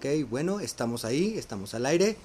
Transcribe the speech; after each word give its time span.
Ok, 0.00 0.30
bueno, 0.30 0.60
estamos 0.60 1.04
ahí, 1.04 1.36
estamos 1.36 1.74
al 1.74 1.84
aire. 1.84 2.16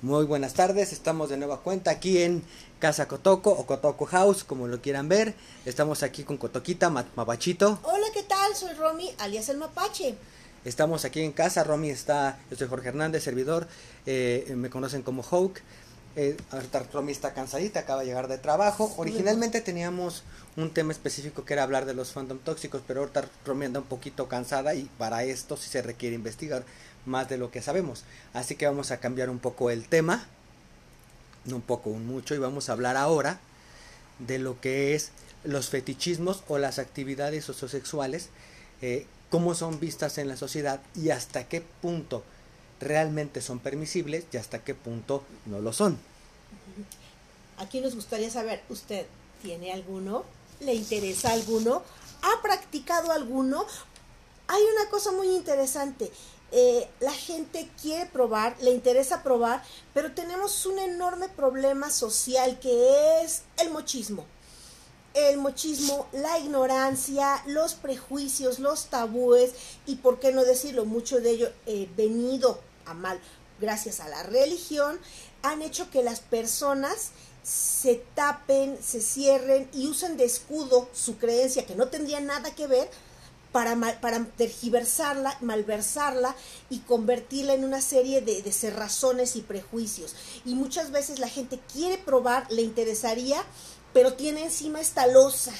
Muy 0.00 0.24
buenas 0.24 0.54
tardes, 0.54 0.92
estamos 0.92 1.30
de 1.30 1.36
nueva 1.36 1.60
cuenta 1.60 1.92
aquí 1.92 2.20
en 2.20 2.42
Casa 2.80 3.06
Cotoco 3.06 3.52
o 3.52 3.66
Cotoco 3.66 4.04
House, 4.04 4.42
como 4.42 4.66
lo 4.66 4.82
quieran 4.82 5.08
ver. 5.08 5.32
Estamos 5.64 6.02
aquí 6.02 6.24
con 6.24 6.38
Cotoquita, 6.38 6.90
Mapachito. 6.90 7.78
Hola, 7.84 8.06
¿qué 8.12 8.24
tal? 8.24 8.56
Soy 8.56 8.74
Romy, 8.74 9.14
alias 9.18 9.48
el 9.48 9.58
Mapache. 9.58 10.16
Estamos 10.64 11.04
aquí 11.04 11.20
en 11.20 11.30
casa, 11.30 11.62
Romy 11.62 11.90
está, 11.90 12.40
yo 12.50 12.56
soy 12.56 12.66
Jorge 12.66 12.88
Hernández, 12.88 13.22
servidor, 13.22 13.68
eh, 14.04 14.52
me 14.56 14.68
conocen 14.68 15.02
como 15.02 15.22
Hawk. 15.22 15.60
Eh, 16.14 16.36
ahorita 16.50 16.86
Romy 16.92 17.12
está 17.12 17.32
cansadita, 17.32 17.80
acaba 17.80 18.00
de 18.00 18.06
llegar 18.06 18.28
de 18.28 18.38
trabajo. 18.38 18.92
Originalmente 18.96 19.60
teníamos 19.60 20.24
un 20.56 20.70
tema 20.70 20.92
específico 20.92 21.44
que 21.44 21.54
era 21.54 21.62
hablar 21.62 21.86
de 21.86 21.94
los 21.94 22.12
fandom 22.12 22.38
tóxicos, 22.38 22.82
pero 22.86 23.00
ahorita 23.00 23.28
Romy 23.46 23.66
anda 23.66 23.80
un 23.80 23.86
poquito 23.86 24.28
cansada 24.28 24.74
y 24.74 24.84
para 24.98 25.24
esto 25.24 25.56
sí 25.56 25.70
se 25.70 25.80
requiere 25.80 26.14
investigar 26.14 26.64
más 27.06 27.28
de 27.28 27.38
lo 27.38 27.50
que 27.50 27.62
sabemos. 27.62 28.04
Así 28.34 28.56
que 28.56 28.66
vamos 28.66 28.90
a 28.90 28.98
cambiar 28.98 29.30
un 29.30 29.38
poco 29.38 29.70
el 29.70 29.88
tema, 29.88 30.26
no 31.46 31.56
un 31.56 31.62
poco, 31.62 31.88
un 31.90 32.06
mucho, 32.06 32.34
y 32.34 32.38
vamos 32.38 32.68
a 32.68 32.72
hablar 32.72 32.96
ahora 32.96 33.40
de 34.18 34.38
lo 34.38 34.60
que 34.60 34.94
es 34.94 35.10
los 35.44 35.70
fetichismos 35.70 36.44
o 36.46 36.58
las 36.58 36.78
actividades 36.78 37.44
sociosexuales, 37.44 38.28
eh, 38.82 39.06
cómo 39.30 39.54
son 39.54 39.80
vistas 39.80 40.18
en 40.18 40.28
la 40.28 40.36
sociedad 40.36 40.80
y 40.94 41.10
hasta 41.10 41.48
qué 41.48 41.62
punto 41.80 42.22
realmente 42.80 43.40
son 43.40 43.58
permisibles 43.58 44.24
y 44.32 44.36
hasta 44.36 44.58
qué 44.58 44.74
punto 44.74 45.24
no 45.46 45.60
lo 45.60 45.72
son. 45.72 45.98
Aquí 47.62 47.80
nos 47.80 47.94
gustaría 47.94 48.28
saber, 48.28 48.60
¿usted 48.68 49.06
tiene 49.40 49.72
alguno? 49.72 50.24
¿Le 50.58 50.74
interesa 50.74 51.30
alguno? 51.30 51.84
¿Ha 52.22 52.42
practicado 52.42 53.12
alguno? 53.12 53.64
Hay 54.48 54.62
una 54.74 54.90
cosa 54.90 55.12
muy 55.12 55.28
interesante. 55.28 56.10
Eh, 56.50 56.88
la 56.98 57.12
gente 57.12 57.70
quiere 57.80 58.06
probar, 58.06 58.56
le 58.60 58.72
interesa 58.72 59.22
probar, 59.22 59.62
pero 59.94 60.12
tenemos 60.12 60.66
un 60.66 60.80
enorme 60.80 61.28
problema 61.28 61.90
social 61.90 62.58
que 62.58 63.22
es 63.22 63.42
el 63.58 63.70
mochismo. 63.70 64.26
El 65.14 65.38
mochismo, 65.38 66.08
la 66.10 66.40
ignorancia, 66.40 67.44
los 67.46 67.74
prejuicios, 67.74 68.58
los 68.58 68.86
tabúes 68.86 69.52
y, 69.86 69.96
por 69.96 70.18
qué 70.18 70.32
no 70.32 70.42
decirlo, 70.42 70.84
mucho 70.84 71.20
de 71.20 71.30
ello 71.30 71.52
eh, 71.66 71.88
venido 71.96 72.60
a 72.86 72.94
mal 72.94 73.20
gracias 73.60 74.00
a 74.00 74.08
la 74.08 74.24
religión, 74.24 74.98
han 75.42 75.62
hecho 75.62 75.88
que 75.90 76.02
las 76.02 76.18
personas 76.20 77.12
se 77.42 77.96
tapen, 78.14 78.78
se 78.82 79.00
cierren 79.00 79.68
y 79.72 79.88
usen 79.88 80.16
de 80.16 80.24
escudo 80.24 80.88
su 80.92 81.16
creencia 81.16 81.66
que 81.66 81.74
no 81.74 81.88
tendría 81.88 82.20
nada 82.20 82.54
que 82.54 82.66
ver 82.66 82.88
para, 83.50 83.76
para 84.00 84.24
tergiversarla, 84.24 85.36
malversarla 85.40 86.34
y 86.70 86.78
convertirla 86.80 87.54
en 87.54 87.64
una 87.64 87.80
serie 87.80 88.22
de, 88.22 88.42
de 88.42 88.52
cerrazones 88.52 89.36
y 89.36 89.42
prejuicios. 89.42 90.14
Y 90.44 90.54
muchas 90.54 90.90
veces 90.90 91.18
la 91.18 91.28
gente 91.28 91.60
quiere 91.72 91.98
probar, 91.98 92.50
le 92.50 92.62
interesaría, 92.62 93.42
pero 93.92 94.14
tiene 94.14 94.44
encima 94.44 94.80
esta 94.80 95.06
losa 95.06 95.52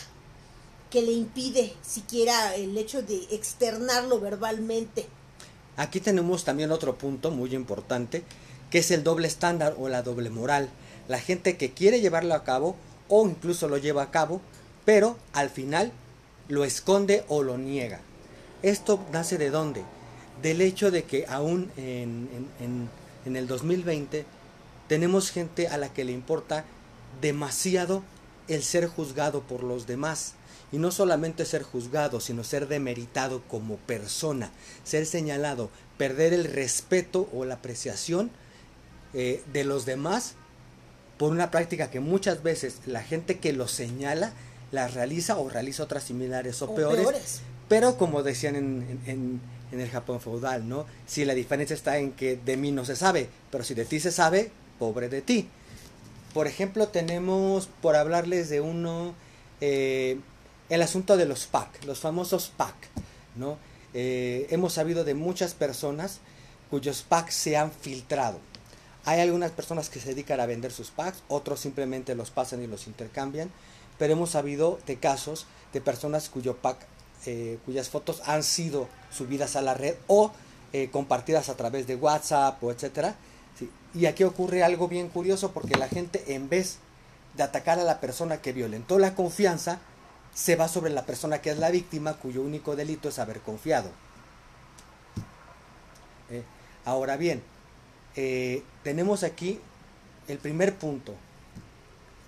que 0.90 1.02
le 1.02 1.12
impide 1.12 1.74
siquiera 1.82 2.54
el 2.54 2.76
hecho 2.76 3.02
de 3.02 3.26
externarlo 3.30 4.20
verbalmente. 4.20 5.06
Aquí 5.76 6.00
tenemos 6.00 6.44
también 6.44 6.70
otro 6.70 6.96
punto 6.96 7.30
muy 7.30 7.54
importante, 7.54 8.22
que 8.70 8.78
es 8.78 8.90
el 8.90 9.02
doble 9.02 9.26
estándar 9.26 9.74
o 9.78 9.88
la 9.88 10.02
doble 10.02 10.28
moral. 10.28 10.68
La 11.08 11.18
gente 11.18 11.56
que 11.56 11.72
quiere 11.72 12.00
llevarlo 12.00 12.34
a 12.34 12.44
cabo 12.44 12.76
o 13.08 13.26
incluso 13.26 13.68
lo 13.68 13.76
lleva 13.76 14.02
a 14.02 14.10
cabo, 14.10 14.40
pero 14.84 15.16
al 15.32 15.50
final 15.50 15.92
lo 16.48 16.64
esconde 16.64 17.24
o 17.28 17.42
lo 17.42 17.58
niega. 17.58 18.00
Esto 18.62 19.04
nace 19.12 19.38
de 19.38 19.50
dónde? 19.50 19.82
Del 20.40 20.60
hecho 20.60 20.90
de 20.90 21.04
que 21.04 21.26
aún 21.28 21.70
en, 21.76 22.28
en, 23.26 23.36
el 23.36 23.46
2020 23.46 24.24
tenemos 24.88 25.30
gente 25.30 25.68
a 25.68 25.76
la 25.76 25.92
que 25.92 26.04
le 26.04 26.12
importa 26.12 26.64
demasiado 27.20 28.02
el 28.48 28.62
ser 28.62 28.86
juzgado 28.86 29.42
por 29.42 29.62
los 29.62 29.86
demás. 29.86 30.34
Y 30.72 30.78
no 30.78 30.90
solamente 30.90 31.44
ser 31.44 31.62
juzgado, 31.64 32.18
sino 32.18 32.44
ser 32.44 32.66
demeritado 32.66 33.42
como 33.42 33.76
persona, 33.76 34.50
ser 34.84 35.04
señalado, 35.04 35.68
perder 35.98 36.32
el 36.32 36.44
respeto 36.44 37.28
o 37.34 37.44
la 37.44 37.56
apreciación 37.56 38.30
eh, 39.12 39.42
de 39.52 39.64
los 39.64 39.84
demás 39.84 40.34
por 41.22 41.30
una 41.30 41.52
práctica 41.52 41.88
que 41.88 42.00
muchas 42.00 42.42
veces 42.42 42.78
la 42.84 43.00
gente 43.00 43.38
que 43.38 43.52
lo 43.52 43.68
señala 43.68 44.32
la 44.72 44.88
realiza 44.88 45.38
o 45.38 45.48
realiza 45.48 45.84
otras 45.84 46.02
similares 46.02 46.60
o, 46.62 46.74
peores, 46.74 47.42
Pero 47.68 47.96
como 47.96 48.24
decían 48.24 48.56
en, 48.56 49.00
en, 49.06 49.40
en, 49.70 49.80
el 49.80 49.88
Japón 49.88 50.20
feudal, 50.20 50.68
¿no? 50.68 50.84
Si 51.06 51.24
la 51.24 51.34
diferencia 51.34 51.74
está 51.74 51.98
en 51.98 52.10
que 52.10 52.34
de 52.44 52.56
mí 52.56 52.72
no 52.72 52.84
se 52.84 52.96
sabe, 52.96 53.28
pero 53.52 53.62
si 53.62 53.74
de 53.74 53.84
ti 53.84 54.00
se 54.00 54.10
sabe, 54.10 54.50
pobre 54.80 55.08
de 55.08 55.22
ti. 55.22 55.48
Por 56.34 56.48
ejemplo, 56.48 56.88
tenemos, 56.88 57.68
por 57.80 57.94
hablarles 57.94 58.48
de 58.48 58.60
uno, 58.60 59.14
eh, 59.60 60.18
el 60.70 60.82
asunto 60.82 61.16
de 61.16 61.26
los 61.26 61.46
PAC, 61.46 61.84
los 61.84 62.00
famosos 62.00 62.50
PAC, 62.56 62.74
¿no? 63.36 63.58
Eh, 63.94 64.48
hemos 64.50 64.72
sabido 64.72 65.04
de 65.04 65.14
muchas 65.14 65.54
personas 65.54 66.18
cuyos 66.68 67.02
packs 67.08 67.34
se 67.34 67.56
han 67.56 67.70
filtrado. 67.70 68.40
Hay 69.04 69.20
algunas 69.20 69.50
personas 69.50 69.90
que 69.90 70.00
se 70.00 70.10
dedican 70.10 70.38
a 70.40 70.46
vender 70.46 70.72
sus 70.72 70.90
packs, 70.90 71.22
otros 71.28 71.60
simplemente 71.60 72.14
los 72.14 72.30
pasan 72.30 72.62
y 72.62 72.68
los 72.68 72.86
intercambian, 72.86 73.50
pero 73.98 74.12
hemos 74.12 74.30
sabido 74.30 74.78
de 74.86 74.96
casos 74.96 75.46
de 75.72 75.80
personas 75.80 76.28
cuyo 76.28 76.56
pack, 76.56 76.86
eh, 77.26 77.58
cuyas 77.64 77.88
fotos 77.88 78.22
han 78.26 78.42
sido 78.42 78.88
subidas 79.10 79.56
a 79.56 79.62
la 79.62 79.74
red 79.74 79.96
o 80.06 80.32
eh, 80.72 80.88
compartidas 80.90 81.48
a 81.48 81.56
través 81.56 81.86
de 81.86 81.96
WhatsApp 81.96 82.62
o 82.62 82.70
etcétera. 82.70 83.16
Y 83.94 84.06
aquí 84.06 84.24
ocurre 84.24 84.62
algo 84.62 84.88
bien 84.88 85.08
curioso 85.08 85.52
porque 85.52 85.76
la 85.76 85.88
gente 85.88 86.34
en 86.34 86.48
vez 86.48 86.78
de 87.34 87.42
atacar 87.42 87.78
a 87.78 87.84
la 87.84 88.00
persona 88.00 88.40
que 88.40 88.52
violentó 88.52 88.98
la 88.98 89.14
confianza, 89.14 89.80
se 90.34 90.56
va 90.56 90.68
sobre 90.68 90.90
la 90.90 91.04
persona 91.04 91.42
que 91.42 91.50
es 91.50 91.58
la 91.58 91.70
víctima, 91.70 92.14
cuyo 92.14 92.42
único 92.42 92.76
delito 92.76 93.08
es 93.08 93.18
haber 93.18 93.40
confiado. 93.40 93.90
Eh, 96.30 96.42
ahora 96.84 97.16
bien, 97.16 97.42
eh, 98.16 98.62
tenemos 98.82 99.22
aquí 99.22 99.60
el 100.28 100.38
primer 100.38 100.74
punto. 100.74 101.14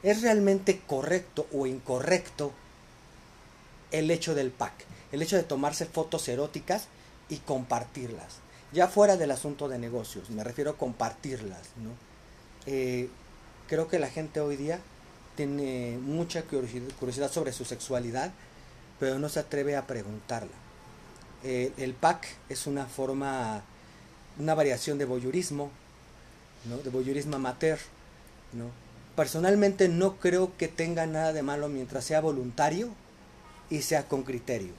¿Es 0.02 0.22
realmente 0.22 0.80
correcto 0.86 1.46
o 1.52 1.66
incorrecto 1.66 2.52
el 3.90 4.10
hecho 4.10 4.34
del 4.34 4.50
pack? 4.50 4.72
El 5.12 5.22
hecho 5.22 5.36
de 5.36 5.44
tomarse 5.44 5.86
fotos 5.86 6.28
eróticas 6.28 6.88
y 7.28 7.38
compartirlas. 7.38 8.36
Ya 8.72 8.88
fuera 8.88 9.16
del 9.16 9.30
asunto 9.30 9.68
de 9.68 9.78
negocios, 9.78 10.30
me 10.30 10.44
refiero 10.44 10.72
a 10.72 10.76
compartirlas. 10.76 11.68
¿no? 11.76 11.90
Eh, 12.66 13.08
creo 13.68 13.88
que 13.88 13.98
la 13.98 14.08
gente 14.08 14.40
hoy 14.40 14.56
día 14.56 14.80
tiene 15.36 15.98
mucha 16.00 16.42
curiosidad 16.42 17.30
sobre 17.30 17.52
su 17.52 17.64
sexualidad, 17.64 18.32
pero 19.00 19.18
no 19.18 19.28
se 19.28 19.40
atreve 19.40 19.76
a 19.76 19.86
preguntarla. 19.86 20.52
Eh, 21.42 21.72
el 21.76 21.94
pack 21.94 22.26
es 22.48 22.66
una 22.66 22.86
forma, 22.86 23.62
una 24.38 24.54
variación 24.54 24.98
de 24.98 25.04
voyurismo, 25.04 25.70
¿no? 26.64 26.78
de 26.78 26.90
voyurismo 26.90 27.36
amateur. 27.36 27.78
¿no? 28.52 28.70
Personalmente 29.16 29.88
no 29.88 30.16
creo 30.16 30.56
que 30.56 30.68
tenga 30.68 31.06
nada 31.06 31.32
de 31.32 31.42
malo 31.42 31.68
mientras 31.68 32.04
sea 32.04 32.20
voluntario 32.20 32.88
y 33.70 33.82
sea 33.82 34.06
con 34.08 34.22
criterio. 34.22 34.72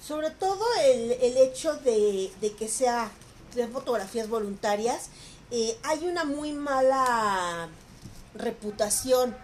Sobre 0.00 0.30
todo 0.30 0.64
el, 0.84 1.12
el 1.12 1.36
hecho 1.38 1.74
de, 1.74 2.30
de, 2.40 2.52
que 2.52 2.68
sea 2.68 3.10
de 3.54 3.66
fotografías 3.66 4.28
voluntarias, 4.28 5.10
eh, 5.50 5.76
hay 5.82 6.06
una 6.06 6.24
muy 6.24 6.52
mala 6.52 7.68
reputación 8.34 9.36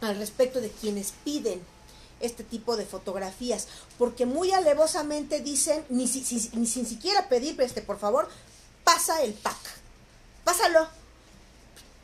al 0.00 0.18
respecto 0.18 0.60
de 0.60 0.68
quienes 0.68 1.12
piden 1.24 1.60
este 2.20 2.44
tipo 2.44 2.76
de 2.76 2.86
fotografías, 2.86 3.68
porque 3.98 4.26
muy 4.26 4.52
alevosamente 4.52 5.40
dicen, 5.40 5.84
ni, 5.88 6.06
si, 6.06 6.24
si, 6.24 6.50
ni 6.54 6.66
sin 6.66 6.86
siquiera 6.86 7.28
pedir, 7.28 7.60
este, 7.60 7.82
por 7.82 7.98
favor, 7.98 8.28
pasa 8.84 9.22
el 9.22 9.34
pack, 9.34 9.58
pásalo, 10.44 10.88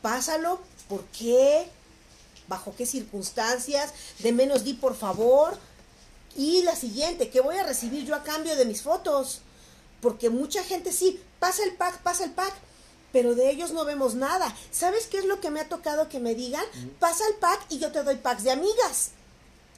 pásalo, 0.01 0.59
¿por 0.87 1.03
qué? 1.05 1.67
¿Bajo 2.47 2.75
qué 2.75 2.85
circunstancias? 2.85 3.93
De 4.19 4.31
menos 4.31 4.63
di, 4.63 4.73
por 4.73 4.95
favor. 4.95 5.57
Y 6.35 6.63
la 6.63 6.75
siguiente, 6.75 7.29
¿qué 7.29 7.41
voy 7.41 7.57
a 7.57 7.63
recibir 7.63 8.05
yo 8.05 8.15
a 8.15 8.23
cambio 8.23 8.55
de 8.55 8.65
mis 8.65 8.81
fotos? 8.81 9.41
Porque 10.01 10.29
mucha 10.29 10.63
gente 10.63 10.91
sí, 10.91 11.21
pasa 11.39 11.63
el 11.63 11.75
pack, 11.75 12.01
pasa 12.01 12.25
el 12.25 12.31
pack, 12.31 12.53
pero 13.11 13.35
de 13.35 13.49
ellos 13.49 13.71
no 13.71 13.85
vemos 13.85 14.15
nada. 14.15 14.53
¿Sabes 14.71 15.07
qué 15.07 15.19
es 15.19 15.25
lo 15.25 15.39
que 15.39 15.51
me 15.51 15.61
ha 15.61 15.69
tocado 15.69 16.09
que 16.09 16.19
me 16.19 16.35
digan? 16.35 16.65
Pasa 16.99 17.23
el 17.27 17.35
pack 17.35 17.65
y 17.69 17.79
yo 17.79 17.91
te 17.91 18.03
doy 18.03 18.15
packs 18.15 18.43
de 18.43 18.51
amigas. 18.51 19.11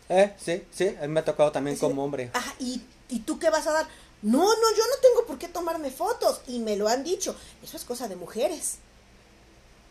Eh, 0.09 0.33
sí, 0.37 0.63
sí, 0.71 0.95
a 0.99 1.01
mí 1.01 1.07
me 1.07 1.19
ha 1.21 1.25
tocado 1.25 1.51
también 1.51 1.77
como 1.77 2.03
hombre. 2.03 2.29
Ajá, 2.33 2.53
¿y, 2.59 2.81
¿y 3.09 3.19
tú 3.19 3.39
qué 3.39 3.49
vas 3.49 3.65
a 3.67 3.71
dar? 3.71 3.87
No, 4.21 4.39
no, 4.43 4.71
yo 4.75 4.83
no 4.83 5.01
tengo 5.01 5.25
por 5.27 5.37
qué 5.37 5.47
tomarme 5.47 5.91
fotos. 5.91 6.41
Y 6.47 6.59
me 6.59 6.75
lo 6.77 6.87
han 6.87 7.03
dicho. 7.03 7.35
Eso 7.63 7.77
es 7.77 7.83
cosa 7.83 8.07
de 8.07 8.15
mujeres. 8.15 8.77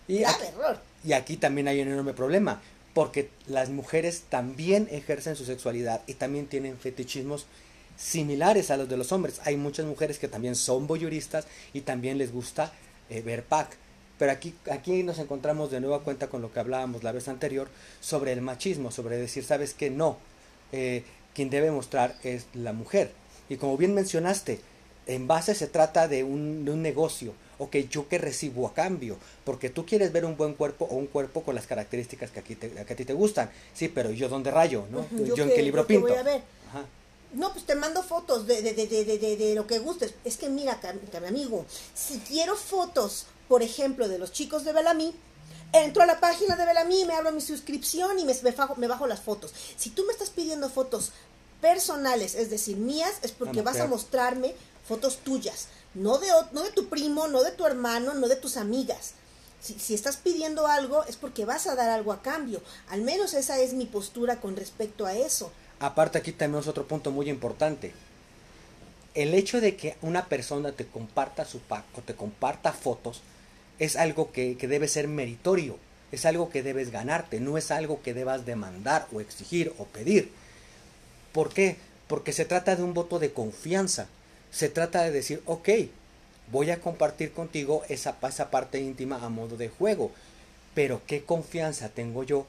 Y 0.08 0.24
aquí, 0.24 0.44
error. 0.44 0.78
y 1.04 1.12
aquí 1.12 1.36
también 1.36 1.68
hay 1.68 1.80
un 1.80 1.88
enorme 1.88 2.14
problema. 2.14 2.60
Porque 2.94 3.30
las 3.46 3.70
mujeres 3.70 4.24
también 4.28 4.88
ejercen 4.90 5.34
su 5.36 5.44
sexualidad 5.44 6.02
y 6.06 6.14
también 6.14 6.46
tienen 6.46 6.78
fetichismos 6.78 7.46
similares 7.96 8.70
a 8.70 8.76
los 8.76 8.88
de 8.88 8.96
los 8.96 9.12
hombres. 9.12 9.40
Hay 9.44 9.56
muchas 9.56 9.86
mujeres 9.86 10.18
que 10.18 10.28
también 10.28 10.54
son 10.54 10.86
voyeuristas 10.86 11.46
y 11.72 11.82
también 11.82 12.18
les 12.18 12.32
gusta 12.32 12.72
eh, 13.10 13.22
ver 13.22 13.44
pack. 13.44 13.76
Pero 14.18 14.32
aquí, 14.32 14.54
aquí 14.70 15.02
nos 15.02 15.18
encontramos 15.18 15.70
de 15.70 15.80
nuevo 15.80 15.96
a 15.96 16.02
cuenta 16.02 16.28
con 16.28 16.42
lo 16.42 16.52
que 16.52 16.60
hablábamos 16.60 17.02
la 17.02 17.12
vez 17.12 17.28
anterior 17.28 17.68
sobre 18.00 18.32
el 18.32 18.40
machismo, 18.40 18.90
sobre 18.90 19.16
decir, 19.16 19.44
sabes 19.44 19.74
que 19.74 19.90
no, 19.90 20.18
eh, 20.72 21.02
quien 21.34 21.50
debe 21.50 21.70
mostrar 21.70 22.16
es 22.22 22.46
la 22.54 22.72
mujer. 22.72 23.12
Y 23.48 23.56
como 23.56 23.76
bien 23.76 23.94
mencionaste, 23.94 24.60
en 25.06 25.26
base 25.26 25.54
se 25.54 25.66
trata 25.66 26.08
de 26.08 26.24
un, 26.24 26.64
de 26.64 26.70
un 26.70 26.80
negocio, 26.80 27.34
ok, 27.58 27.76
yo 27.90 28.08
que 28.08 28.18
recibo 28.18 28.66
a 28.66 28.74
cambio, 28.74 29.18
porque 29.44 29.68
tú 29.68 29.84
quieres 29.84 30.12
ver 30.12 30.24
un 30.24 30.36
buen 30.36 30.54
cuerpo 30.54 30.86
o 30.86 30.94
un 30.94 31.06
cuerpo 31.06 31.42
con 31.42 31.54
las 31.54 31.66
características 31.66 32.30
que, 32.30 32.40
aquí 32.40 32.54
te, 32.54 32.70
que 32.70 32.92
a 32.92 32.96
ti 32.96 33.04
te 33.04 33.12
gustan, 33.12 33.50
sí, 33.74 33.88
pero 33.88 34.10
yo 34.10 34.28
dónde 34.28 34.50
rayo, 34.50 34.86
¿no? 34.90 35.06
yo, 35.24 35.44
en 35.44 35.50
qué 35.50 35.62
libro 35.62 35.86
pinto. 35.86 36.08
Voy 36.08 36.16
a 36.16 36.22
ver. 36.22 36.42
No, 37.34 37.52
pues 37.52 37.66
te 37.66 37.74
mando 37.74 38.02
fotos 38.04 38.46
de, 38.46 38.62
de, 38.62 38.74
de, 38.74 38.86
de, 38.86 39.36
de 39.36 39.54
lo 39.56 39.66
que 39.66 39.80
gustes. 39.80 40.14
Es 40.24 40.36
que 40.36 40.48
mira, 40.48 40.78
mi 41.20 41.26
amigo, 41.26 41.66
si 41.92 42.20
quiero 42.20 42.54
fotos, 42.54 43.26
por 43.54 43.62
ejemplo, 43.62 44.08
de 44.08 44.18
los 44.18 44.32
chicos 44.32 44.64
de 44.64 44.72
Bellamy, 44.72 45.14
entro 45.72 46.02
a 46.02 46.06
la 46.06 46.18
página 46.18 46.56
de 46.56 46.66
Bellamy, 46.66 47.04
me 47.04 47.14
abro 47.14 47.30
mi 47.30 47.40
suscripción 47.40 48.18
y 48.18 48.24
me, 48.24 48.34
me, 48.42 48.50
bajo, 48.50 48.74
me 48.74 48.88
bajo 48.88 49.06
las 49.06 49.20
fotos. 49.20 49.54
Si 49.76 49.90
tú 49.90 50.02
me 50.04 50.12
estás 50.12 50.30
pidiendo 50.30 50.68
fotos 50.68 51.12
personales, 51.60 52.34
es 52.34 52.50
decir, 52.50 52.76
mías, 52.78 53.12
es 53.22 53.30
porque 53.30 53.62
vas 53.62 53.78
a 53.78 53.86
mostrarme 53.86 54.56
fotos 54.88 55.18
tuyas, 55.18 55.68
no 55.94 56.18
de, 56.18 56.26
no 56.50 56.64
de 56.64 56.72
tu 56.72 56.88
primo, 56.88 57.28
no 57.28 57.44
de 57.44 57.52
tu 57.52 57.64
hermano, 57.64 58.14
no 58.14 58.26
de 58.26 58.34
tus 58.34 58.56
amigas. 58.56 59.12
Si, 59.60 59.74
si, 59.74 59.94
estás 59.94 60.16
pidiendo 60.16 60.66
algo 60.66 61.04
es 61.04 61.14
porque 61.14 61.44
vas 61.44 61.68
a 61.68 61.76
dar 61.76 61.90
algo 61.90 62.12
a 62.12 62.22
cambio. 62.22 62.60
Al 62.88 63.02
menos 63.02 63.34
esa 63.34 63.60
es 63.60 63.72
mi 63.72 63.86
postura 63.86 64.40
con 64.40 64.56
respecto 64.56 65.06
a 65.06 65.14
eso. 65.14 65.52
Aparte 65.78 66.18
aquí 66.18 66.32
tenemos 66.32 66.66
otro 66.66 66.88
punto 66.88 67.12
muy 67.12 67.30
importante. 67.30 67.94
El 69.14 69.32
hecho 69.32 69.60
de 69.60 69.76
que 69.76 69.96
una 70.02 70.26
persona 70.26 70.72
te 70.72 70.88
comparta 70.88 71.44
su 71.44 71.60
pack 71.60 71.84
o 71.96 72.00
te 72.00 72.16
comparta 72.16 72.72
fotos 72.72 73.22
es 73.78 73.96
algo 73.96 74.32
que, 74.32 74.56
que 74.56 74.68
debe 74.68 74.88
ser 74.88 75.08
meritorio, 75.08 75.78
es 76.12 76.24
algo 76.26 76.50
que 76.50 76.62
debes 76.62 76.90
ganarte, 76.90 77.40
no 77.40 77.58
es 77.58 77.70
algo 77.70 78.02
que 78.02 78.14
debas 78.14 78.46
demandar 78.46 79.06
o 79.12 79.20
exigir 79.20 79.72
o 79.78 79.84
pedir. 79.84 80.30
¿Por 81.32 81.52
qué? 81.52 81.76
Porque 82.06 82.32
se 82.32 82.44
trata 82.44 82.76
de 82.76 82.82
un 82.82 82.94
voto 82.94 83.18
de 83.18 83.32
confianza. 83.32 84.06
Se 84.52 84.68
trata 84.68 85.02
de 85.02 85.10
decir, 85.10 85.42
ok, 85.46 85.68
voy 86.52 86.70
a 86.70 86.80
compartir 86.80 87.32
contigo 87.32 87.82
esa, 87.88 88.16
esa 88.28 88.50
parte 88.50 88.80
íntima 88.80 89.24
a 89.24 89.28
modo 89.28 89.56
de 89.56 89.68
juego. 89.68 90.12
Pero 90.74 91.02
qué 91.06 91.24
confianza 91.24 91.88
tengo 91.88 92.22
yo 92.22 92.46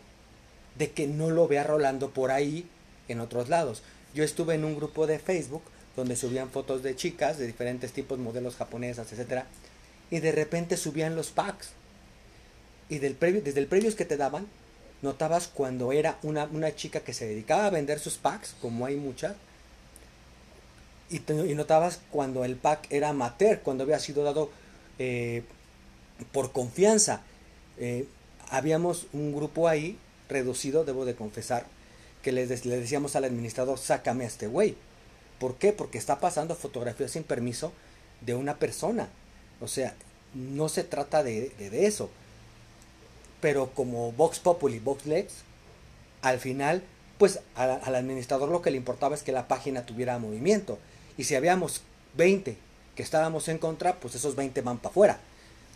de 0.78 0.92
que 0.92 1.08
no 1.08 1.32
lo 1.32 1.48
vea 1.48 1.64
rolando 1.64 2.12
por 2.12 2.32
ahí 2.32 2.68
en 3.08 3.20
otros 3.20 3.50
lados. 3.50 3.82
Yo 4.14 4.24
estuve 4.24 4.56
en 4.56 4.66
un 4.66 4.76
grupo 4.76 5.08
de 5.08 5.20
Facebook 5.20 5.64
donde 5.96 6.16
subían 6.16 6.50
fotos 6.50 6.84
de 6.84 6.96
chicas 6.96 7.38
de 7.38 7.48
diferentes 7.48 7.92
tipos, 7.94 8.20
modelos 8.20 8.56
japonesas, 8.56 9.12
etcétera, 9.12 9.48
y 10.12 10.20
de 10.20 10.32
repente 10.32 10.78
subían 10.78 11.16
los 11.16 11.30
packs. 11.30 11.70
Y 12.90 13.00
del 13.00 13.16
previo, 13.16 13.42
desde 13.42 13.60
el 13.60 13.68
previo 13.68 13.96
que 13.96 14.06
te 14.06 14.18
daban, 14.18 14.48
notabas 15.02 15.48
cuando 15.48 15.92
era 15.92 16.18
una, 16.24 16.46
una, 16.46 16.76
chica 16.76 17.00
que 17.00 17.14
se 17.14 17.28
dedicaba 17.28 17.66
a 17.66 17.70
vender 17.70 18.00
sus 18.00 18.18
packs, 18.18 18.56
como 18.62 18.86
hay 18.86 18.96
muchas, 18.96 19.36
y 21.10 21.20
notabas 21.54 22.02
cuando 22.12 22.44
el 22.44 22.56
pack 22.56 22.88
era 22.92 23.10
amateur, 23.10 23.62
cuando 23.62 23.84
había 23.84 24.00
sido 24.00 24.24
dado 24.24 24.50
eh, 24.98 25.44
por 26.32 26.52
confianza. 26.52 27.22
Eh, 27.78 28.08
habíamos 28.50 29.08
un 29.14 29.34
grupo 29.34 29.68
ahí, 29.68 29.98
reducido, 30.30 30.84
debo 30.84 31.06
de 31.06 31.16
confesar, 31.16 31.66
que 32.24 32.32
le, 32.32 32.48
le 32.48 32.80
decíamos 32.80 33.16
al 33.16 33.26
administrador, 33.26 33.78
sácame 33.78 34.24
a 34.24 34.28
este 34.28 34.48
güey. 34.48 34.76
¿Por 35.40 35.56
qué? 35.56 35.74
Porque 35.74 35.98
está 35.98 36.20
pasando 36.20 36.56
fotografías 36.56 37.12
sin 37.12 37.24
permiso 37.24 37.72
de 38.22 38.34
una 38.34 38.58
persona. 38.58 39.10
O 39.62 39.68
sea, 39.68 39.94
no 40.34 40.70
se 40.70 40.84
trata 40.84 41.24
de, 41.24 41.50
de, 41.58 41.70
de 41.70 41.86
eso. 41.86 42.10
Pero 43.42 43.72
como 43.72 44.12
Vox 44.12 44.40
Populi, 44.40 44.80
Vox 44.80 45.06
Lex, 45.06 45.34
al 46.22 46.40
final, 46.40 46.84
pues 47.18 47.40
al 47.56 47.96
administrador 47.96 48.50
lo 48.50 48.62
que 48.62 48.72
le 48.72 48.78
importaba 48.78 49.16
es 49.16 49.24
que 49.24 49.32
la 49.32 49.48
página 49.48 49.86
tuviera 49.86 50.18
movimiento. 50.20 50.80
Y 51.18 51.26
si 51.26 51.36
habíamos 51.36 51.82
20 52.16 52.58
que 52.96 53.04
estábamos 53.04 53.48
en 53.48 53.58
contra, 53.58 53.96
pues 54.00 54.16
esos 54.16 54.36
20 54.36 54.62
van 54.62 54.78
para 54.78 54.90
afuera. 54.90 55.20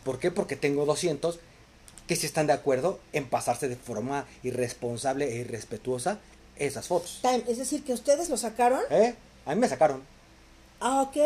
¿Por 0.03 0.19
qué? 0.19 0.31
Porque 0.31 0.55
tengo 0.55 0.85
200 0.85 1.39
que 2.07 2.15
sí 2.15 2.25
están 2.25 2.47
de 2.47 2.53
acuerdo 2.53 2.99
en 3.13 3.29
pasarse 3.29 3.67
de 3.67 3.75
forma 3.75 4.25
irresponsable 4.41 5.31
e 5.31 5.41
irrespetuosa 5.41 6.19
esas 6.55 6.87
fotos. 6.87 7.19
Time, 7.21 7.43
es 7.47 7.57
decir, 7.57 7.83
que 7.83 7.93
ustedes 7.93 8.29
lo 8.29 8.37
sacaron. 8.37 8.81
¿Eh? 8.89 9.13
A 9.45 9.53
mí 9.53 9.61
me 9.61 9.69
sacaron. 9.69 10.01
Ah, 10.79 11.03
ok. 11.03 11.17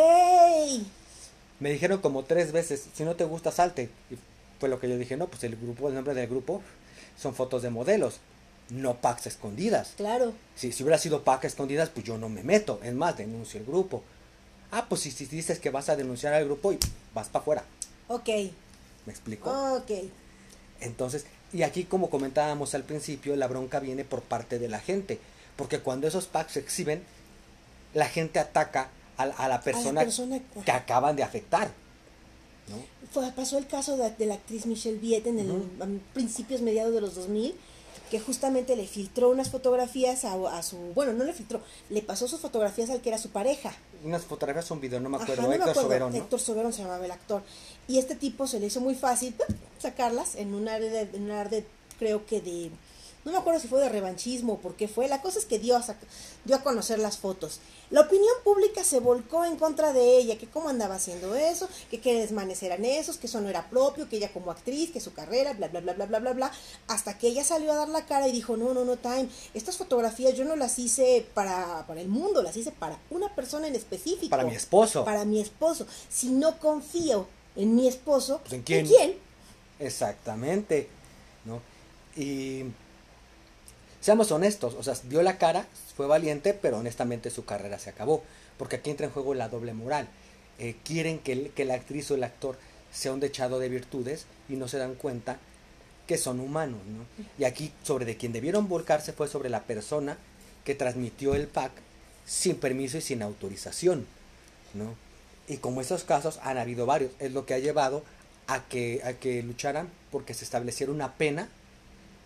Me 1.59 1.71
dijeron 1.71 1.99
como 1.99 2.23
tres 2.23 2.51
veces, 2.51 2.87
si 2.93 3.03
no 3.03 3.15
te 3.15 3.23
gusta, 3.23 3.51
salte. 3.51 3.89
Y 4.09 4.15
fue 4.59 4.69
lo 4.69 4.79
que 4.79 4.89
yo 4.89 4.97
dije, 4.97 5.17
no, 5.17 5.27
pues 5.27 5.43
el 5.43 5.55
grupo, 5.55 5.89
el 5.89 5.95
nombre 5.95 6.13
del 6.13 6.27
grupo 6.27 6.61
son 7.19 7.35
fotos 7.35 7.61
de 7.61 7.69
modelos, 7.69 8.19
no 8.69 8.95
packs 8.95 9.27
escondidas. 9.27 9.93
Claro. 9.97 10.33
Si, 10.55 10.71
si 10.71 10.83
hubiera 10.83 10.97
sido 10.97 11.23
packs 11.23 11.45
escondidas, 11.45 11.89
pues 11.89 12.05
yo 12.05 12.17
no 12.17 12.29
me 12.29 12.43
meto. 12.43 12.79
Es 12.83 12.93
más, 12.93 13.17
denuncio 13.17 13.59
el 13.59 13.65
grupo. 13.65 14.03
Ah, 14.71 14.87
pues 14.89 15.01
si, 15.01 15.11
si 15.11 15.25
dices 15.25 15.59
que 15.59 15.69
vas 15.69 15.89
a 15.89 15.95
denunciar 15.95 16.33
al 16.33 16.45
grupo 16.45 16.73
y 16.73 16.79
vas 17.13 17.27
para 17.27 17.41
afuera. 17.41 17.63
Ok. 18.07 18.27
¿Me 19.05 19.11
explico? 19.11 19.49
Ok. 19.75 19.91
Entonces, 20.81 21.25
y 21.51 21.61
aquí 21.63 21.83
como 21.83 22.09
comentábamos 22.09 22.73
al 22.73 22.83
principio, 22.83 23.35
la 23.35 23.47
bronca 23.47 23.79
viene 23.79 24.03
por 24.03 24.21
parte 24.21 24.59
de 24.59 24.69
la 24.69 24.79
gente. 24.79 25.19
Porque 25.55 25.79
cuando 25.79 26.07
esos 26.07 26.25
packs 26.25 26.53
se 26.53 26.59
exhiben, 26.59 27.03
la 27.93 28.09
gente 28.09 28.39
ataca 28.39 28.89
a, 29.17 29.23
a, 29.23 29.47
la, 29.47 29.61
persona 29.61 30.01
a 30.01 30.03
la 30.03 30.03
persona 30.03 30.41
que 30.65 30.71
acaban 30.71 31.15
de 31.15 31.23
afectar. 31.23 31.71
¿no? 32.69 32.77
Fue, 33.11 33.31
pasó 33.31 33.57
el 33.57 33.67
caso 33.67 33.97
de, 33.97 34.09
de, 34.11 34.25
la 34.25 34.35
actriz 34.35 34.65
Michelle 34.65 34.97
Viet 34.97 35.27
en 35.27 35.39
el, 35.39 35.51
uh 35.51 35.65
-huh. 35.79 35.99
principios, 36.13 36.61
mediados 36.61 36.93
de 36.93 37.01
los 37.01 37.15
2000, 37.15 37.55
que 38.09 38.19
justamente 38.19 38.75
le 38.75 38.87
filtró 38.87 39.29
unas 39.29 39.49
fotografías 39.49 40.25
a, 40.25 40.33
a, 40.33 40.63
su, 40.63 40.77
bueno, 40.93 41.13
no 41.13 41.23
le 41.23 41.33
filtró, 41.33 41.61
le 41.89 42.01
pasó 42.01 42.27
sus 42.27 42.39
fotografías 42.39 42.89
al 42.89 43.01
que 43.01 43.09
era 43.09 43.17
su 43.17 43.29
pareja. 43.29 43.73
Unas 44.03 44.23
fotografías, 44.23 44.69
un 44.71 44.81
video, 44.81 44.99
no 44.99 45.09
me 45.09 45.17
acuerdo, 45.17 45.41
Ajá, 45.43 45.47
no 45.47 45.53
Héctor 45.53 45.65
me 45.65 45.71
acuerdo. 45.71 45.89
Soberón, 45.89 46.11
¿no? 46.11 46.17
Héctor 46.17 46.39
Soberón 46.39 46.73
se 46.73 46.81
llamaba 46.83 47.05
el 47.05 47.11
actor. 47.11 47.41
Y 47.87 47.97
este 47.99 48.15
tipo 48.15 48.47
se 48.47 48.59
le 48.59 48.67
hizo 48.67 48.81
muy 48.81 48.95
fácil 48.95 49.35
sacarlas 49.79 50.35
en 50.35 50.53
un 50.53 50.67
área 50.67 50.89
de, 50.89 51.01
en 51.15 51.23
un 51.23 51.31
área 51.31 51.49
de 51.49 51.65
creo 51.99 52.25
que 52.25 52.41
de, 52.41 52.69
no 53.25 53.31
me 53.31 53.37
acuerdo 53.37 53.59
si 53.59 53.67
fue 53.67 53.79
de 53.79 53.89
revanchismo 53.89 54.53
o 54.53 54.57
por 54.57 54.75
qué 54.75 54.87
fue, 54.87 55.07
la 55.07 55.21
cosa 55.21 55.39
es 55.39 55.45
que 55.45 55.59
dio 55.59 55.77
a, 55.77 55.83
dio 56.43 56.55
a 56.55 56.61
conocer 56.61 56.99
las 56.99 57.17
fotos. 57.17 57.59
La 57.89 58.01
opinión 58.01 58.33
pública 58.43 58.83
se 58.83 58.99
volcó 58.99 59.45
en 59.45 59.55
contra 59.55 59.93
de 59.93 60.17
ella, 60.17 60.37
que 60.37 60.47
cómo 60.47 60.69
andaba 60.69 60.95
haciendo 60.95 61.35
eso, 61.35 61.69
que 61.89 62.01
qué 62.01 62.19
desmanes 62.19 62.61
eran 62.63 62.83
esos, 62.83 63.17
que 63.17 63.27
eso 63.27 63.39
no 63.39 63.49
era 63.49 63.69
propio, 63.69 64.09
que 64.09 64.17
ella 64.17 64.33
como 64.33 64.51
actriz, 64.51 64.91
que 64.91 64.99
su 64.99 65.13
carrera, 65.13 65.53
bla, 65.53 65.67
bla, 65.67 65.79
bla, 65.79 65.93
bla, 65.93 66.05
bla, 66.05 66.19
bla, 66.19 66.33
bla, 66.33 66.51
hasta 66.87 67.17
que 67.17 67.27
ella 67.27 67.43
salió 67.43 67.71
a 67.71 67.75
dar 67.75 67.89
la 67.89 68.05
cara 68.05 68.27
y 68.27 68.31
dijo, 68.31 68.57
no, 68.57 68.73
no, 68.73 68.83
no, 68.83 68.97
Time, 68.97 69.29
estas 69.53 69.77
fotografías 69.77 70.35
yo 70.35 70.43
no 70.43 70.55
las 70.55 70.79
hice 70.79 71.25
para, 71.33 71.85
para 71.87 72.01
el 72.01 72.07
mundo, 72.07 72.41
las 72.41 72.57
hice 72.57 72.71
para 72.71 72.99
una 73.09 73.33
persona 73.33 73.67
en 73.67 73.75
específico. 73.75 74.29
Para 74.29 74.43
mi 74.43 74.55
esposo. 74.55 75.05
Para 75.05 75.23
mi 75.23 75.39
esposo. 75.39 75.85
Si 76.09 76.29
no 76.29 76.59
confío 76.59 77.27
en 77.55 77.75
mi 77.75 77.87
esposo, 77.87 78.39
pues 78.39 78.53
¿en 78.53 78.63
quién? 78.63 78.79
¿en 78.81 78.87
quién? 78.87 79.15
Exactamente, 79.79 80.89
¿no? 81.45 81.61
Y 82.15 82.65
seamos 84.03 84.33
honestos, 84.33 84.75
o 84.77 84.83
sea, 84.83 84.95
dio 85.03 85.23
la 85.23 85.37
cara, 85.37 85.65
fue 85.95 86.07
valiente, 86.07 86.53
pero 86.53 86.79
honestamente 86.79 87.29
su 87.29 87.45
carrera 87.45 87.79
se 87.79 87.89
acabó, 87.89 88.21
porque 88.57 88.75
aquí 88.75 88.89
entra 88.89 89.05
en 89.05 89.13
juego 89.13 89.33
la 89.33 89.47
doble 89.47 89.73
moral. 89.73 90.09
Eh, 90.59 90.75
quieren 90.83 91.19
que, 91.19 91.53
la 91.63 91.75
actriz 91.75 92.11
o 92.11 92.15
el 92.15 92.25
actor 92.25 92.57
sea 92.91 93.13
un 93.13 93.21
dechado 93.21 93.59
de 93.59 93.69
virtudes 93.69 94.25
y 94.49 94.57
no 94.57 94.67
se 94.67 94.77
dan 94.77 94.95
cuenta 94.95 95.37
que 96.05 96.17
son 96.17 96.41
humanos, 96.41 96.81
¿no? 96.85 97.05
Y 97.39 97.45
aquí 97.45 97.71
sobre 97.83 98.03
de 98.03 98.17
quien 98.17 98.33
debieron 98.33 98.67
volcarse 98.67 99.13
fue 99.13 99.29
sobre 99.29 99.49
la 99.49 99.63
persona 99.63 100.17
que 100.65 100.75
transmitió 100.75 101.33
el 101.33 101.47
pack 101.47 101.71
sin 102.25 102.57
permiso 102.57 102.97
y 102.97 103.01
sin 103.01 103.21
autorización, 103.21 104.05
¿no? 104.73 104.95
Y 105.47 105.57
como 105.57 105.79
esos 105.79 106.03
casos 106.03 106.41
han 106.43 106.57
habido 106.57 106.85
varios, 106.85 107.11
es 107.19 107.31
lo 107.31 107.45
que 107.45 107.53
ha 107.53 107.59
llevado 107.59 108.03
a 108.47 108.65
que, 108.65 108.99
a 109.05 109.13
que 109.13 109.41
lucharan 109.43 109.87
porque 110.11 110.33
se 110.33 110.43
estableciera 110.43 110.91
una 110.91 111.13
pena 111.13 111.47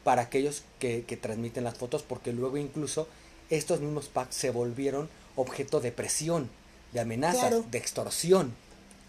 para 0.08 0.22
aquellos 0.22 0.64
que, 0.80 1.04
que, 1.04 1.18
transmiten 1.18 1.66
las 1.66 1.78
fotos, 1.78 2.02
porque 2.02 2.32
luego 2.32 2.56
incluso 2.56 3.10
estos 3.50 3.82
mismos 3.82 4.08
packs 4.08 4.38
se 4.38 4.52
volvieron 4.52 5.10
objeto 5.36 5.82
de 5.82 5.92
presión, 5.92 6.50
de 6.94 7.02
amenazas, 7.02 7.50
claro. 7.50 7.66
de 7.70 7.78
extorsión. 7.78 8.54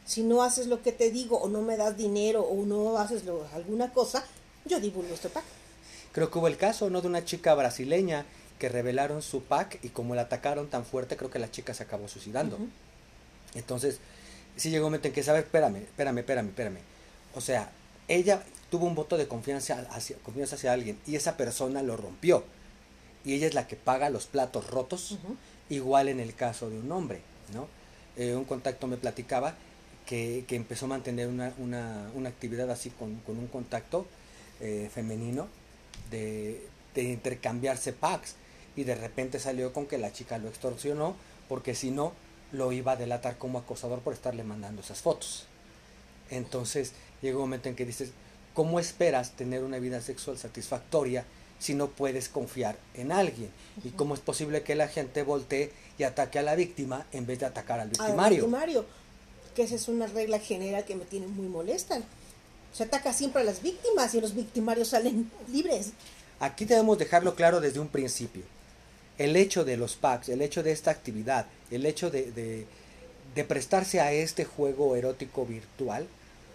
Si 0.05 0.25
no 0.25 0.43
haces 0.43 0.67
lo 0.67 0.83
que 0.83 0.91
te 0.91 1.13
digo, 1.13 1.39
o 1.39 1.49
no 1.49 1.63
me 1.63 1.77
das 1.77 1.97
dinero, 1.97 2.43
o 2.43 2.67
no 2.67 2.99
haces 2.99 3.25
lo, 3.25 3.47
alguna 3.55 3.93
cosa, 3.93 4.25
yo 4.65 4.81
divulgo 4.81 5.15
este 5.15 5.29
pack. 5.29 5.45
Creo 6.11 6.33
que 6.33 6.39
hubo 6.41 6.49
el 6.49 6.57
caso, 6.57 6.91
¿no? 6.91 7.01
De 7.01 7.07
una 7.07 7.25
chica 7.25 7.55
brasileña 7.55 8.27
que 8.59 8.69
revelaron 8.69 9.23
su 9.23 9.45
pack 9.45 9.79
y 9.85 9.91
como 9.91 10.17
la 10.17 10.23
atacaron 10.23 10.67
tan 10.67 10.85
fuerte, 10.85 11.17
creo 11.17 11.31
que 11.31 11.39
la 11.39 11.49
chica 11.49 11.75
se 11.75 11.85
acabó 11.85 12.09
suicidando. 12.09 12.57
Uh 12.57 12.63
-huh. 12.63 12.69
Entonces, 13.55 14.01
sí 14.57 14.71
llegó 14.71 14.87
un 14.87 14.91
momento 14.91 15.07
en 15.07 15.15
que, 15.15 15.23
¿sabes? 15.23 15.45
Espérame, 15.45 15.77
espérame, 15.77 16.19
espérame, 16.19 16.49
espérame. 16.49 16.81
O 17.37 17.41
sea, 17.41 17.71
ella 18.09 18.43
tuvo 18.71 18.87
un 18.87 18.95
voto 18.95 19.17
de 19.17 19.29
confianza 19.29 19.87
hacia, 19.91 20.17
confianza 20.19 20.57
hacia 20.57 20.73
alguien 20.73 20.99
y 21.07 21.17
esa 21.17 21.37
persona 21.37 21.83
lo 21.83 21.97
rompió. 21.97 22.45
Y 23.25 23.35
ella 23.35 23.47
es 23.47 23.55
la 23.55 23.67
que 23.67 23.77
paga 23.77 24.11
los 24.11 24.27
platos 24.27 24.69
rotos 24.69 25.13
uh 25.13 25.17
-huh. 25.17 25.37
Igual 25.71 26.09
en 26.09 26.19
el 26.19 26.35
caso 26.35 26.71
de 26.71 26.79
un 26.79 26.91
hombre, 26.91 27.21
¿no? 27.53 27.69
Eh, 28.17 28.35
un 28.35 28.45
contacto 28.45 28.87
me 28.87 28.97
platicaba 28.97 29.55
que, 30.07 30.45
que 30.49 30.57
empezó 30.57 30.87
a 30.87 30.89
mantener 30.89 31.29
una, 31.29 31.53
una, 31.59 32.11
una 32.15 32.31
actividad 32.31 32.71
así 32.71 32.89
con, 32.89 33.17
con 33.21 33.39
un 33.39 33.49
contacto 33.49 34.07
eh, 34.61 34.89
femenino 34.93 35.47
de, 36.11 36.67
de 36.95 37.03
intercambiarse 37.03 37.93
packs 37.93 38.37
y 38.77 38.85
de 38.85 38.95
repente 38.95 39.39
salió 39.39 39.75
con 39.75 39.87
que 39.87 39.99
la 39.99 40.11
chica 40.11 40.39
lo 40.39 40.49
extorsionó 40.49 41.17
porque 41.49 41.75
si 41.75 41.91
no 41.91 42.13
lo 42.53 42.73
iba 42.73 42.93
a 42.93 42.97
delatar 42.97 43.37
como 43.37 43.59
acosador 43.59 44.01
por 44.01 44.15
estarle 44.15 44.43
mandando 44.43 44.81
esas 44.81 45.01
fotos. 45.03 45.45
Entonces 46.31 46.93
llega 47.21 47.37
un 47.37 47.43
momento 47.43 47.69
en 47.69 47.77
que 47.77 47.85
dices, 47.85 48.13
¿cómo 48.59 48.81
esperas 48.81 49.31
tener 49.37 49.63
una 49.63 49.79
vida 49.79 50.01
sexual 50.01 50.37
satisfactoria 50.37 51.25
si 51.61 51.75
no 51.75 51.87
puedes 51.91 52.29
confiar 52.29 52.77
en 52.95 53.13
alguien? 53.13 53.51
¿Y 53.85 53.91
cómo 53.91 54.15
es 54.15 54.21
posible 54.21 54.63
que 54.63 54.75
la 54.75 54.89
gente 54.89 55.23
voltee 55.23 55.71
y 55.97 56.03
ataque 56.03 56.41
a 56.41 56.43
la 56.43 56.57
víctima 56.57 57.07
en 57.13 57.25
vez 57.25 57.39
de 57.39 57.47
atacar 57.47 57.79
al 57.79 57.91
victimario? 57.91 58.25
Al 58.25 58.31
victimario, 58.31 58.85
que 59.55 59.63
esa 59.63 59.77
es 59.77 59.87
una 59.87 60.09
regla 60.09 60.41
general 60.41 60.85
que 60.85 60.97
me 60.97 61.05
tiene 61.05 61.29
muy 61.29 61.47
molesta. 61.47 62.01
Se 62.73 62.83
ataca 62.83 63.13
siempre 63.13 63.43
a 63.43 63.45
las 63.45 63.63
víctimas 63.63 64.13
y 64.17 64.21
los 64.21 64.35
victimarios 64.35 64.89
salen 64.89 65.31
libres. 65.53 65.93
Aquí 66.41 66.65
debemos 66.65 66.99
dejarlo 66.99 67.37
claro 67.37 67.61
desde 67.61 67.79
un 67.79 67.87
principio. 67.87 68.43
El 69.19 69.37
hecho 69.37 69.65
de 69.65 69.77
los 69.77 69.95
packs, 69.95 70.31
el 70.31 70.43
hecho 70.43 70.65
de 70.65 70.73
esta 70.73 70.91
actividad, 70.91 71.47
el 71.71 71.87
hecho 71.87 72.11
de, 72.11 72.33
de, 72.33 72.67
de 73.37 73.45
prestarse 73.45 74.01
a 74.01 74.11
este 74.11 74.45
juego 74.45 74.97
erótico 74.97 75.47
virtual, 75.47 76.09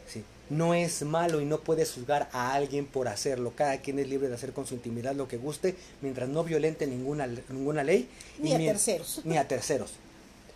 ¿sí? 0.06 0.22
No 0.54 0.74
es 0.74 1.02
malo 1.04 1.42
y 1.42 1.46
no 1.46 1.60
puedes 1.60 1.92
juzgar 1.94 2.30
a 2.32 2.54
alguien 2.54 2.86
por 2.86 3.08
hacerlo. 3.08 3.54
Cada 3.56 3.78
quien 3.78 4.00
es 4.00 4.08
libre 4.08 4.30
de 4.30 4.36
hacer 4.36 4.54
con 4.54 4.66
su 4.66 4.76
intimidad 4.76 5.16
lo 5.16 5.28
que 5.28 5.38
guste, 5.38 5.76
mientras 6.02 6.30
no 6.30 6.44
violente 6.44 6.88
ninguna, 6.88 7.28
ninguna 7.50 7.84
ley. 7.84 8.08
Ni 8.40 8.54
a 8.54 8.58
terceros. 8.58 9.22
Ni 9.26 9.38
a 9.38 9.48
terceros. 9.48 9.92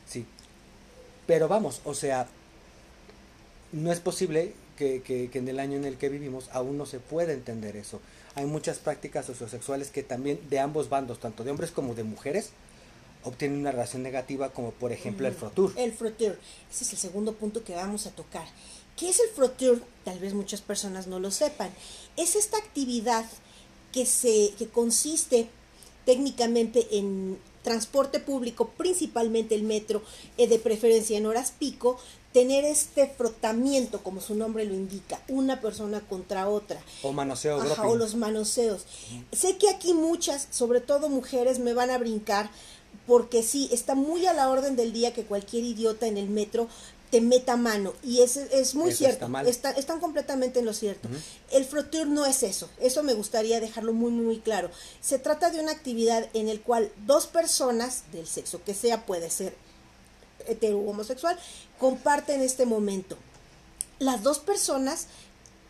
Sí. 0.07 0.25
Pero 1.25 1.47
vamos, 1.47 1.81
o 1.83 1.93
sea, 1.93 2.27
no 3.73 3.91
es 3.91 3.99
posible 3.99 4.53
que, 4.77 5.01
que, 5.01 5.29
que, 5.29 5.39
en 5.39 5.47
el 5.49 5.59
año 5.59 5.75
en 5.77 5.85
el 5.85 5.97
que 5.97 6.09
vivimos 6.09 6.49
aún 6.53 6.77
no 6.77 6.85
se 6.85 6.99
pueda 6.99 7.33
entender 7.33 7.75
eso. 7.75 7.99
Hay 8.35 8.45
muchas 8.45 8.77
prácticas 8.77 9.25
sociosexuales 9.25 9.89
que 9.89 10.03
también 10.03 10.39
de 10.49 10.59
ambos 10.59 10.89
bandos, 10.89 11.19
tanto 11.19 11.43
de 11.43 11.51
hombres 11.51 11.71
como 11.71 11.95
de 11.95 12.03
mujeres, 12.03 12.51
obtienen 13.23 13.59
una 13.59 13.71
relación 13.71 14.03
negativa, 14.03 14.49
como 14.49 14.71
por 14.71 14.91
ejemplo 14.91 15.27
el 15.27 15.33
frotur. 15.33 15.73
El 15.77 15.91
frotur, 15.91 16.37
ese 16.71 16.83
es 16.83 16.93
el 16.93 16.97
segundo 16.97 17.33
punto 17.33 17.63
que 17.63 17.75
vamos 17.75 18.07
a 18.07 18.11
tocar. 18.11 18.47
¿Qué 18.97 19.09
es 19.09 19.19
el 19.19 19.29
frotur? 19.29 19.81
Tal 20.03 20.19
vez 20.19 20.33
muchas 20.33 20.61
personas 20.61 21.07
no 21.07 21.19
lo 21.19 21.31
sepan. 21.31 21.69
Es 22.17 22.35
esta 22.35 22.57
actividad 22.57 23.25
que, 23.93 24.05
se, 24.05 24.53
que 24.57 24.67
consiste 24.67 25.47
técnicamente 26.05 26.97
en 26.97 27.37
transporte 27.61 28.19
público, 28.19 28.69
principalmente 28.77 29.53
el 29.53 29.63
metro, 29.63 30.01
eh, 30.37 30.47
de 30.47 30.57
preferencia 30.57 31.17
en 31.17 31.25
horas 31.25 31.51
pico, 31.59 31.97
tener 32.31 32.63
este 32.63 33.07
frotamiento, 33.07 34.01
como 34.03 34.21
su 34.21 34.35
nombre 34.35 34.63
lo 34.63 34.73
indica, 34.73 35.21
una 35.27 35.59
persona 35.59 35.99
contra 35.99 36.47
otra. 36.47 36.81
O 37.03 37.11
manoseo. 37.11 37.61
Ajá, 37.61 37.87
o 37.87 37.95
los 37.95 38.15
manoseos. 38.15 38.85
Sé 39.33 39.57
que 39.57 39.69
aquí 39.69 39.93
muchas, 39.93 40.47
sobre 40.49 40.79
todo 40.79 41.09
mujeres, 41.09 41.59
me 41.59 41.73
van 41.73 41.89
a 41.89 41.97
brincar, 41.97 42.49
porque 43.05 43.43
sí, 43.43 43.69
está 43.71 43.95
muy 43.95 44.25
a 44.27 44.33
la 44.33 44.49
orden 44.49 44.77
del 44.77 44.93
día 44.93 45.13
que 45.13 45.23
cualquier 45.23 45.65
idiota 45.65 46.07
en 46.07 46.17
el 46.17 46.29
metro 46.29 46.67
te 47.09 47.21
meta 47.21 47.55
mano 47.55 47.93
y 48.03 48.21
es, 48.21 48.37
es 48.37 48.75
muy 48.75 48.89
Eso 48.89 48.97
cierto, 48.99 49.25
está 49.25 49.41
está, 49.49 49.71
están 49.71 49.99
completamente 49.99 50.59
en 50.59 50.65
lo 50.65 50.73
cierto. 50.73 51.07
Uh 51.07 51.11
-huh. 51.13 51.21
El 51.51 51.65
frotur 51.65 52.07
no 52.07 52.25
es 52.25 52.43
eso, 52.43 52.69
eso 52.79 53.03
me 53.03 53.13
gustaría 53.13 53.59
dejarlo 53.59 53.93
muy, 53.93 54.11
muy, 54.11 54.39
claro. 54.39 54.69
Se 55.01 55.19
trata 55.19 55.49
de 55.49 55.59
una 55.59 55.71
actividad 55.71 56.29
en 56.33 56.49
el 56.49 56.61
cual 56.61 56.91
dos 57.05 57.27
personas 57.27 58.03
del 58.11 58.27
sexo 58.27 58.61
que 58.63 58.73
sea, 58.73 59.05
puede 59.05 59.29
ser 59.29 59.55
hetero 60.47 60.79
homosexual, 60.79 61.37
comparten 61.79 62.41
este 62.41 62.65
momento. 62.65 63.17
Las 63.99 64.23
dos 64.23 64.39
personas 64.39 65.07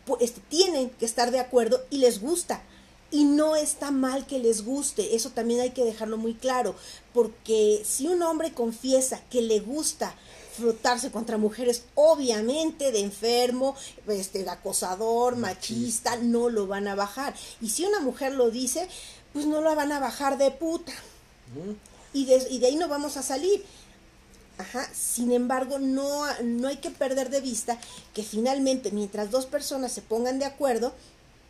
pues, 0.05 0.33
tienen 0.49 0.89
que 0.89 1.05
estar 1.05 1.31
de 1.31 1.39
acuerdo 1.39 1.83
y 1.89 1.97
les 1.99 2.19
gusta. 2.19 2.63
Y 3.09 3.23
no 3.23 3.55
está 3.55 3.89
mal 3.89 4.27
que 4.27 4.37
les 4.37 4.65
guste, 4.65 5.15
eso 5.15 5.29
también 5.29 5.61
hay 5.61 5.69
que 5.69 5.85
dejarlo 5.85 6.17
muy 6.17 6.33
claro, 6.33 6.75
porque 7.13 7.81
si 7.85 8.05
un 8.07 8.21
hombre 8.21 8.51
confiesa 8.51 9.21
que 9.29 9.41
le 9.41 9.61
gusta 9.61 10.13
frotarse 10.57 11.11
contra 11.11 11.37
mujeres, 11.37 11.83
obviamente 11.95 12.91
de 12.91 12.99
enfermo, 12.99 13.75
este, 14.07 14.43
de 14.43 14.49
acosador, 14.49 15.35
machista, 15.35 16.17
no 16.17 16.49
lo 16.49 16.67
van 16.67 16.87
a 16.87 16.95
bajar. 16.95 17.33
Y 17.61 17.69
si 17.69 17.85
una 17.85 17.99
mujer 18.01 18.33
lo 18.33 18.49
dice, 18.49 18.87
pues 19.33 19.45
no 19.45 19.61
la 19.61 19.75
van 19.75 19.91
a 19.91 19.99
bajar 19.99 20.37
de 20.37 20.51
puta. 20.51 20.91
Mm. 21.53 21.71
Y, 22.13 22.25
de, 22.25 22.47
y 22.49 22.59
de 22.59 22.67
ahí 22.67 22.75
no 22.75 22.87
vamos 22.87 23.17
a 23.17 23.23
salir. 23.23 23.63
Ajá. 24.57 24.89
Sin 24.93 25.31
embargo, 25.31 25.77
no, 25.77 26.25
no 26.43 26.67
hay 26.67 26.77
que 26.77 26.89
perder 26.89 27.29
de 27.29 27.41
vista 27.41 27.77
que 28.13 28.23
finalmente, 28.23 28.91
mientras 28.91 29.29
dos 29.29 29.45
personas 29.45 29.91
se 29.91 30.01
pongan 30.01 30.39
de 30.39 30.45
acuerdo, 30.45 30.93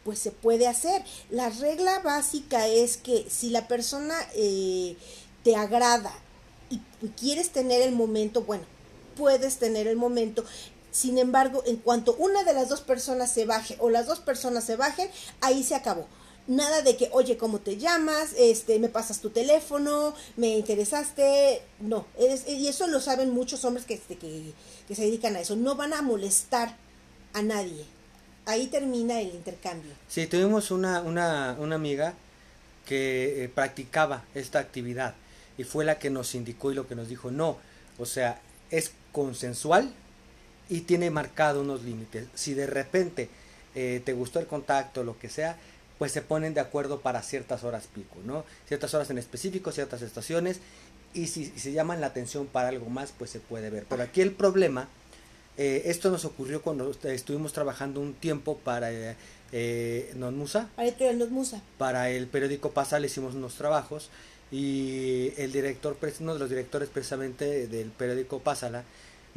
pues 0.03 0.19
se 0.19 0.31
puede 0.31 0.67
hacer. 0.67 1.03
La 1.29 1.49
regla 1.49 1.99
básica 1.99 2.67
es 2.67 2.97
que 2.97 3.25
si 3.29 3.49
la 3.49 3.67
persona 3.67 4.15
eh, 4.35 4.97
te 5.43 5.55
agrada 5.55 6.13
y 6.69 6.79
quieres 7.19 7.51
tener 7.51 7.81
el 7.81 7.93
momento, 7.93 8.41
bueno, 8.41 8.65
puedes 9.17 9.57
tener 9.57 9.88
el 9.88 9.97
momento. 9.97 10.43
Sin 10.91 11.17
embargo, 11.17 11.63
en 11.65 11.77
cuanto 11.77 12.15
una 12.15 12.43
de 12.43 12.53
las 12.53 12.69
dos 12.69 12.81
personas 12.81 13.31
se 13.31 13.45
baje 13.45 13.75
o 13.79 13.89
las 13.89 14.05
dos 14.07 14.19
personas 14.19 14.63
se 14.63 14.75
bajen, 14.75 15.09
ahí 15.41 15.63
se 15.63 15.75
acabó. 15.75 16.07
Nada 16.47 16.81
de 16.81 16.95
que, 16.95 17.09
oye, 17.12 17.36
¿cómo 17.38 17.59
te 17.59 17.75
llamas? 17.75 18.29
Este, 18.38 18.79
me 18.79 18.88
pasas 18.88 19.19
tu 19.19 19.31
teléfono, 19.31 20.15
me 20.38 20.57
interesaste. 20.57 21.62
No, 21.81 22.05
y 22.47 22.67
eso 22.67 22.88
lo 22.88 23.01
saben 23.01 23.31
muchos 23.31 23.65
hombres 23.65 23.86
que, 23.86 23.95
este, 23.95 24.17
que, 24.17 24.53
que 24.88 24.95
se 24.95 25.01
dedican 25.03 25.36
a 25.36 25.41
eso. 25.41 25.57
No 25.57 25.75
van 25.75 25.93
a 25.93 26.01
molestar 26.01 26.77
a 27.33 27.41
nadie. 27.41 27.86
Ahí 28.45 28.67
termina 28.67 29.19
el 29.19 29.36
intercambio. 29.36 29.91
Sí, 30.07 30.25
tuvimos 30.25 30.71
una, 30.71 31.01
una, 31.01 31.57
una 31.59 31.75
amiga 31.75 32.13
que 32.86 33.43
eh, 33.43 33.50
practicaba 33.50 34.24
esta 34.33 34.59
actividad 34.59 35.15
y 35.57 35.65
fue 35.65 35.83
la 35.83 36.00
que 36.00 36.09
nos 36.09 36.33
indicó 36.33 36.71
y 36.71 36.75
lo 36.75 36.88
que 36.88 36.95
nos 36.95 37.09
dijo, 37.09 37.29
no, 37.29 37.57
o 37.97 38.05
sea, 38.05 38.39
es 38.71 38.91
consensual 39.17 39.91
y 40.69 40.81
tiene 40.81 41.09
marcado 41.09 41.62
unos 41.62 41.81
límites. 41.81 42.27
Si 42.36 42.53
de 42.53 42.67
repente 42.67 43.29
eh, 43.74 44.00
te 44.05 44.13
gustó 44.13 44.39
el 44.39 44.45
contacto, 44.45 45.03
lo 45.03 45.17
que 45.17 45.27
sea, 45.27 45.57
pues 45.97 46.12
se 46.12 46.21
ponen 46.21 46.53
de 46.53 46.59
acuerdo 46.59 47.01
para 47.01 47.24
ciertas 47.24 47.63
horas 47.63 47.88
pico, 47.88 48.17
¿no? 48.25 48.45
Ciertas 48.67 48.93
horas 48.93 49.09
en 49.09 49.17
específico, 49.17 49.71
ciertas 49.71 50.03
estaciones, 50.03 50.59
y 51.15 51.25
si, 51.25 51.45
si 51.45 51.59
se 51.59 51.71
llaman 51.71 52.00
la 52.00 52.07
atención 52.07 52.45
para 52.45 52.67
algo 52.67 52.91
más, 52.91 53.12
pues 53.17 53.31
se 53.31 53.39
puede 53.39 53.71
ver. 53.71 53.88
Pero 53.89 54.03
aquí 54.03 54.21
el 54.21 54.33
problema, 54.33 54.88
eh, 55.57 55.81
esto 55.86 56.12
nos 56.12 56.24
ocurrió 56.24 56.62
cuando 56.62 56.91
estuvimos 57.05 57.53
trabajando 57.53 58.01
un 58.01 58.13
tiempo 58.13 58.59
para 58.59 58.91
eh, 58.91 59.15
eh, 59.51 60.12
Nonmusa. 60.15 60.69
Para 60.75 60.89
el 60.89 61.17
Nonmusa. 61.17 61.63
Para 61.79 62.12
el 62.12 62.27
periódico 62.27 62.69
Pasal 62.69 63.03
hicimos 63.03 63.33
unos 63.33 63.55
trabajos 63.55 64.12
y 64.51 65.33
el 65.38 65.51
director, 65.51 65.97
uno 66.19 66.33
de 66.33 66.39
los 66.39 66.50
directores 66.50 66.89
precisamente 66.89 67.67
del 67.67 67.89
periódico 67.89 68.39
Pásala, 68.39 68.83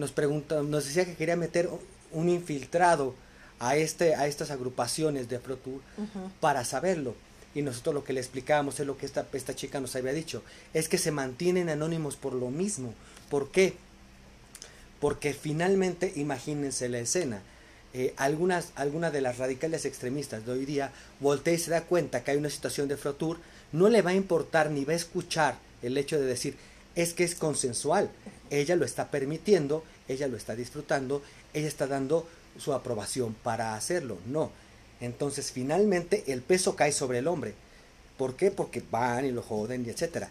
nos 0.01 0.13
pregunta, 0.13 0.63
nos 0.63 0.87
decía 0.87 1.05
que 1.05 1.15
quería 1.15 1.37
meter 1.37 1.69
un 2.11 2.29
infiltrado 2.29 3.15
a 3.61 3.77
este, 3.77 4.15
a 4.15 4.27
estas 4.27 4.51
agrupaciones 4.51 5.29
de 5.29 5.37
uh 5.37 5.41
-huh. 5.41 6.31
para 6.41 6.65
saberlo. 6.65 7.15
Y 7.55 7.63
nosotros 7.63 7.95
lo 7.95 8.05
que 8.05 8.13
le 8.13 8.21
explicábamos 8.21 8.81
es 8.81 8.87
lo 8.87 8.97
que 8.97 9.07
esta, 9.07 9.27
esta 9.33 9.55
chica 9.55 9.81
nos 9.81 9.95
había 9.95 10.13
dicho, 10.13 10.43
es 10.73 10.89
que 10.89 10.99
se 10.99 11.11
mantienen 11.11 11.69
anónimos 11.69 12.17
por 12.17 12.33
lo 12.33 12.51
mismo. 12.51 12.95
¿Por 13.29 13.51
qué? 13.51 13.75
Porque 15.01 15.35
finalmente, 15.35 16.13
imagínense 16.17 16.89
la 16.89 17.01
escena, 17.01 17.43
eh, 17.93 18.15
algunas, 18.17 18.73
algunas 18.77 19.13
de 19.13 19.21
las 19.21 19.39
radicales 19.39 19.85
extremistas 19.85 20.47
de 20.47 20.53
hoy 20.53 20.65
día 20.65 20.93
voltea 21.19 21.55
y 21.55 21.59
se 21.59 21.73
da 21.73 21.83
cuenta 21.83 22.23
que 22.23 22.31
hay 22.31 22.37
una 22.39 22.51
situación 22.51 22.89
de 22.89 22.97
Frotur, 22.97 23.39
no 23.73 23.89
le 23.89 24.01
va 24.01 24.11
a 24.13 24.15
importar 24.15 24.71
ni 24.71 24.85
va 24.85 24.93
a 24.93 24.97
escuchar 24.97 25.59
el 25.83 25.99
hecho 25.99 26.19
de 26.19 26.27
decir 26.27 26.57
es 26.95 27.15
que 27.15 27.25
es 27.25 27.35
consensual, 27.35 28.11
ella 28.51 28.77
lo 28.77 28.85
está 28.85 29.11
permitiendo, 29.11 29.85
ella 30.09 30.29
lo 30.29 30.37
está 30.37 30.55
disfrutando, 30.57 31.23
ella 31.55 31.69
está 31.69 31.87
dando 31.87 32.27
su 32.59 32.73
aprobación 32.73 33.35
para 33.35 33.75
hacerlo, 33.75 34.19
no. 34.27 34.51
Entonces 35.01 35.53
finalmente 35.53 36.25
el 36.27 36.43
peso 36.43 36.77
cae 36.77 36.93
sobre 36.93 37.19
el 37.19 37.29
hombre. 37.29 37.55
¿Por 38.19 38.37
qué? 38.37 38.51
Porque 38.51 38.83
van 38.91 39.25
y 39.25 39.31
lo 39.31 39.43
joden 39.43 39.85
y 39.87 39.91
etcétera. 39.91 40.29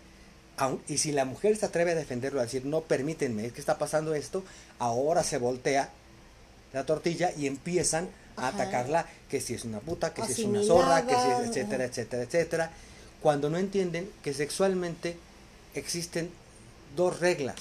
Y 0.88 0.98
si 0.98 1.13
la 1.13 1.24
mujer 1.25 1.56
se 1.56 1.66
atreve 1.66 1.92
a 1.92 1.96
defenderlo, 1.96 2.42
a 2.42 2.44
decir, 2.44 2.66
no, 2.66 2.82
permítanme, 2.82 3.46
es 3.46 3.54
que 3.54 3.62
está 3.62 3.78
pasando 3.78 4.13
esto, 4.13 4.44
ahora 4.78 5.24
se 5.24 5.38
voltea 5.38 5.89
la 6.74 6.86
tortilla 6.86 7.32
y 7.36 7.48
empiezan 7.48 8.10
a 8.36 8.50
Ajá. 8.50 8.63
atacarla, 8.63 9.06
que 9.30 9.39
si 9.39 9.54
es 9.54 9.63
una 9.63 9.80
puta, 9.80 10.13
que 10.13 10.22
Asimilada. 10.22 10.63
si 10.63 10.68
es 10.68 10.70
una 10.70 10.82
zorra, 10.82 11.08
que 11.08 11.16
si 11.16 11.30
es 11.30 11.50
etcétera, 11.50 11.86
etcétera, 11.86 12.24
etcétera, 12.24 12.72
cuando 13.22 13.50
no 13.50 13.58
entienden 13.58 14.10
que 14.22 14.34
sexualmente 14.34 15.16
existen 15.74 16.30
dos 16.96 17.19
reglas, 17.19 17.55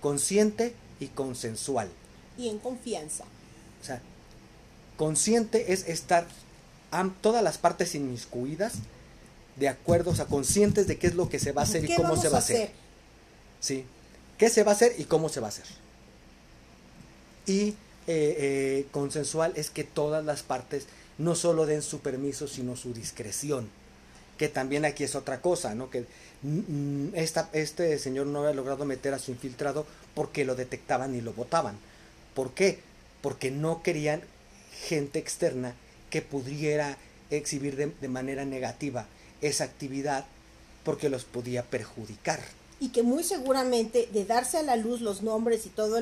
consciente 0.00 0.74
y 1.00 1.08
consensual. 1.08 1.88
Y 2.36 2.48
en 2.48 2.58
confianza. 2.58 3.24
O 3.80 3.84
sea, 3.84 4.00
consciente 4.96 5.72
es 5.72 5.88
estar 5.88 6.26
todas 7.20 7.42
las 7.42 7.58
partes 7.58 7.94
inmiscuidas 7.94 8.74
de 9.56 9.68
acuerdo, 9.68 10.10
o 10.10 10.14
sea, 10.14 10.26
conscientes 10.26 10.86
de 10.86 10.98
qué 10.98 11.06
es 11.06 11.14
lo 11.14 11.28
que 11.28 11.38
se 11.38 11.52
va 11.52 11.62
a 11.62 11.64
hacer 11.64 11.84
y 11.84 11.94
cómo 11.94 12.16
se 12.16 12.28
va 12.28 12.36
a 12.36 12.40
hacer. 12.40 12.70
Sí, 13.60 13.84
qué 14.38 14.48
se 14.48 14.64
va 14.64 14.72
a 14.72 14.74
hacer 14.74 14.94
y 14.98 15.04
cómo 15.04 15.28
se 15.28 15.40
va 15.40 15.46
a 15.46 15.50
hacer. 15.50 15.66
Y 17.46 17.68
eh, 17.68 17.74
eh, 18.06 18.86
consensual 18.90 19.52
es 19.56 19.70
que 19.70 19.84
todas 19.84 20.24
las 20.24 20.42
partes 20.42 20.86
no 21.18 21.34
solo 21.34 21.66
den 21.66 21.82
su 21.82 22.00
permiso, 22.00 22.48
sino 22.48 22.76
su 22.76 22.92
discreción. 22.92 23.68
Que 24.38 24.48
también 24.48 24.84
aquí 24.84 25.04
es 25.04 25.14
otra 25.14 25.40
cosa, 25.40 25.74
¿no? 25.74 25.90
Que 25.90 26.04
mm, 26.42 27.14
esta, 27.14 27.48
este 27.52 27.98
señor 27.98 28.26
no 28.26 28.40
había 28.40 28.54
logrado 28.54 28.84
meter 28.84 29.14
a 29.14 29.18
su 29.18 29.30
infiltrado 29.30 29.86
porque 30.14 30.44
lo 30.44 30.54
detectaban 30.54 31.14
y 31.14 31.20
lo 31.20 31.32
votaban. 31.32 31.76
¿Por 32.34 32.52
qué? 32.52 32.80
Porque 33.22 33.50
no 33.50 33.82
querían 33.82 34.22
gente 34.88 35.18
externa 35.18 35.74
que 36.10 36.22
pudiera 36.22 36.98
exhibir 37.30 37.76
de, 37.76 38.08
manera 38.08 38.44
negativa 38.44 39.06
esa 39.40 39.64
actividad 39.64 40.24
porque 40.84 41.08
los 41.08 41.24
podía 41.24 41.62
perjudicar 41.62 42.40
y 42.80 42.88
que 42.88 43.02
muy 43.02 43.24
seguramente 43.24 44.08
de 44.12 44.24
darse 44.24 44.58
a 44.58 44.62
la 44.62 44.76
luz 44.76 45.00
los 45.00 45.22
nombres 45.22 45.64
y 45.64 45.70
todo, 45.70 45.98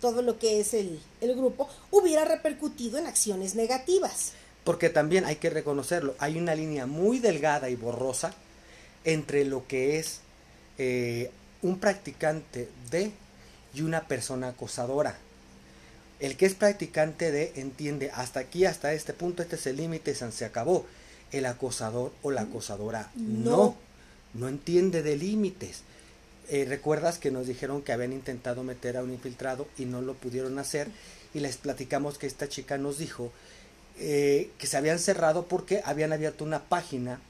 todo 0.00 0.22
lo 0.22 0.38
que 0.38 0.60
es 0.60 0.72
el, 0.72 1.00
el, 1.20 1.34
grupo 1.34 1.68
hubiera 1.90 2.24
repercutido 2.24 2.96
en 2.96 3.06
acciones 3.06 3.54
negativas. 3.54 4.32
Porque 4.64 4.90
también 4.90 5.24
hay 5.24 5.36
que 5.36 5.50
reconocerlo, 5.50 6.14
hay 6.18 6.38
una 6.38 6.54
línea 6.54 6.86
muy 6.86 7.18
delgada 7.18 7.68
y 7.68 7.76
borrosa 7.76 8.32
entre 9.04 9.44
lo 9.44 9.66
que 9.66 9.98
es 9.98 10.20
eh, 10.78 11.30
un 11.62 11.78
practicante 11.78 12.68
de 12.90 13.12
y 13.74 13.82
una 13.82 14.06
persona 14.06 14.48
acosadora. 14.48 15.16
El 16.20 16.36
que 16.36 16.46
es 16.46 16.54
practicante 16.54 17.32
de 17.32 17.52
entiende 17.56 18.10
hasta 18.14 18.40
aquí, 18.40 18.64
hasta 18.64 18.92
este 18.92 19.12
punto, 19.12 19.42
este 19.42 19.56
es 19.56 19.66
el 19.66 19.76
límite, 19.76 20.14
se 20.14 20.44
acabó. 20.44 20.86
El 21.32 21.46
acosador 21.46 22.12
o 22.22 22.30
la 22.30 22.42
acosadora 22.42 23.10
no, 23.16 23.74
no, 24.34 24.48
entiende 24.48 25.02
de 25.02 25.16
límites. 25.16 25.80
Eh, 26.48 26.66
¿Recuerdas 26.68 27.18
que 27.18 27.30
nos 27.30 27.46
dijeron 27.46 27.80
que 27.80 27.92
habían 27.92 28.12
intentado 28.12 28.62
meter 28.62 28.96
a 28.98 29.02
un 29.02 29.12
infiltrado 29.12 29.66
y 29.78 29.86
no 29.86 30.02
lo 30.02 30.14
pudieron 30.14 30.58
hacer? 30.58 30.88
Y 31.32 31.40
les 31.40 31.56
platicamos 31.56 32.18
que 32.18 32.26
esta 32.26 32.48
chica 32.48 32.76
nos 32.76 32.98
dijo 32.98 33.32
eh, 33.98 34.50
que 34.58 34.66
se 34.66 34.76
habían 34.76 34.98
cerrado 34.98 35.46
porque 35.46 35.82
habían 35.84 36.12
abierto 36.12 36.44
una 36.44 36.64
página 36.64 37.20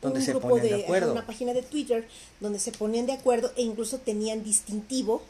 donde 0.00 0.20
se 0.20 0.34
ponían 0.34 0.62
de, 0.62 0.82
acuerdo. 0.84 1.12
Una 1.12 1.26
página 1.26 1.52
de 1.52 1.62
Twitter 1.62 2.06
donde 2.40 2.58
se 2.58 2.72
ponían 2.72 3.06
de 3.06 3.12
acuerdo 3.12 3.50
e 3.56 3.62
incluso 3.62 3.98
tenían 3.98 4.44
distintivo 4.44 5.22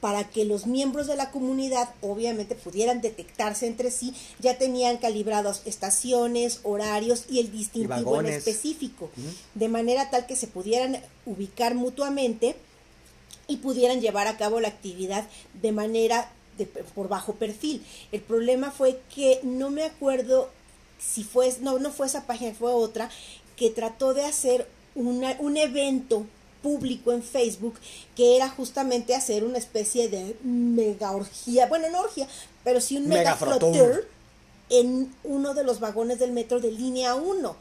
para 0.00 0.28
que 0.28 0.44
los 0.44 0.66
miembros 0.66 1.06
de 1.06 1.16
la 1.16 1.30
comunidad 1.30 1.88
obviamente 2.00 2.54
pudieran 2.54 3.00
detectarse 3.00 3.66
entre 3.66 3.90
sí, 3.90 4.14
ya 4.38 4.58
tenían 4.58 4.98
calibrados 4.98 5.62
estaciones, 5.64 6.60
horarios 6.62 7.24
y 7.28 7.40
el 7.40 7.50
distintivo 7.50 8.20
en 8.20 8.26
específico, 8.26 9.10
de 9.54 9.68
manera 9.68 10.10
tal 10.10 10.26
que 10.26 10.36
se 10.36 10.46
pudieran 10.46 11.00
ubicar 11.24 11.74
mutuamente 11.74 12.56
y 13.48 13.56
pudieran 13.56 14.00
llevar 14.00 14.26
a 14.26 14.36
cabo 14.36 14.60
la 14.60 14.68
actividad 14.68 15.26
de 15.60 15.72
manera 15.72 16.30
de, 16.58 16.66
por 16.66 17.08
bajo 17.08 17.34
perfil. 17.34 17.84
El 18.12 18.20
problema 18.20 18.70
fue 18.70 19.00
que 19.14 19.40
no 19.42 19.70
me 19.70 19.84
acuerdo 19.84 20.50
si 20.98 21.24
fue, 21.24 21.54
no, 21.60 21.78
no 21.78 21.92
fue 21.92 22.06
esa 22.06 22.26
página, 22.26 22.54
fue 22.54 22.72
otra, 22.72 23.10
que 23.56 23.70
trató 23.70 24.14
de 24.14 24.24
hacer 24.24 24.66
una, 24.94 25.36
un 25.38 25.56
evento 25.56 26.26
público 26.62 27.12
en 27.12 27.22
Facebook 27.22 27.74
que 28.14 28.36
era 28.36 28.48
justamente 28.48 29.14
hacer 29.14 29.44
una 29.44 29.58
especie 29.58 30.08
de 30.08 30.36
mega 30.42 31.12
orgía, 31.12 31.66
bueno, 31.66 31.88
no 31.90 32.00
orgía, 32.00 32.26
pero 32.64 32.80
sí 32.80 32.96
un 32.96 33.08
mega, 33.08 33.36
mega 33.40 34.00
en 34.68 35.14
uno 35.22 35.54
de 35.54 35.62
los 35.62 35.78
vagones 35.78 36.18
del 36.18 36.32
metro 36.32 36.58
de 36.60 36.72
línea 36.72 37.14
1 37.14 37.56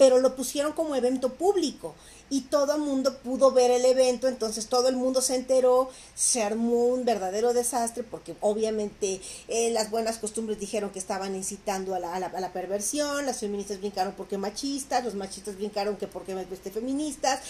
pero 0.00 0.18
lo 0.18 0.34
pusieron 0.34 0.72
como 0.72 0.96
evento 0.96 1.34
público 1.34 1.94
y 2.30 2.42
todo 2.42 2.76
el 2.76 2.80
mundo 2.80 3.18
pudo 3.18 3.50
ver 3.50 3.72
el 3.72 3.84
evento, 3.84 4.28
entonces 4.28 4.68
todo 4.68 4.88
el 4.88 4.96
mundo 4.96 5.20
se 5.20 5.34
enteró, 5.34 5.90
se 6.14 6.42
armó 6.42 6.86
un 6.86 7.04
verdadero 7.04 7.52
desastre 7.52 8.04
porque 8.04 8.36
obviamente 8.40 9.20
eh, 9.48 9.70
las 9.72 9.90
buenas 9.90 10.18
costumbres 10.18 10.60
dijeron 10.60 10.90
que 10.90 11.00
estaban 11.00 11.34
incitando 11.34 11.94
a 11.94 11.98
la, 11.98 12.14
a, 12.14 12.40
la, 12.40 12.52
perversión, 12.52 13.26
las 13.26 13.40
feministas 13.40 13.80
brincaron 13.80 14.14
porque 14.16 14.38
machistas, 14.38 15.04
los 15.04 15.14
machistas 15.14 15.56
brincaron 15.56 15.96
que 15.96 16.06
porque 16.06 16.32
este, 16.52 16.70
feministas, 16.70 17.40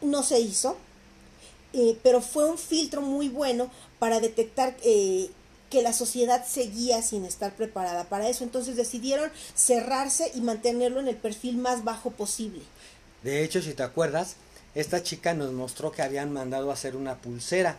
no 0.00 0.22
se 0.22 0.40
hizo, 0.40 0.76
eh, 1.74 1.98
pero 2.02 2.22
fue 2.22 2.48
un 2.48 2.56
filtro 2.56 3.02
muy 3.02 3.28
bueno 3.28 3.70
para 3.98 4.20
detectar 4.20 4.74
eh, 4.82 5.30
que 5.68 5.82
la 5.82 5.92
sociedad 5.92 6.44
seguía 6.46 7.02
sin 7.02 7.24
estar 7.24 7.54
preparada 7.54 8.04
para 8.04 8.28
eso. 8.28 8.42
Entonces 8.42 8.76
decidieron 8.76 9.30
cerrarse 9.54 10.32
y 10.34 10.40
mantenerlo 10.40 10.98
en 10.98 11.08
el 11.08 11.16
perfil 11.16 11.58
más 11.58 11.84
bajo 11.84 12.10
posible. 12.10 12.62
De 13.22 13.44
hecho, 13.44 13.62
si 13.62 13.74
te 13.74 13.82
acuerdas, 13.82 14.36
esta 14.74 15.02
chica 15.02 15.34
nos 15.34 15.52
mostró 15.52 15.92
que 15.92 16.02
habían 16.02 16.32
mandado 16.32 16.70
a 16.70 16.74
hacer 16.74 16.96
una 16.96 17.16
pulsera, 17.16 17.76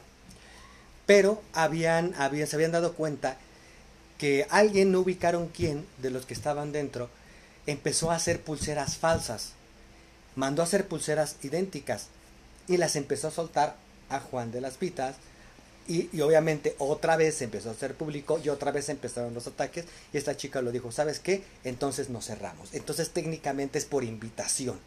pero 1.05 1.41
habían, 1.53 2.13
habían, 2.15 2.47
se 2.47 2.55
habían 2.55 2.71
dado 2.71 2.93
cuenta 2.93 3.37
que 4.17 4.45
alguien, 4.49 4.91
no 4.91 4.99
ubicaron 4.99 5.47
quién 5.47 5.85
de 5.97 6.11
los 6.11 6.25
que 6.25 6.33
estaban 6.33 6.71
dentro, 6.71 7.09
empezó 7.65 8.11
a 8.11 8.15
hacer 8.15 8.41
pulseras 8.41 8.97
falsas. 8.97 9.53
Mandó 10.35 10.61
a 10.61 10.65
hacer 10.65 10.87
pulseras 10.87 11.37
idénticas 11.41 12.07
y 12.67 12.77
las 12.77 12.95
empezó 12.95 13.29
a 13.29 13.31
soltar 13.31 13.75
a 14.09 14.19
Juan 14.19 14.51
de 14.51 14.61
las 14.61 14.75
Pitas, 14.75 15.15
y, 15.87 16.21
obviamente 16.21 16.75
otra 16.77 17.17
vez 17.17 17.41
empezó 17.41 17.69
a 17.69 17.73
ser 17.73 17.95
público 17.95 18.39
y 18.43 18.49
otra 18.49 18.71
vez 18.71 18.89
empezaron 18.89 19.33
los 19.33 19.47
ataques 19.47 19.85
y 20.13 20.17
esta 20.17 20.37
chica 20.37 20.61
lo 20.61 20.71
dijo, 20.71 20.91
¿sabes 20.91 21.19
qué? 21.19 21.43
Entonces 21.63 22.09
nos 22.09 22.27
cerramos. 22.27 22.73
Entonces 22.73 23.09
técnicamente 23.09 23.77
es 23.77 23.85
por 23.85 24.03
invitación. 24.03 24.79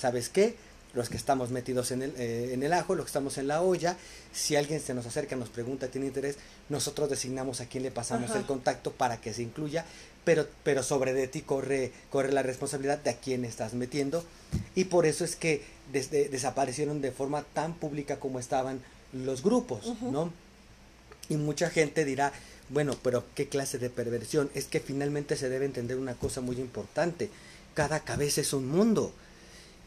¿Sabes 0.00 0.30
qué? 0.30 0.54
Los 0.94 1.08
que 1.10 1.16
estamos 1.16 1.50
metidos 1.50 1.90
en 1.90 2.02
el, 2.02 2.14
eh, 2.16 2.52
en 2.52 2.62
el 2.62 2.72
ajo, 2.72 2.94
los 2.94 3.04
que 3.04 3.10
estamos 3.10 3.36
en 3.38 3.48
la 3.48 3.60
olla, 3.60 3.96
si 4.32 4.56
alguien 4.56 4.80
se 4.80 4.94
nos 4.94 5.04
acerca, 5.04 5.36
nos 5.36 5.50
pregunta, 5.50 5.88
tiene 5.88 6.06
interés, 6.06 6.36
nosotros 6.68 7.10
designamos 7.10 7.60
a 7.60 7.66
quién 7.66 7.82
le 7.82 7.90
pasamos 7.90 8.34
el 8.34 8.44
contacto 8.46 8.92
para 8.92 9.20
que 9.20 9.34
se 9.34 9.42
incluya, 9.42 9.84
pero, 10.24 10.46
pero 10.64 10.82
sobre 10.82 11.12
de 11.12 11.28
ti 11.28 11.42
corre, 11.42 11.92
corre 12.10 12.32
la 12.32 12.42
responsabilidad 12.42 12.98
de 12.98 13.10
a 13.10 13.16
quién 13.18 13.44
estás 13.44 13.74
metiendo 13.74 14.24
y 14.74 14.84
por 14.84 15.06
eso 15.06 15.24
es 15.24 15.36
que 15.36 15.62
desde, 15.92 16.28
desaparecieron 16.28 17.00
de 17.02 17.12
forma 17.12 17.42
tan 17.42 17.74
pública 17.74 18.18
como 18.18 18.40
estaban 18.40 18.80
los 19.12 19.42
grupos, 19.42 19.94
¿no? 20.00 20.32
Y 21.28 21.36
mucha 21.36 21.70
gente 21.70 22.04
dirá, 22.04 22.32
bueno, 22.70 22.96
pero 23.02 23.24
¿qué 23.34 23.48
clase 23.48 23.78
de 23.78 23.90
perversión? 23.90 24.50
Es 24.54 24.64
que 24.64 24.80
finalmente 24.80 25.36
se 25.36 25.48
debe 25.48 25.66
entender 25.66 25.98
una 25.98 26.14
cosa 26.14 26.40
muy 26.40 26.56
importante. 26.56 27.30
Cada 27.74 28.00
cabeza 28.00 28.40
es 28.40 28.52
un 28.52 28.68
mundo. 28.68 29.12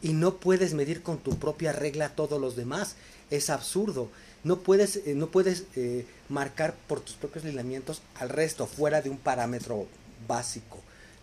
Y 0.04 0.12
no 0.12 0.36
puedes 0.36 0.74
medir 0.74 1.02
con 1.02 1.16
tu 1.16 1.38
propia 1.38 1.72
regla 1.72 2.06
a 2.06 2.08
todos 2.10 2.38
los 2.38 2.56
demás. 2.56 2.94
Es 3.30 3.48
absurdo. 3.48 4.10
No 4.44 4.58
puedes, 4.58 4.96
eh, 4.96 5.14
no 5.14 5.28
puedes 5.28 5.64
eh, 5.76 6.04
marcar 6.28 6.74
por 6.86 7.00
tus 7.00 7.14
propios 7.14 7.44
lineamientos 7.44 8.02
al 8.16 8.28
resto 8.28 8.66
fuera 8.66 9.00
de 9.00 9.08
un 9.08 9.16
parámetro 9.16 9.86
básico, 10.28 10.78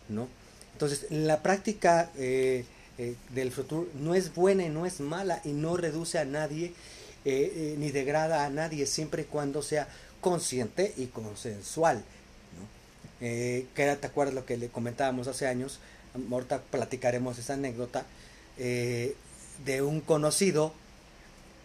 ¿no? 0.09 0.27
Entonces, 0.73 1.05
la 1.11 1.43
práctica 1.43 2.09
eh, 2.17 2.65
del 3.29 3.51
futuro 3.51 3.87
no 3.99 4.15
es 4.15 4.33
buena 4.33 4.63
y 4.63 4.69
no 4.69 4.87
es 4.87 4.99
mala 4.99 5.41
y 5.45 5.49
no 5.49 5.77
reduce 5.77 6.17
a 6.17 6.25
nadie 6.25 6.73
ni 7.23 7.91
degrada 7.91 8.45
a 8.45 8.49
nadie 8.49 8.87
siempre 8.87 9.21
y 9.21 9.25
cuando 9.25 9.61
sea 9.61 9.87
consciente 10.21 10.91
y 10.97 11.05
consensual. 11.05 11.97
¿no? 11.97 12.05
Que 13.19 13.67
¿Te 13.75 14.07
acuerdas 14.07 14.33
lo 14.33 14.45
que 14.45 14.57
le 14.57 14.69
comentábamos 14.69 15.27
hace 15.27 15.45
años? 15.45 15.79
Ahorita 16.31 16.61
platicaremos 16.61 17.37
esa 17.37 17.53
anécdota 17.53 18.05
de 18.57 19.81
un 19.81 20.01
conocido 20.01 20.73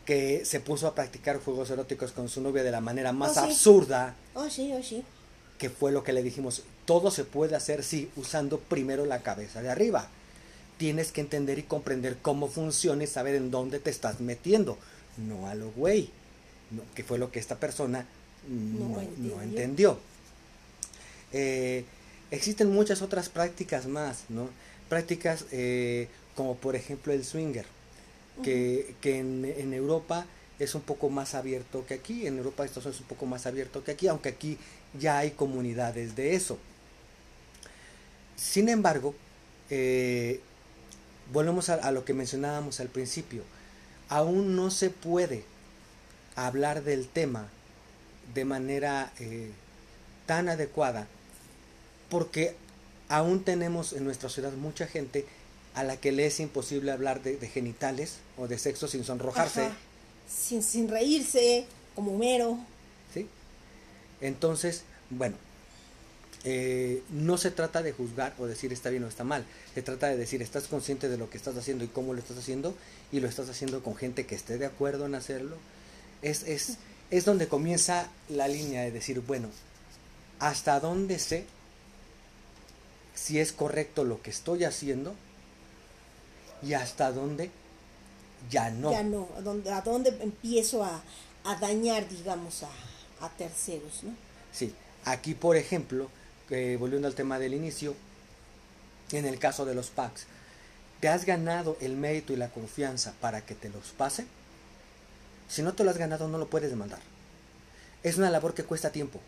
que 0.04 0.44
se 0.44 0.60
puso 0.60 0.86
a 0.86 0.94
practicar 0.94 1.40
juegos 1.40 1.70
eróticos 1.70 2.12
con 2.12 2.28
su 2.28 2.40
novia 2.40 2.62
de 2.62 2.70
la 2.70 2.80
manera 2.80 3.12
más 3.12 3.36
oh, 3.36 3.40
absurda. 3.40 4.14
Oh, 4.34 4.48
sí, 4.48 4.72
oh, 4.72 4.82
sí. 4.82 5.04
Que 5.58 5.68
fue 5.68 5.92
lo 5.92 6.04
que 6.04 6.12
le 6.12 6.22
dijimos. 6.22 6.62
Todo 6.84 7.10
se 7.10 7.24
puede 7.24 7.56
hacer, 7.56 7.82
sí, 7.82 8.10
usando 8.16 8.58
primero 8.58 9.04
la 9.04 9.22
cabeza 9.22 9.62
de 9.62 9.70
arriba. 9.70 10.08
Tienes 10.78 11.10
que 11.10 11.22
entender 11.22 11.58
y 11.58 11.64
comprender 11.64 12.18
cómo 12.22 12.48
funciona 12.48 13.02
y 13.02 13.06
saber 13.06 13.34
en 13.34 13.50
dónde 13.50 13.80
te 13.80 13.90
estás 13.90 14.20
metiendo 14.20 14.78
no 15.16 15.48
a 15.48 15.54
lo 15.54 15.70
güey, 15.72 16.10
que 16.94 17.04
fue 17.04 17.18
lo 17.18 17.30
que 17.30 17.38
esta 17.38 17.56
persona 17.56 18.06
no, 18.48 19.00
entendió. 19.42 19.98
Eh, 21.32 21.84
existen 22.30 22.70
muchas 22.70 23.02
otras 23.02 23.28
prácticas 23.28 23.86
más, 23.86 24.24
¿no? 24.28 24.48
Prácticas 24.88 25.46
eh, 25.50 26.08
como 26.36 26.54
por 26.56 26.76
ejemplo 26.76 27.12
el 27.12 27.24
swinger, 27.24 27.66
que, 28.42 28.94
en, 29.02 29.72
Europa 29.72 30.26
es 30.58 30.74
un 30.74 30.82
poco 30.82 31.08
más 31.08 31.34
abierto 31.34 31.84
que 31.86 31.94
aquí, 31.94 32.26
en 32.26 32.36
Europa 32.38 32.64
esto 32.64 32.80
es 32.80 33.00
un 33.00 33.06
poco 33.06 33.26
más 33.26 33.46
abierto 33.46 33.82
que 33.82 33.92
aquí, 33.92 34.06
aunque 34.06 34.28
aquí 34.28 34.58
ya 34.98 35.18
hay 35.18 35.30
comunidades 35.30 36.14
de 36.14 36.34
eso. 36.34 36.58
Sin 38.36 38.68
embargo, 38.68 39.14
eh, 39.70 40.40
volvemos 41.32 41.70
a, 41.70 41.90
lo 41.90 42.04
que 42.04 42.12
mencionábamos 42.14 42.78
al 42.80 42.88
principio, 42.88 43.42
aún 44.08 44.54
no 44.54 44.70
se 44.70 44.90
puede 44.90 45.44
hablar 46.36 46.84
del 46.84 47.08
tema 47.08 47.48
de 48.34 48.44
manera 48.44 49.12
eh, 49.18 49.50
tan 50.26 50.48
adecuada 50.48 51.06
porque 52.10 52.54
aún 53.08 53.42
tenemos 53.44 53.92
en 53.92 54.04
nuestra 54.04 54.28
ciudad 54.28 54.52
mucha 54.52 54.86
gente 54.86 55.24
a 55.76 55.84
la 55.84 55.98
que 55.98 56.10
le 56.10 56.26
es 56.26 56.40
imposible 56.40 56.90
hablar 56.90 57.22
de, 57.22 57.36
genitales 57.48 58.16
o 58.38 58.48
de 58.48 58.58
sexo 58.58 58.88
sin 58.88 59.04
sonrojarse. 59.04 59.68
Sin, 60.26 60.62
sin 60.62 60.88
reírse, 60.88 61.66
como 61.94 62.14
Homero. 62.14 62.58
¿Sí? 63.12 63.28
Entonces, 64.22 64.84
bueno, 65.10 65.36
eh, 66.44 67.02
no 67.10 67.36
se 67.36 67.50
trata 67.50 67.82
de 67.82 67.92
juzgar 67.92 68.34
o 68.38 68.46
decir 68.46 68.72
está 68.72 68.88
bien 68.88 69.04
o 69.04 69.08
está 69.08 69.22
mal. 69.22 69.44
Se 69.74 69.82
trata 69.82 70.08
de 70.08 70.16
decir 70.16 70.40
estás 70.40 70.66
consciente 70.66 71.10
de 71.10 71.18
lo 71.18 71.28
que 71.28 71.36
estás 71.36 71.54
haciendo 71.58 71.84
y 71.84 71.88
cómo 71.88 72.14
lo 72.14 72.20
estás 72.20 72.38
haciendo 72.38 72.74
y 73.12 73.20
lo 73.20 73.28
estás 73.28 73.50
haciendo 73.50 73.82
con 73.82 73.96
gente 73.96 74.24
que 74.24 74.34
esté 74.34 74.56
de 74.56 74.64
acuerdo 74.64 75.04
en 75.04 75.14
hacerlo. 75.14 75.58
Es, 76.22 76.42
es, 76.44 76.78
es 77.10 77.26
donde 77.26 77.48
comienza 77.48 78.08
la 78.30 78.48
línea 78.48 78.80
de 78.80 78.92
decir, 78.92 79.20
bueno, 79.20 79.50
¿hasta 80.38 80.80
dónde 80.80 81.18
sé 81.18 81.44
si 83.14 83.40
es 83.40 83.52
correcto 83.52 84.04
lo 84.04 84.22
que 84.22 84.30
estoy 84.30 84.64
haciendo 84.64 85.14
y 86.62 86.74
hasta 86.74 87.12
dónde 87.12 87.50
ya 88.50 88.70
no? 88.70 88.90
Ya 88.90 89.02
no, 89.02 89.28
a 89.36 89.40
dónde, 89.40 89.70
a 89.72 89.80
dónde 89.80 90.16
empiezo 90.20 90.84
a, 90.84 91.02
a 91.44 91.54
dañar, 91.56 92.08
digamos, 92.08 92.62
a, 92.62 93.24
a 93.24 93.28
terceros, 93.30 94.02
¿no? 94.04 94.10
Sí, 94.52 94.74
aquí 95.04 95.34
por 95.34 95.56
ejemplo, 95.56 96.08
volviendo 96.78 97.08
al 97.08 97.14
tema 97.14 97.38
del 97.38 97.54
inicio, 97.54 97.94
en 99.12 99.24
el 99.26 99.38
caso 99.38 99.64
de 99.64 99.74
los 99.74 99.90
packs, 99.90 100.26
¿te 101.00 101.08
has 101.08 101.24
ganado 101.24 101.76
el 101.80 101.96
mérito 101.96 102.32
y 102.32 102.36
la 102.36 102.48
confianza 102.48 103.14
para 103.20 103.44
que 103.44 103.54
te 103.54 103.68
los 103.68 103.88
pase? 103.90 104.26
Si 105.48 105.62
no 105.62 105.74
te 105.74 105.84
lo 105.84 105.90
has 105.90 105.98
ganado, 105.98 106.28
no 106.28 106.38
lo 106.38 106.48
puedes 106.48 106.70
demandar. 106.70 107.00
Es 108.02 108.16
una 108.16 108.30
labor 108.30 108.54
que 108.54 108.64
cuesta 108.64 108.90
tiempo, 108.90 109.20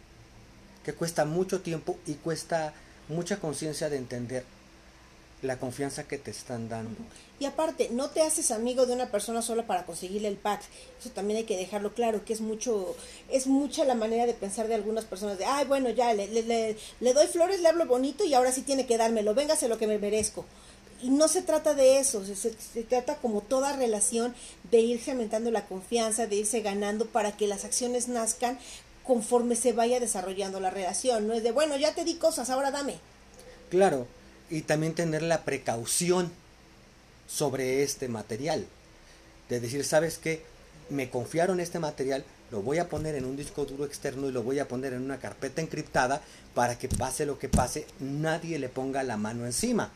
que 0.85 0.95
cuesta 0.95 1.25
mucho 1.25 1.61
tiempo 1.61 1.99
y 2.07 2.15
cuesta 2.15 2.73
mucha 3.09 3.39
conciencia 3.39 3.89
de 3.89 3.97
entender 3.97 4.45
la 5.43 5.59
confianza 5.59 6.05
que 6.05 6.19
te 6.19 6.31
están 6.31 6.69
dando. 6.69 6.97
Y 7.41 7.45
aparte, 7.45 7.91
no 7.93 8.11
te 8.11 8.23
haces 8.23 8.51
amigo 8.51 8.87
de 8.87 8.93
una 8.93 9.11
persona 9.11 9.43
solo 9.43 9.65
para 9.67 9.87
conseguirle 9.87 10.27
el 10.29 10.37
pack. 10.37 10.63
Eso 10.99 11.11
también 11.11 11.39
hay 11.39 11.45
que 11.45 11.57
dejarlo 11.57 11.95
claro, 11.95 12.25
que 12.25 12.33
es 12.33 12.41
mucho, 12.41 12.97
es 13.31 13.47
mucha 13.47 13.85
la 13.85 13.95
manera 13.95 14.27
de 14.27 14.35
pensar 14.35 14.67
de 14.67 14.75
algunas 14.75 15.05
personas 15.05 15.39
de, 15.39 15.45
ay, 15.45 15.65
bueno, 15.67 15.91
ya, 15.91 16.13
le, 16.15 16.27
le, 16.27 16.77
le, 17.01 17.15
doy 17.15 17.27
flores, 17.29 17.61
le 17.61 17.69
hablo 17.69 17.87
bonito 17.87 18.25
y 18.25 18.35
ahora 18.35 18.51
sí 18.51 18.63
tiene 18.63 18.87
que 18.87 18.99
dármelo, 18.99 19.35
véngase 19.35 19.69
lo 19.69 19.79
que 19.79 19.87
me 19.87 19.99
merezco. 19.99 20.45
Y 21.01 21.11
no 21.11 21.29
se 21.29 21.43
trata 21.43 21.75
de 21.75 22.01
eso, 22.01 22.25
se, 22.25 22.35
se, 22.35 22.83
trata 22.83 23.19
como 23.19 23.41
toda 23.41 23.77
relación 23.77 24.35
de 24.73 24.81
irse 24.81 25.13
aumentando 25.13 25.53
la 25.53 25.67
confianza, 25.67 26.27
de 26.27 26.35
irse 26.35 26.61
ganando 26.61 27.07
para 27.07 27.37
que 27.37 27.47
las 27.47 27.65
acciones 27.65 28.09
nazcan 28.09 28.59
conforme 29.05 29.55
se 29.55 29.73
vaya 29.73 30.01
desarrollando 30.01 30.59
la 30.59 30.71
relación. 30.71 31.29
No 31.29 31.35
es 31.35 31.45
de, 31.45 31.53
bueno, 31.53 31.77
ya 31.77 31.95
te 31.95 32.05
di 32.05 32.17
cosas, 32.17 32.51
ahora 32.51 32.73
dame. 32.73 32.97
Claro, 33.71 34.09
y 34.51 34.63
también 34.63 34.95
tener 34.95 35.23
la 35.23 35.45
precaución 35.45 36.31
sobre 37.29 37.83
este 37.83 38.09
material. 38.09 38.67
De 39.49 39.61
decir, 39.61 39.85
¿sabes 39.85 40.19
qué? 40.19 40.43
Me 40.91 41.11
confiaron 41.11 41.61
este 41.61 41.79
material, 41.79 42.25
lo 42.51 42.63
voy 42.63 42.79
a 42.79 42.89
poner 42.89 43.15
en 43.15 43.27
un 43.27 43.37
disco 43.37 43.67
duro 43.67 43.85
externo 43.85 44.29
y 44.29 44.33
lo 44.33 44.43
voy 44.43 44.59
a 44.59 44.69
poner 44.69 44.95
en 44.95 45.03
una 45.03 45.19
carpeta 45.19 45.61
encriptada 45.61 46.23
para 46.55 46.79
que 46.79 46.89
pase 46.89 47.27
lo 47.27 47.39
que 47.39 47.49
pase, 47.49 47.87
nadie 48.01 48.59
le 48.59 48.69
ponga 48.69 49.03
la 49.03 49.17
mano 49.17 49.45
encima. 49.45 49.91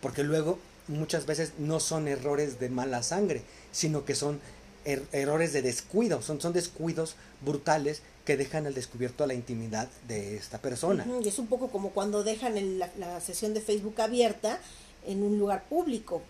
Porque 0.00 0.24
luego 0.24 0.58
muchas 0.88 1.26
veces 1.26 1.52
no 1.58 1.80
son 1.80 2.08
errores 2.08 2.58
de 2.58 2.70
mala 2.70 3.02
sangre, 3.02 3.42
sino 3.72 4.04
que 4.04 4.14
son 4.14 4.40
er-, 4.84 5.06
errores 5.12 5.52
de 5.52 5.62
descuido, 5.62 6.22
son, 6.22 6.40
son 6.40 6.52
descuidos 6.52 7.16
brutales 7.42 8.02
que 8.24 8.36
dejan 8.36 8.66
al 8.66 8.74
descubierto 8.74 9.26
la 9.26 9.34
intimidad 9.34 9.88
de 10.06 10.36
esta 10.36 10.58
persona. 10.58 11.06
y 11.22 11.28
es 11.28 11.38
un 11.38 11.48
poco 11.48 11.70
como 11.70 11.90
cuando 11.90 12.22
dejan 12.22 12.54
la, 12.78 13.20
sesión 13.20 13.52
de 13.54 13.60
Facebook 13.60 14.00
abierta 14.00 14.60
en 15.06 15.22
un 15.22 15.38
lugar 15.38 15.64
público. 15.64 16.22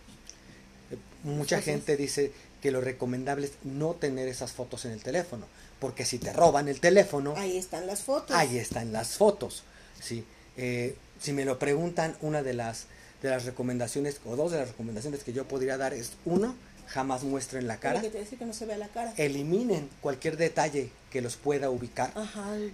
Eh, 0.90 0.96
mucha 1.24 1.60
gente 1.60 1.96
dice 1.96 2.32
que 2.62 2.70
lo 2.70 2.80
recomendable 2.80 3.46
es 3.46 3.52
no 3.64 3.94
tener 3.94 4.28
esas 4.28 4.52
fotos 4.52 4.84
en 4.84 4.92
el 4.92 5.02
teléfono, 5.02 5.46
porque 5.80 6.04
si 6.06 6.18
te 6.18 6.32
roban 6.32 6.68
el 6.68 6.80
teléfono... 6.80 7.34
Ahí 7.36 7.58
están 7.58 7.86
las 7.86 8.02
fotos. 8.02 8.34
Ahí 8.34 8.56
están 8.56 8.92
las 8.92 9.16
fotos, 9.16 9.64
¿sí? 10.00 10.24
Eh, 10.56 10.96
si 11.20 11.32
me 11.32 11.44
lo 11.44 11.58
preguntan, 11.58 12.16
una 12.22 12.42
de 12.42 12.54
las, 12.54 12.86
de 13.20 13.30
las 13.30 13.44
recomendaciones, 13.44 14.20
o 14.24 14.36
dos 14.36 14.52
de 14.52 14.58
las 14.58 14.68
recomendaciones 14.68 15.24
que 15.24 15.32
yo 15.32 15.46
podría 15.46 15.76
dar 15.76 15.92
es, 15.92 16.12
uno, 16.24 16.54
jamás 16.86 17.24
muestren 17.24 17.66
la 17.66 17.78
cara. 17.78 18.00
Que 18.00 18.46
no 18.46 18.54
se 18.54 18.64
vea 18.64 18.78
la 18.78 18.88
cara. 18.88 19.12
Eliminen 19.16 19.90
cualquier 20.00 20.36
detalle 20.36 20.90
que 21.12 21.20
los 21.20 21.36
pueda 21.36 21.68
ubicar. 21.68 22.12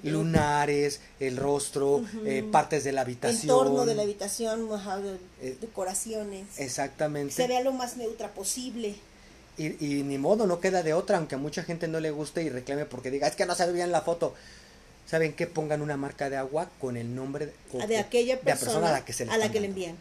Lunares, 0.05 1.01
el 1.19 1.37
rostro, 1.37 2.05
eh, 2.25 2.45
partes 2.51 2.85
de 2.85 2.93
la 2.93 3.01
habitación. 3.01 3.43
Entorno 3.43 3.85
de 3.85 3.97
la 3.97 4.03
habitación, 4.03 4.69
eh, 5.43 5.59
decoraciones. 5.61 6.47
Exactamente. 6.59 7.35
Se 7.35 7.49
vea 7.49 7.61
lo 7.61 7.73
más 7.73 7.97
neutra 7.97 8.33
posible. 8.33 8.95
Y, 9.59 10.05
ni 10.05 10.19
modo, 10.19 10.47
no 10.47 10.61
queda 10.61 10.85
de 10.85 10.95
otra, 10.95 11.19
aunque 11.19 11.35
a 11.35 11.39
mucha 11.39 11.65
gente 11.65 11.89
no 11.89 11.99
le 11.99 12.13
guste 12.13 12.45
y 12.45 12.49
reclame 12.49 12.85
porque 12.85 13.11
diga, 13.11 13.27
es 13.27 13.35
que 13.35 13.45
no 13.45 13.57
se 13.57 13.67
ve 13.67 13.73
bien 13.73 13.91
la 13.91 14.03
foto. 14.03 14.35
¿Saben 15.05 15.33
qué? 15.33 15.49
Pongan 15.49 15.83
una 15.83 15.97
marca 15.97 16.31
de 16.31 16.37
agua 16.37 16.71
con 16.81 16.97
el 16.97 17.13
nombre 17.13 17.47
de, 17.73 17.87
de 17.89 17.99
aquella 17.99 18.41
persona, 18.41 18.91
a 18.91 18.93
la 18.93 19.05
que 19.05 19.13
se 19.13 19.27
le, 19.27 19.33
a 19.33 19.39
la 19.39 19.51
que 19.51 19.59
le 19.59 19.67
envían. 19.67 19.97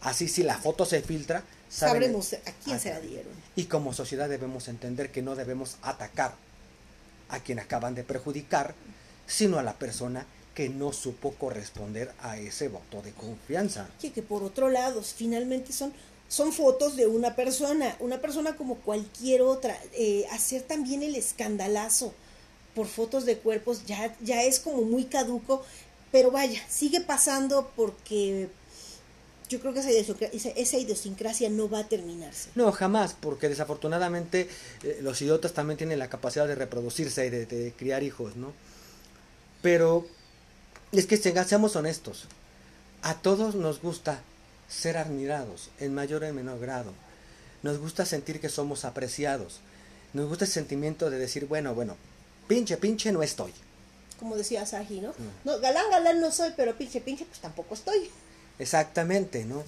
Así 0.00 0.28
si 0.28 0.42
la 0.42 0.56
foto 0.56 0.86
se 0.86 1.02
filtra, 1.02 1.42
sabremos 1.68 2.32
a 2.32 2.52
quién 2.64 2.80
se 2.80 2.88
la 2.88 3.00
dieron. 3.00 3.32
Y 3.54 3.64
como 3.64 3.92
sociedad 3.92 4.30
debemos 4.30 4.68
entender 4.68 5.10
que 5.10 5.20
no 5.20 5.34
debemos 5.34 5.76
atacar 5.82 6.32
a 7.28 7.40
quien 7.40 7.58
acaban 7.58 7.94
de 7.94 8.04
perjudicar, 8.04 8.74
sino 9.26 9.58
a 9.58 9.62
la 9.62 9.74
persona 9.74 10.26
que 10.54 10.68
no 10.70 10.92
supo 10.92 11.32
corresponder 11.34 12.12
a 12.20 12.38
ese 12.38 12.68
voto 12.68 13.02
de 13.02 13.12
confianza. 13.12 13.88
Que 14.00 14.22
por 14.22 14.42
otro 14.42 14.70
lado, 14.70 15.02
finalmente 15.02 15.72
son, 15.72 15.92
son 16.28 16.52
fotos 16.52 16.96
de 16.96 17.06
una 17.06 17.36
persona, 17.36 17.94
una 18.00 18.18
persona 18.20 18.56
como 18.56 18.76
cualquier 18.76 19.42
otra. 19.42 19.78
Eh, 19.92 20.24
hacer 20.32 20.62
también 20.62 21.02
el 21.02 21.14
escandalazo 21.14 22.14
por 22.74 22.86
fotos 22.86 23.26
de 23.26 23.38
cuerpos 23.38 23.84
ya, 23.86 24.14
ya 24.22 24.42
es 24.42 24.58
como 24.60 24.82
muy 24.82 25.04
caduco, 25.04 25.62
pero 26.10 26.30
vaya, 26.30 26.62
sigue 26.68 27.00
pasando 27.00 27.70
porque 27.76 28.48
yo 29.48 29.60
creo 29.60 29.72
que 29.72 29.80
esa 29.80 30.76
idiosincrasia, 30.78 31.50
no 31.50 31.68
va 31.68 31.80
a 31.80 31.88
terminarse. 31.88 32.50
No, 32.54 32.72
jamás, 32.72 33.14
porque 33.14 33.48
desafortunadamente 33.48 34.48
eh, 34.82 34.98
los 35.02 35.20
idiotas 35.22 35.52
también 35.52 35.78
tienen 35.78 35.98
la 35.98 36.08
capacidad 36.08 36.48
de 36.48 36.54
reproducirse 36.54 37.26
y 37.26 37.30
de, 37.30 37.72
criar 37.76 38.02
hijos, 38.02 38.36
¿no? 38.36 38.52
Pero 39.62 40.06
es 40.92 41.06
que 41.06 41.16
seamos 41.16 41.76
honestos, 41.76 42.24
a 43.02 43.14
todos 43.14 43.54
nos 43.54 43.80
gusta 43.80 44.20
ser 44.68 44.96
admirados, 44.96 45.70
en 45.78 45.94
mayor 45.94 46.24
o 46.24 46.26
en 46.26 46.34
menor 46.34 46.58
grado. 46.58 46.92
Nos 47.62 47.78
gusta 47.78 48.04
sentir 48.04 48.40
que 48.40 48.48
somos 48.48 48.84
apreciados. 48.84 49.60
Nos 50.12 50.28
gusta 50.28 50.44
el 50.44 50.50
sentimiento 50.50 51.10
de 51.10 51.18
decir, 51.18 51.46
bueno, 51.46 51.74
bueno, 51.74 51.96
pinche, 52.48 52.76
pinche 52.76 53.12
no 53.12 53.22
estoy. 53.22 53.52
Como 54.18 54.36
decía 54.36 54.64
Saji, 54.66 55.00
¿no? 55.00 55.12
No 55.44 55.58
galán, 55.60 55.90
galán 55.90 56.20
no 56.20 56.32
soy, 56.32 56.52
pero 56.56 56.76
pinche, 56.76 57.00
pinche, 57.00 57.24
pues 57.26 57.40
tampoco 57.40 57.74
estoy. 57.74 58.10
Exactamente, 58.58 59.44
¿no? 59.44 59.62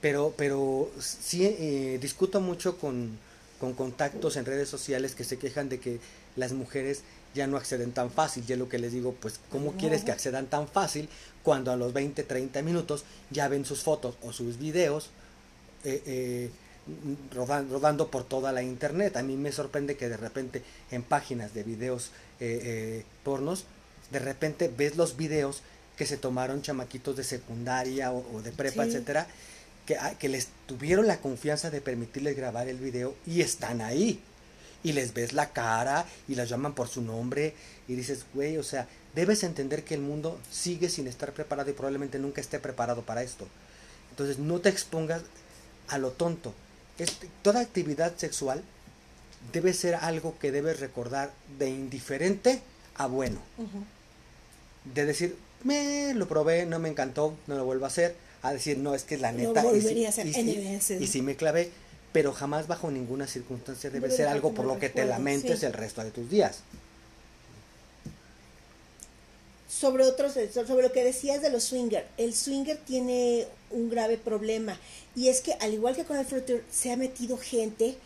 Pero, 0.00 0.34
pero 0.36 0.90
sí 0.98 1.44
eh, 1.44 1.98
discuto 2.00 2.40
mucho 2.40 2.78
con, 2.78 3.18
con 3.60 3.74
contactos 3.74 4.36
en 4.36 4.44
redes 4.44 4.68
sociales 4.68 5.14
que 5.14 5.24
se 5.24 5.38
quejan 5.38 5.68
de 5.68 5.80
que 5.80 6.00
las 6.36 6.52
mujeres 6.52 7.02
ya 7.34 7.46
no 7.46 7.56
acceden 7.56 7.92
tan 7.92 8.10
fácil. 8.10 8.44
Yo 8.46 8.56
lo 8.56 8.68
que 8.68 8.78
les 8.78 8.92
digo, 8.92 9.12
pues, 9.12 9.40
¿cómo 9.50 9.72
quieres 9.72 10.04
que 10.04 10.12
accedan 10.12 10.46
tan 10.46 10.68
fácil 10.68 11.08
cuando 11.42 11.70
a 11.72 11.76
los 11.76 11.92
20, 11.92 12.22
30 12.22 12.62
minutos 12.62 13.04
ya 13.30 13.48
ven 13.48 13.64
sus 13.64 13.82
fotos 13.82 14.16
o 14.22 14.32
sus 14.32 14.58
videos 14.58 15.10
eh, 15.84 16.02
eh, 16.06 16.50
rodando, 17.34 18.10
por 18.10 18.24
toda 18.24 18.52
la 18.52 18.62
internet? 18.62 19.16
A 19.16 19.22
mí 19.22 19.36
me 19.36 19.52
sorprende 19.52 19.96
que 19.96 20.08
de 20.08 20.16
repente 20.16 20.62
en 20.90 21.02
páginas 21.02 21.54
de 21.54 21.62
videos 21.62 22.10
pornos, 23.22 23.64
de 24.10 24.18
repente 24.18 24.70
ves 24.74 24.96
los 24.96 25.16
videos 25.16 25.62
que 25.96 26.06
se 26.06 26.16
tomaron 26.16 26.62
chamaquitos 26.62 27.16
de 27.16 27.24
secundaria 27.24 28.12
o, 28.12 28.42
de 28.42 28.52
prepa, 28.52 28.84
etcétera, 28.84 29.26
que, 29.86 29.96
ah, 29.96 30.14
que 30.18 30.28
les 30.28 30.48
tuvieron 30.66 31.06
la 31.06 31.18
confianza 31.18 31.70
de 31.70 31.80
permitirles 31.80 32.36
grabar 32.36 32.68
el 32.68 32.76
video 32.78 33.14
y 33.26 33.40
están 33.40 33.80
ahí. 33.80 34.20
Y 34.82 34.92
les 34.92 35.14
ves 35.14 35.32
la 35.32 35.50
cara 35.50 36.06
y 36.28 36.34
las 36.34 36.48
llaman 36.48 36.74
por 36.74 36.88
su 36.88 37.02
nombre 37.02 37.54
y 37.88 37.94
dices, 37.94 38.24
güey, 38.34 38.56
o 38.58 38.62
sea, 38.62 38.86
debes 39.14 39.42
entender 39.42 39.82
que 39.82 39.94
el 39.94 40.00
mundo 40.00 40.38
sigue 40.50 40.88
sin 40.88 41.06
estar 41.06 41.32
preparado 41.32 41.70
y 41.70 41.72
probablemente 41.72 42.18
nunca 42.18 42.40
esté 42.40 42.58
preparado 42.58 43.02
para 43.02 43.22
esto. 43.22 43.48
Entonces 44.10 44.38
no 44.38 44.60
te 44.60 44.68
expongas 44.68 45.22
a 45.88 45.98
lo 45.98 46.10
tonto. 46.12 46.54
Este, 46.98 47.28
toda 47.42 47.60
actividad 47.60 48.16
sexual 48.16 48.62
debe 49.52 49.72
ser 49.72 49.94
algo 49.94 50.38
que 50.38 50.52
debes 50.52 50.80
recordar 50.80 51.32
de 51.58 51.70
indiferente 51.70 52.60
a 52.94 53.06
bueno. 53.06 53.40
De 54.84 55.04
decir, 55.04 55.36
me 55.64 56.14
lo 56.14 56.28
probé, 56.28 56.66
no 56.66 56.78
me 56.78 56.88
encantó, 56.88 57.34
no 57.46 57.56
lo 57.56 57.64
vuelvo 57.64 57.84
a 57.84 57.88
hacer, 57.88 58.14
a 58.42 58.52
decir, 58.52 58.78
no, 58.78 58.94
es 58.94 59.04
que 59.04 59.18
la 59.18 59.32
neta, 59.32 59.62
no 59.62 59.74
y, 59.74 60.04
a 60.04 60.08
hacer 60.08 60.26
y, 60.26 61.06
si 61.06 61.22
me 61.22 61.36
clavé, 61.36 61.70
pero 62.12 62.32
jamás 62.32 62.66
bajo 62.66 62.90
ninguna 62.90 63.26
circunstancia 63.26 63.90
debe, 63.90 64.10
ser 64.10 64.28
algo 64.28 64.52
por 64.54 64.64
lo 64.64 64.78
que 64.78 64.88
te 64.88 65.04
lamentes 65.04 65.62
el 65.62 65.72
resto 65.72 66.02
de 66.02 66.10
tus 66.10 66.30
días. 66.30 66.62
sobre 69.68 70.04
otros, 70.04 70.32
sobre 70.32 70.82
lo 70.82 70.92
que 70.92 71.04
decías 71.04 71.42
de 71.42 71.50
los 71.50 71.64
swinger. 71.64 72.06
El 72.16 72.34
swinger 72.34 72.78
tiene 72.78 73.46
un 73.70 73.90
grave 73.90 74.16
problema 74.16 74.78
y 75.14 75.28
es 75.28 75.40
que 75.40 75.52
al 75.54 75.74
igual 75.74 75.94
que 75.94 76.04
con 76.04 76.16
el 76.16 76.24
flutter 76.24 76.64
se 76.70 76.92
ha 76.92 76.96
metido 76.96 77.36
gente 77.36 77.96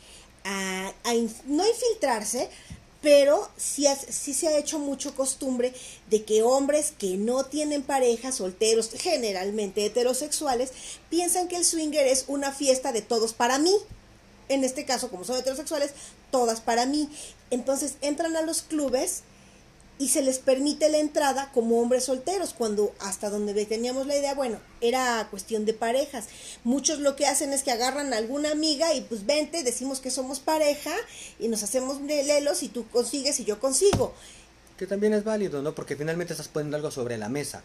a, 0.45 0.93
a 1.05 1.13
no 1.47 1.69
infiltrarse, 1.69 2.49
pero 3.01 3.49
sí, 3.57 3.87
sí, 4.11 4.35
se 4.35 4.49
ha 4.49 4.59
hecho 4.59 4.79
mucho 4.79 5.15
costumbre 5.15 5.73
de 6.11 6.25
que 6.25 6.43
hombres 6.43 6.93
que 6.97 7.17
no 7.17 7.45
tienen 7.45 7.83
pareja, 7.83 8.31
solteros, 8.33 8.91
generalmente 8.91 9.87
heterosexuales, 9.87 10.73
piensan 11.09 11.49
que 11.49 11.57
el 11.57 11.65
swinger 11.65 12.07
es 12.07 12.25
una 12.29 12.53
fiesta 12.53 12.93
de 12.93 13.03
todos 13.03 13.33
para 13.33 13.59
mí. 13.59 13.75
En 14.49 14.65
este 14.65 14.85
caso, 14.85 15.11
como 15.11 15.25
son 15.25 15.39
heterosexuales, 15.39 15.93
todas 16.31 16.61
para 16.61 16.85
mí. 16.85 17.09
Entonces 17.51 17.95
entran 18.03 18.37
a 18.37 18.43
los 18.43 18.63
clubes 18.63 19.23
y 20.01 20.09
se 20.09 20.23
les 20.23 20.39
permite 20.39 20.89
la 20.89 20.97
entrada 20.97 21.53
como 21.53 21.79
hombres 21.79 22.05
solteros, 22.05 22.55
cuando 22.55 22.95
hasta 23.01 23.29
donde 23.29 23.67
teníamos 23.67 24.07
la 24.07 24.17
idea, 24.17 24.35
bueno, 24.35 24.59
era 24.81 25.29
cuestión 25.31 25.67
de 25.67 25.75
parejas. 25.75 26.27
Muchos 26.65 27.01
lo 27.01 27.17
que 27.17 27.27
hacen 27.27 27.53
es 27.53 27.63
que 27.63 27.71
agarran 27.71 28.15
a 28.15 28.17
alguna 28.17 28.51
amiga 28.51 28.95
y 28.95 29.03
pues 29.03 29.27
vente, 29.27 29.63
decimos 29.63 30.01
que 30.01 30.11
somos 30.11 30.41
pareja 30.41 30.93
y 31.39 31.49
nos 31.49 31.63
hacemos 31.63 32.01
lelos 32.01 32.63
y 32.63 32.71
tú 32.71 32.89
consigues 32.89 33.41
y 33.41 33.45
yo 33.45 33.61
consigo. 33.61 34.15
Que 34.79 34.87
también 34.87 35.13
es 35.13 35.23
válido, 35.23 35.61
¿no? 35.61 35.75
Porque 35.75 35.97
finalmente 35.97 36.33
estás 36.33 36.49
poniendo 36.49 36.79
algo 36.79 36.91
sobre 36.91 37.19
la 37.19 37.29
mesa. 37.29 37.63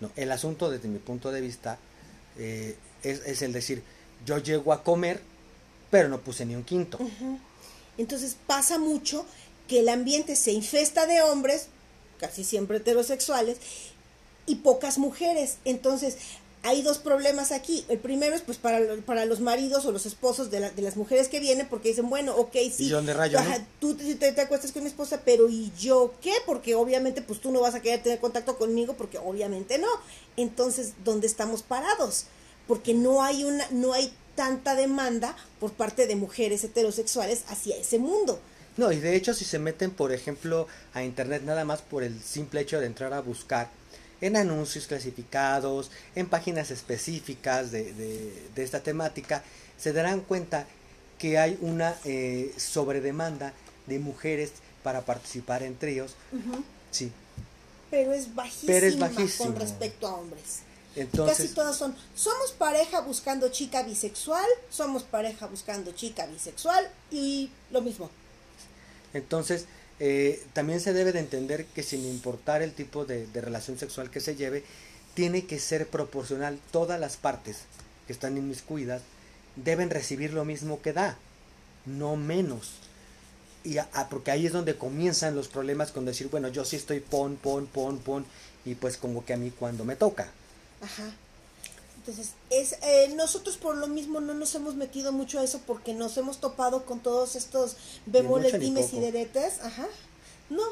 No, 0.00 0.10
el 0.16 0.32
asunto 0.32 0.70
desde 0.70 0.88
mi 0.88 0.98
punto 0.98 1.30
de 1.30 1.40
vista 1.40 1.78
eh, 2.36 2.76
es, 3.04 3.42
el 3.42 3.52
decir, 3.52 3.84
yo 4.26 4.38
llego 4.38 4.72
a 4.72 4.82
comer, 4.82 5.20
pero 5.88 6.08
no 6.08 6.20
puse 6.20 6.44
ni 6.44 6.56
un 6.56 6.64
quinto. 6.64 6.98
Entonces 7.96 8.36
pasa 8.48 8.76
mucho 8.76 9.24
que 9.70 9.78
el 9.78 9.88
ambiente 9.88 10.34
se 10.34 10.50
infesta 10.50 11.06
de 11.06 11.22
hombres, 11.22 11.68
casi 12.18 12.42
siempre 12.42 12.78
heterosexuales, 12.78 13.58
y 14.44 14.56
pocas 14.56 14.98
mujeres. 14.98 15.58
Entonces, 15.64 16.16
hay 16.64 16.82
dos 16.82 16.98
problemas 16.98 17.52
aquí. 17.52 17.84
El 17.88 18.00
primero 18.00 18.34
es 18.34 18.42
pues 18.42 18.58
para, 18.58 18.80
para 19.06 19.26
los 19.26 19.38
maridos 19.38 19.86
o 19.86 19.92
los 19.92 20.06
esposos 20.06 20.50
de, 20.50 20.70
de 20.70 20.82
las 20.82 20.96
mujeres 20.96 21.28
que 21.28 21.38
vienen 21.38 21.68
porque 21.68 21.90
dicen, 21.90 22.10
bueno, 22.10 22.34
ok, 22.34 22.54
sí. 22.74 22.86
¿Y 22.86 22.88
dónde 22.88 23.14
rayo, 23.14 23.38
Tú 23.78 23.94
te, 23.94 24.32
te, 24.32 24.40
acuestas 24.40 24.72
con 24.72 24.82
mi 24.82 24.88
esposa, 24.88 25.22
pero 25.24 25.48
¿y 25.48 25.70
yo 25.78 26.14
qué? 26.20 26.32
Porque 26.46 26.74
obviamente 26.74 27.22
pues 27.22 27.40
tú 27.40 27.52
no 27.52 27.60
vas 27.60 27.76
a 27.76 27.80
querer 27.80 28.02
tener 28.02 28.18
contacto 28.18 28.58
conmigo 28.58 28.94
porque 28.94 29.18
obviamente 29.18 29.78
no. 29.78 29.86
Entonces, 30.36 30.94
¿dónde 31.04 31.28
estamos 31.28 31.62
parados? 31.62 32.24
Porque 32.66 32.92
no 32.92 33.22
hay 33.22 33.44
una 33.44 33.68
no 33.70 33.92
hay 33.92 34.12
tanta 34.34 34.74
demanda 34.74 35.36
por 35.60 35.70
parte 35.70 36.08
de 36.08 36.16
mujeres 36.16 36.64
heterosexuales 36.64 37.44
hacia 37.46 37.76
ese 37.76 38.00
mundo. 38.00 38.40
No, 38.76 38.92
y 38.92 39.00
de 39.00 39.16
hecho 39.16 39.34
si 39.34 39.44
se 39.44 39.58
meten, 39.58 39.90
por 39.90 40.12
ejemplo, 40.12 40.66
a 40.94 41.02
internet 41.02 41.42
nada 41.44 41.64
más 41.64 41.82
por 41.82 42.02
el 42.02 42.20
simple 42.22 42.60
hecho 42.60 42.80
de 42.80 42.86
entrar 42.86 43.12
a 43.12 43.20
buscar 43.20 43.68
en 44.20 44.36
anuncios 44.36 44.86
clasificados, 44.86 45.90
en 46.14 46.28
páginas 46.28 46.70
específicas 46.70 47.70
de, 47.70 47.92
de, 48.54 48.62
esta 48.62 48.80
temática, 48.80 49.42
se 49.78 49.92
darán 49.92 50.20
cuenta 50.20 50.66
que 51.18 51.38
hay 51.38 51.58
una 51.60 51.96
eh, 52.04 52.52
sobredemanda 52.56 53.52
de 53.86 53.98
mujeres 53.98 54.52
para 54.82 55.02
participar 55.02 55.62
en 55.62 55.76
tríos. 55.76 56.14
Sí. 56.90 57.12
Pero 57.90 58.12
es 58.12 58.34
bajísima 58.34 58.72
Pero 58.72 58.86
es 58.86 58.98
bajísimo. 58.98 59.46
con 59.46 59.60
respecto 59.60 60.06
a 60.06 60.14
hombres. 60.14 60.60
Entonces, 60.96 61.36
Casi 61.36 61.54
todas 61.54 61.76
son, 61.76 61.94
somos 62.14 62.52
pareja 62.52 63.00
buscando 63.00 63.48
chica 63.48 63.82
bisexual, 63.82 64.46
somos 64.70 65.04
pareja 65.04 65.46
buscando 65.46 65.92
chica 65.92 66.26
bisexual 66.26 66.90
y 67.10 67.50
lo 67.70 67.80
mismo. 67.80 68.10
Entonces, 69.14 69.66
eh, 69.98 70.42
también 70.54 70.80
se 70.80 70.94
debe 70.94 71.12
de 71.12 71.20
entender 71.20 71.66
que 71.66 71.82
sin 71.82 72.04
importar 72.06 72.62
el 72.62 72.72
tipo 72.72 73.04
de, 73.04 73.26
relación 73.34 73.78
sexual 73.78 74.10
que 74.10 74.20
se 74.20 74.36
lleve, 74.36 74.64
tiene 75.14 75.44
que 75.44 75.58
ser 75.58 75.86
proporcional. 75.88 76.58
Todas 76.70 76.98
las 76.98 77.16
partes 77.16 77.58
que 78.06 78.12
están 78.12 78.36
inmiscuidas 78.36 79.02
deben 79.56 79.90
recibir 79.90 80.32
lo 80.32 80.44
mismo 80.44 80.80
que 80.80 80.92
da, 80.92 81.18
no 81.84 82.16
menos. 82.16 82.74
Y 83.62 83.76
porque 84.08 84.30
ahí 84.30 84.46
es 84.46 84.52
donde 84.52 84.76
comienzan 84.76 85.34
los 85.34 85.48
problemas 85.48 85.92
con 85.92 86.06
decir, 86.06 86.28
bueno, 86.28 86.48
yo 86.48 86.64
sí 86.64 86.76
estoy 86.76 87.00
pon, 87.00 87.36
pon, 87.36 87.66
pon, 87.66 87.98
pon, 87.98 88.24
y 88.64 88.74
pues 88.74 88.96
como 88.96 89.24
que 89.24 89.34
a 89.34 89.36
mí 89.36 89.50
cuando 89.50 89.84
me 89.84 89.96
toca. 89.96 90.30
Ajá. 90.80 91.12
Entonces, 92.00 92.32
es, 92.48 92.76
eh, 92.82 93.12
nosotros 93.14 93.58
por 93.58 93.76
lo 93.76 93.86
mismo 93.86 94.20
no 94.20 94.32
nos 94.32 94.54
hemos 94.54 94.74
metido 94.74 95.12
mucho 95.12 95.38
a 95.38 95.44
eso 95.44 95.60
porque 95.66 95.92
nos 95.92 96.16
hemos 96.16 96.38
topado 96.38 96.86
con 96.86 97.00
todos 97.00 97.36
estos 97.36 97.76
bemoles, 98.06 98.58
dimes 98.58 98.94
y 98.94 99.00
deretes. 99.00 99.60
Ajá. 99.62 99.86
No, 100.48 100.62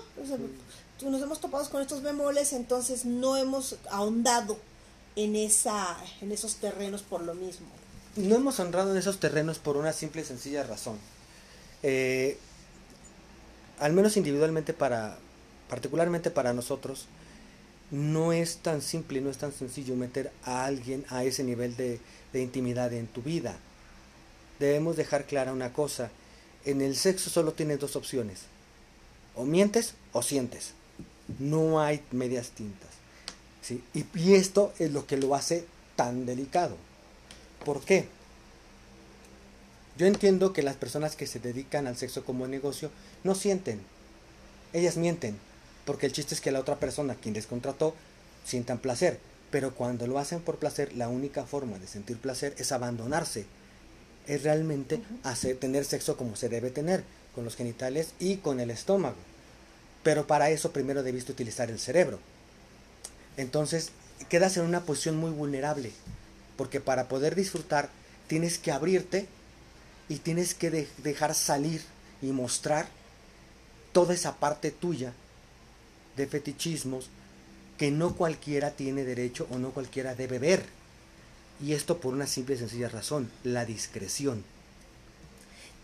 nos 1.03 1.23
hemos 1.23 1.41
topado 1.41 1.69
con 1.69 1.83
estos 1.83 2.03
bemoles, 2.03 2.55
entonces 2.55 3.05
no 3.05 3.37
hemos 3.37 3.77
ahondado 3.91 4.59
en, 5.17 5.37
esa, 5.37 5.99
en 6.23 6.33
esos 6.33 6.57
terrenos 6.57 7.03
por 7.03 7.23
lo 7.23 7.35
mismo. 7.35 7.67
No 8.17 8.37
hemos 8.37 8.59
honrado 8.59 8.93
en 8.93 8.97
esos 8.97 9.21
terrenos 9.21 9.59
por 9.59 9.77
una 9.77 9.93
simple 9.93 10.23
y 10.23 10.25
sencilla 10.25 10.63
razón. 10.63 10.97
Eh, 11.83 12.39
al 13.79 13.93
menos 13.93 14.17
individualmente 14.17 14.73
para, 14.73 15.19
particularmente 15.69 16.31
para 16.31 16.55
nosotros, 16.55 17.05
no 17.91 18.33
es 18.33 18.59
tan 18.59 18.83
simple, 18.83 19.21
no 19.21 19.31
es 19.31 19.39
tan 19.39 19.53
sencillo 19.53 19.97
meter 19.97 20.31
a 20.45 20.65
alguien 20.65 21.05
a 21.09 21.25
ese 21.25 21.43
nivel 21.43 21.77
de, 21.77 22.01
intimidad 22.35 22.93
en 22.93 23.07
tu 23.07 23.23
vida. 23.23 23.57
Debemos 24.59 24.97
dejar 24.97 25.25
clara 25.25 25.53
una 25.53 25.73
cosa, 25.73 26.11
en 26.65 26.81
el 26.83 26.97
sexo 26.97 27.31
solo 27.31 27.53
tienes 27.53 27.81
dos 27.81 27.97
opciones, 27.97 28.41
o 29.35 29.45
mientes 29.45 29.95
o 30.13 30.23
sientes, 30.23 30.73
no 31.39 31.81
hay 31.81 32.03
medias 32.11 32.51
tintas. 32.51 32.91
¿sí? 33.63 33.83
Y, 33.95 34.05
y 34.15 34.35
esto 34.35 34.73
es 34.79 34.93
lo 34.93 35.07
que 35.07 35.17
lo 35.17 35.35
hace 35.35 35.65
tan 35.97 36.27
delicado. 36.27 36.77
¿Por 37.65 37.81
qué? 37.81 38.09
Yo 39.97 40.07
entiendo 40.07 40.53
que 40.53 40.63
las 40.63 40.77
personas 40.77 41.17
que 41.17 41.27
se 41.27 41.41
dedican 41.41 41.87
al 41.87 41.97
sexo 41.97 42.25
como 42.25 42.47
negocio 42.47 42.91
no 43.25 43.35
sienten, 43.35 43.81
ellas 44.73 44.97
mienten, 44.97 45.37
porque 45.89 46.05
el 46.05 46.13
chiste 46.13 46.35
es 46.35 46.43
que 46.43 46.51
la 46.51 46.61
otra 46.61 46.77
persona, 46.77 47.15
quien 47.15 47.33
les 47.33 47.47
contrató, 47.47 47.95
sientan 48.45 48.77
placer. 48.77 49.19
Pero 49.51 49.75
cuando 49.75 50.07
lo 50.07 50.19
hacen 50.19 50.43
por 50.43 50.59
placer, 50.59 50.93
la 50.95 51.09
única 51.09 51.47
forma 51.47 51.79
de 51.79 51.87
sentir 51.87 52.19
placer 52.19 52.55
es 52.59 52.73
abandonarse. 52.73 53.47
Es 54.27 54.43
realmente 54.43 55.01
hacer, 55.23 55.57
tener 55.57 55.87
sexo 55.87 56.19
como 56.19 56.37
se 56.37 56.51
debe 56.51 56.69
tener, 56.69 57.05
con 57.35 57.47
los 57.47 57.57
genitales 57.57 58.13
y 58.21 58.37
con 58.37 58.61
el 58.61 58.71
estómago. 58.71 59.17
Pero 60.03 60.27
para 60.27 60.51
eso 60.51 60.73
primero 60.73 61.03
debiste 61.03 61.33
utilizar 61.33 61.71
el 61.71 61.79
cerebro. 61.79 62.19
Entonces, 63.39 63.93
quedas 64.29 64.59
en 64.59 64.65
una 64.65 64.83
posición 64.83 65.17
muy 65.17 65.31
vulnerable, 65.31 65.93
porque 66.59 66.83
para 66.83 67.09
poder 67.09 67.35
disfrutar 67.35 67.89
tienes 68.27 68.59
que 68.59 68.73
abrirte 68.73 69.27
y 70.11 70.17
tienes 70.17 70.53
que 70.53 70.87
dejar 70.99 71.35
salir 71.35 71.83
y 72.21 72.27
mostrar 72.27 72.89
toda 73.95 74.13
esa 74.13 74.37
parte 74.37 74.71
tuya 74.71 75.15
de 76.19 76.27
fetichismos 76.27 77.09
que 77.79 77.91
no 77.91 78.15
cualquiera 78.15 78.73
tiene 78.73 79.05
derecho 79.05 79.47
o 79.51 79.59
no 79.59 79.71
cualquiera 79.71 80.15
debe 80.15 80.39
ver. 80.39 80.67
Y 81.65 81.73
esto 81.73 81.99
por 81.99 82.13
una 82.13 82.27
simple 82.27 82.57
y 82.57 82.59
sencilla 82.59 82.89
razón, 82.89 83.31
la 83.45 83.65
discreción. 83.65 84.45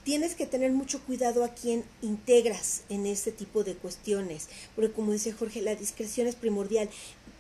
Tienes 0.05 0.35
que 0.35 0.47
tener 0.47 0.71
mucho 0.71 1.01
cuidado 1.01 1.45
a 1.45 1.55
quien 1.55 1.83
integras 2.03 2.83
en 2.91 3.07
este 3.07 3.33
tipo 3.33 3.65
de 3.65 3.75
cuestiones, 3.75 4.49
porque 4.77 4.93
como 4.93 5.13
dice 5.13 5.33
Jorge, 5.33 5.63
la 5.63 5.75
discreción 5.75 6.27
es 6.27 6.35
primordial. 6.35 6.91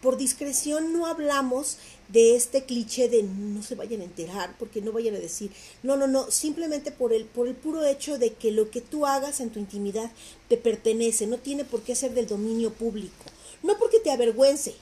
Por 0.04 0.18
discreción 0.18 0.92
no 0.92 1.06
hablamos 1.06 1.78
de 2.08 2.36
este 2.36 2.64
cliché 2.64 3.08
de 3.08 3.22
no 3.22 3.62
se 3.62 3.74
vayan 3.74 4.02
a 4.02 4.04
enterar, 4.04 4.54
porque 4.58 4.82
no 4.82 4.92
vayan 4.92 5.14
a 5.14 5.18
decir, 5.18 5.50
no, 5.82 5.96
no, 5.96 6.06
no, 6.06 6.30
simplemente 6.30 6.92
por 6.92 7.14
el, 7.14 7.24
por 7.24 7.48
el 7.48 7.54
puro 7.54 7.82
hecho 7.82 8.18
de 8.18 8.34
que 8.34 8.50
lo 8.50 8.70
que 8.70 8.82
tú 8.82 9.06
hagas 9.06 9.40
en 9.40 9.48
tu 9.48 9.58
intimidad 9.58 10.12
te 10.50 10.58
pertenece, 10.58 11.26
no 11.26 11.38
tiene 11.38 11.64
por 11.64 11.80
qué 11.80 11.94
ser 11.94 12.12
del 12.12 12.26
dominio 12.26 12.70
público, 12.70 13.24
no 13.62 13.78
porque 13.78 13.98
te 13.98 14.10
avergüence, 14.10 14.74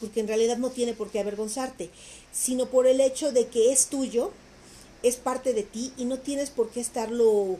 porque 0.00 0.20
en 0.20 0.28
realidad 0.28 0.56
no 0.56 0.70
tiene 0.70 0.94
por 0.94 1.10
qué 1.10 1.20
avergonzarte, 1.20 1.90
sino 2.32 2.70
por 2.70 2.86
el 2.86 3.02
hecho 3.02 3.32
de 3.32 3.48
que 3.48 3.72
es 3.72 3.88
tuyo, 3.88 4.30
es 5.02 5.16
parte 5.16 5.52
de 5.52 5.62
ti 5.62 5.92
y 5.98 6.06
no 6.06 6.18
tienes 6.20 6.48
por 6.48 6.70
qué 6.70 6.80
estarlo 6.80 7.58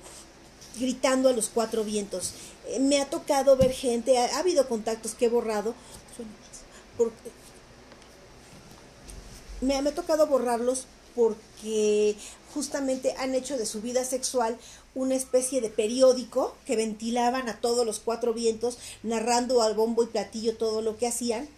gritando 0.78 1.28
a 1.28 1.32
los 1.32 1.48
cuatro 1.48 1.84
vientos. 1.84 2.32
Eh, 2.68 2.78
me 2.78 3.00
ha 3.00 3.08
tocado 3.08 3.56
ver 3.56 3.72
gente, 3.72 4.18
ha, 4.18 4.38
habido 4.38 4.68
contactos 4.68 5.14
que 5.14 5.26
he 5.26 5.28
borrado, 5.28 5.74
me, 9.60 9.76
ha 9.76 9.94
tocado 9.94 10.26
borrarlos 10.26 10.86
porque 11.14 12.16
justamente 12.54 13.14
han 13.18 13.34
hecho 13.34 13.56
de 13.56 13.66
su 13.66 13.80
vida 13.80 14.04
sexual 14.04 14.58
una 14.94 15.14
especie 15.14 15.60
de 15.60 15.70
periódico 15.70 16.56
que 16.66 16.76
ventilaban 16.76 17.48
a 17.48 17.60
todos 17.60 17.86
los 17.86 18.00
cuatro 18.00 18.34
vientos, 18.34 18.78
narrando 19.02 19.62
al 19.62 19.74
bombo 19.74 20.02
y 20.02 20.06
platillo 20.06 20.56
todo 20.56 20.82
lo 20.82 20.96
que 20.96 21.06
hacían 21.06 21.48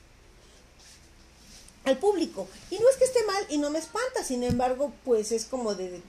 al 1.85 1.99
público. 1.99 2.47
Y 2.71 2.79
no 2.79 2.89
es 2.89 2.97
que 2.97 3.05
esté 3.05 3.25
mal 3.25 3.45
y 3.49 3.59
no 3.59 3.71
me 3.71 3.79
espanta, 3.79 4.23
sin 4.25 4.43
embargo, 4.43 4.93
pues 5.05 5.33
es 5.33 5.45
como 5.47 5.75
de 5.75 6.03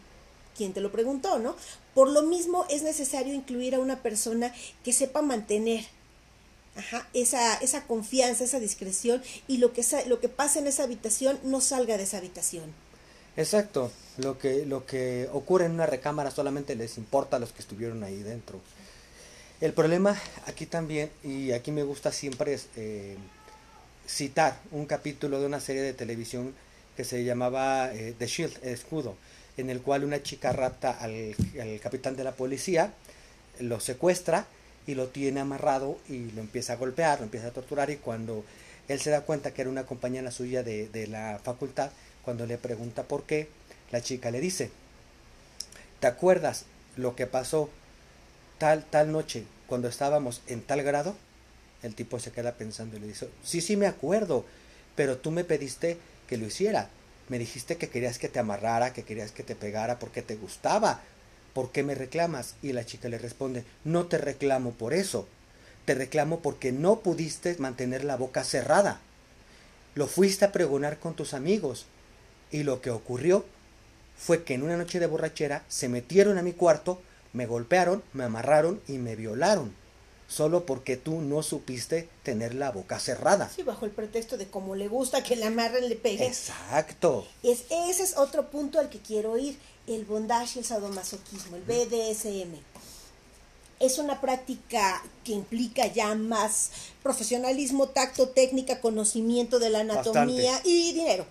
quien 0.56 0.74
te 0.74 0.82
lo 0.82 0.92
preguntó, 0.92 1.40
¿no? 1.40 1.56
Por 1.94 2.10
lo 2.10 2.24
mismo 2.24 2.66
es 2.70 2.84
necesario 2.84 3.34
incluir 3.34 3.76
a 3.76 3.80
una 3.80 4.02
persona 4.02 4.54
que 4.84 4.94
sepa 4.94 5.22
mantener 5.22 5.86
Ajá, 6.76 7.08
esa, 7.14 7.56
esa 7.58 7.86
confianza, 7.86 8.44
esa 8.44 8.60
discreción 8.60 9.22
y 9.48 9.58
lo 9.58 9.74
que, 9.74 9.84
lo 10.08 10.20
que 10.20 10.30
pasa 10.30 10.60
en 10.60 10.68
esa 10.68 10.84
habitación 10.84 11.40
no 11.44 11.62
salga 11.62 11.98
de 11.98 12.04
esa 12.04 12.18
habitación. 12.18 12.74
Exacto, 13.38 13.92
lo 14.18 14.38
que, 14.38 14.66
lo 14.66 14.86
que 14.86 15.30
ocurre 15.34 15.66
en 15.66 15.74
una 15.74 15.86
recámara 15.86 16.32
solamente 16.32 16.76
les 16.76 16.98
importa 16.98 17.38
a 17.38 17.40
los 17.40 17.52
que 17.52 17.62
estuvieron 17.62 18.04
ahí 18.04 18.22
dentro. 18.22 18.60
El 19.62 19.74
problema 19.74 20.20
aquí 20.46 20.66
también, 20.66 21.10
y 21.24 21.52
aquí 21.52 21.72
me 21.72 21.84
gusta 21.84 22.12
siempre 22.12 22.54
es, 22.54 22.68
eh, 22.76 23.18
citar 24.08 24.60
un 24.72 24.86
capítulo 24.86 25.40
de 25.40 25.46
una 25.46 25.60
serie 25.60 25.82
de 25.82 25.94
televisión 25.94 26.54
que 26.98 27.04
se 27.04 27.24
llamaba 27.24 27.94
eh, 27.94 28.14
The 28.18 28.28
Shield, 28.28 28.58
el 28.62 28.74
escudo, 28.74 29.16
en 29.58 29.70
el 29.70 29.82
cual 29.82 30.04
una 30.04 30.22
chica 30.22 30.52
rapta 30.52 30.92
al, 30.92 31.36
al 31.60 31.80
capitán 31.80 32.16
de 32.16 32.24
la 32.24 32.34
policía, 32.34 32.94
lo 33.60 33.80
secuestra, 33.80 34.48
y 34.86 34.96
lo 34.96 35.08
tiene 35.08 35.40
amarrado 35.40 35.98
y 36.10 36.32
lo 36.32 36.42
empieza 36.42 36.74
a 36.74 36.78
golpear, 36.78 37.20
lo 37.20 37.26
empieza 37.26 37.48
a 37.48 37.52
torturar 37.52 37.90
y 37.90 37.98
cuando 37.98 38.44
él 38.88 39.00
se 39.00 39.10
da 39.10 39.22
cuenta 39.22 39.54
que 39.54 39.62
era 39.62 39.72
una 39.72 39.86
compañera 39.86 40.32
suya 40.32 40.64
de, 40.64 40.90
de 40.90 41.08
la 41.08 41.40
facultad, 41.44 41.92
cuando 42.24 42.46
le 42.46 42.58
pregunta 42.58 43.04
por 43.04 43.24
qué, 43.24 43.50
la 43.92 44.02
chica 44.02 44.32
le 44.32 44.42
dice, 44.42 44.72
¿te 46.00 46.08
acuerdas 46.08 46.66
lo 46.96 47.16
que 47.16 47.28
pasó 47.28 47.70
tal, 48.58 48.84
tal 48.86 49.12
noche 49.12 49.46
cuando 49.68 49.88
estábamos 49.88 50.42
en 50.48 50.62
tal 50.62 50.82
grado? 50.84 51.16
El 51.82 51.96
tipo 51.96 52.20
se 52.20 52.32
queda 52.32 52.54
pensando 52.54 52.98
y 52.98 53.00
le 53.00 53.08
dice, 53.08 53.30
sí, 53.44 53.62
sí 53.62 53.76
me 53.78 53.88
acuerdo, 53.88 54.46
pero 54.96 55.18
tú 55.18 55.32
me 55.32 55.44
pediste 55.44 55.98
que 56.28 56.38
lo 56.38 56.46
hiciera. 56.46 56.90
Me 57.30 57.40
dijiste 57.40 57.78
que 57.78 57.90
querías 57.90 58.20
que 58.20 58.30
te 58.30 58.40
amarrara, 58.40 58.94
que 58.94 59.04
querías 59.04 59.32
que 59.32 59.44
te 59.44 59.56
pegara 59.56 60.00
porque 60.00 60.22
te 60.22 60.36
gustaba, 60.36 61.02
¿por 61.54 61.72
qué 61.72 61.84
me 61.84 61.96
reclamas? 61.96 62.56
Y 62.62 62.74
la 62.74 62.86
chica 62.86 63.10
le 63.10 63.18
responde, 63.18 63.64
no 63.84 64.08
te 64.08 64.18
reclamo 64.18 64.72
por 64.72 64.94
eso, 64.94 65.28
te 65.86 65.96
reclamo 65.96 66.40
porque 66.40 66.72
no 66.72 67.00
pudiste 67.00 67.56
mantener 67.60 68.04
la 68.04 68.18
boca 68.18 68.44
cerrada. 68.44 69.00
Lo 69.96 70.08
fuiste 70.08 70.46
a 70.46 70.52
pregonar 70.52 71.00
con 71.00 71.14
tus 71.16 71.34
amigos. 71.34 71.86
Y 72.52 72.64
lo 72.64 72.82
que 72.82 72.90
ocurrió 72.90 73.46
fue 74.18 74.44
que 74.44 74.54
en 74.54 74.64
una 74.64 74.78
noche 74.78 75.00
de 75.00 75.08
borrachera 75.08 75.64
se 75.68 75.90
metieron 75.90 76.38
a 76.38 76.44
mi 76.44 76.54
cuarto, 76.54 77.02
me 77.34 77.46
golpearon, 77.46 78.04
me 78.14 78.24
amarraron 78.24 78.82
y 78.88 78.94
me 78.94 79.16
violaron. 79.16 79.74
Solo 80.28 80.66
porque 80.66 80.98
tú 80.98 81.22
no 81.22 81.44
supiste 81.44 82.10
tener 82.24 82.56
la 82.56 82.72
boca 82.72 83.00
cerrada. 83.00 83.50
Sí, 83.54 83.62
bajo 83.62 83.86
el 83.86 83.92
pretexto 83.92 84.38
de 84.38 84.48
cómo 84.48 84.76
le 84.76 84.88
gusta 84.88 85.22
que 85.24 85.36
le 85.36 85.46
amarren, 85.46 85.90
le 85.90 85.96
peguen. 85.96 86.28
Exacto. 86.28 87.28
Es, 87.44 87.66
ese 87.70 88.04
es 88.04 88.18
otro 88.18 88.50
punto 88.50 88.80
al 88.80 88.90
que 88.90 89.00
quiero 89.00 89.38
ir 89.38 89.58
el 89.88 90.06
bondage 90.06 90.56
y 90.56 90.60
el 90.60 90.66
sadomasoquismo, 90.66 91.58
el 91.58 91.64
BDSM. 91.64 92.56
Es 93.80 93.98
una 93.98 94.22
práctica 94.22 95.04
que 95.24 95.34
implica 95.34 95.88
ya 95.88 96.16
más 96.16 96.72
profesionalismo, 97.02 97.90
tacto, 97.90 98.30
técnica, 98.30 98.80
conocimiento 98.80 99.60
de 99.60 99.70
la 99.70 99.82
anatomía 99.82 100.62
y 100.64 100.94
dinero. 100.94 101.26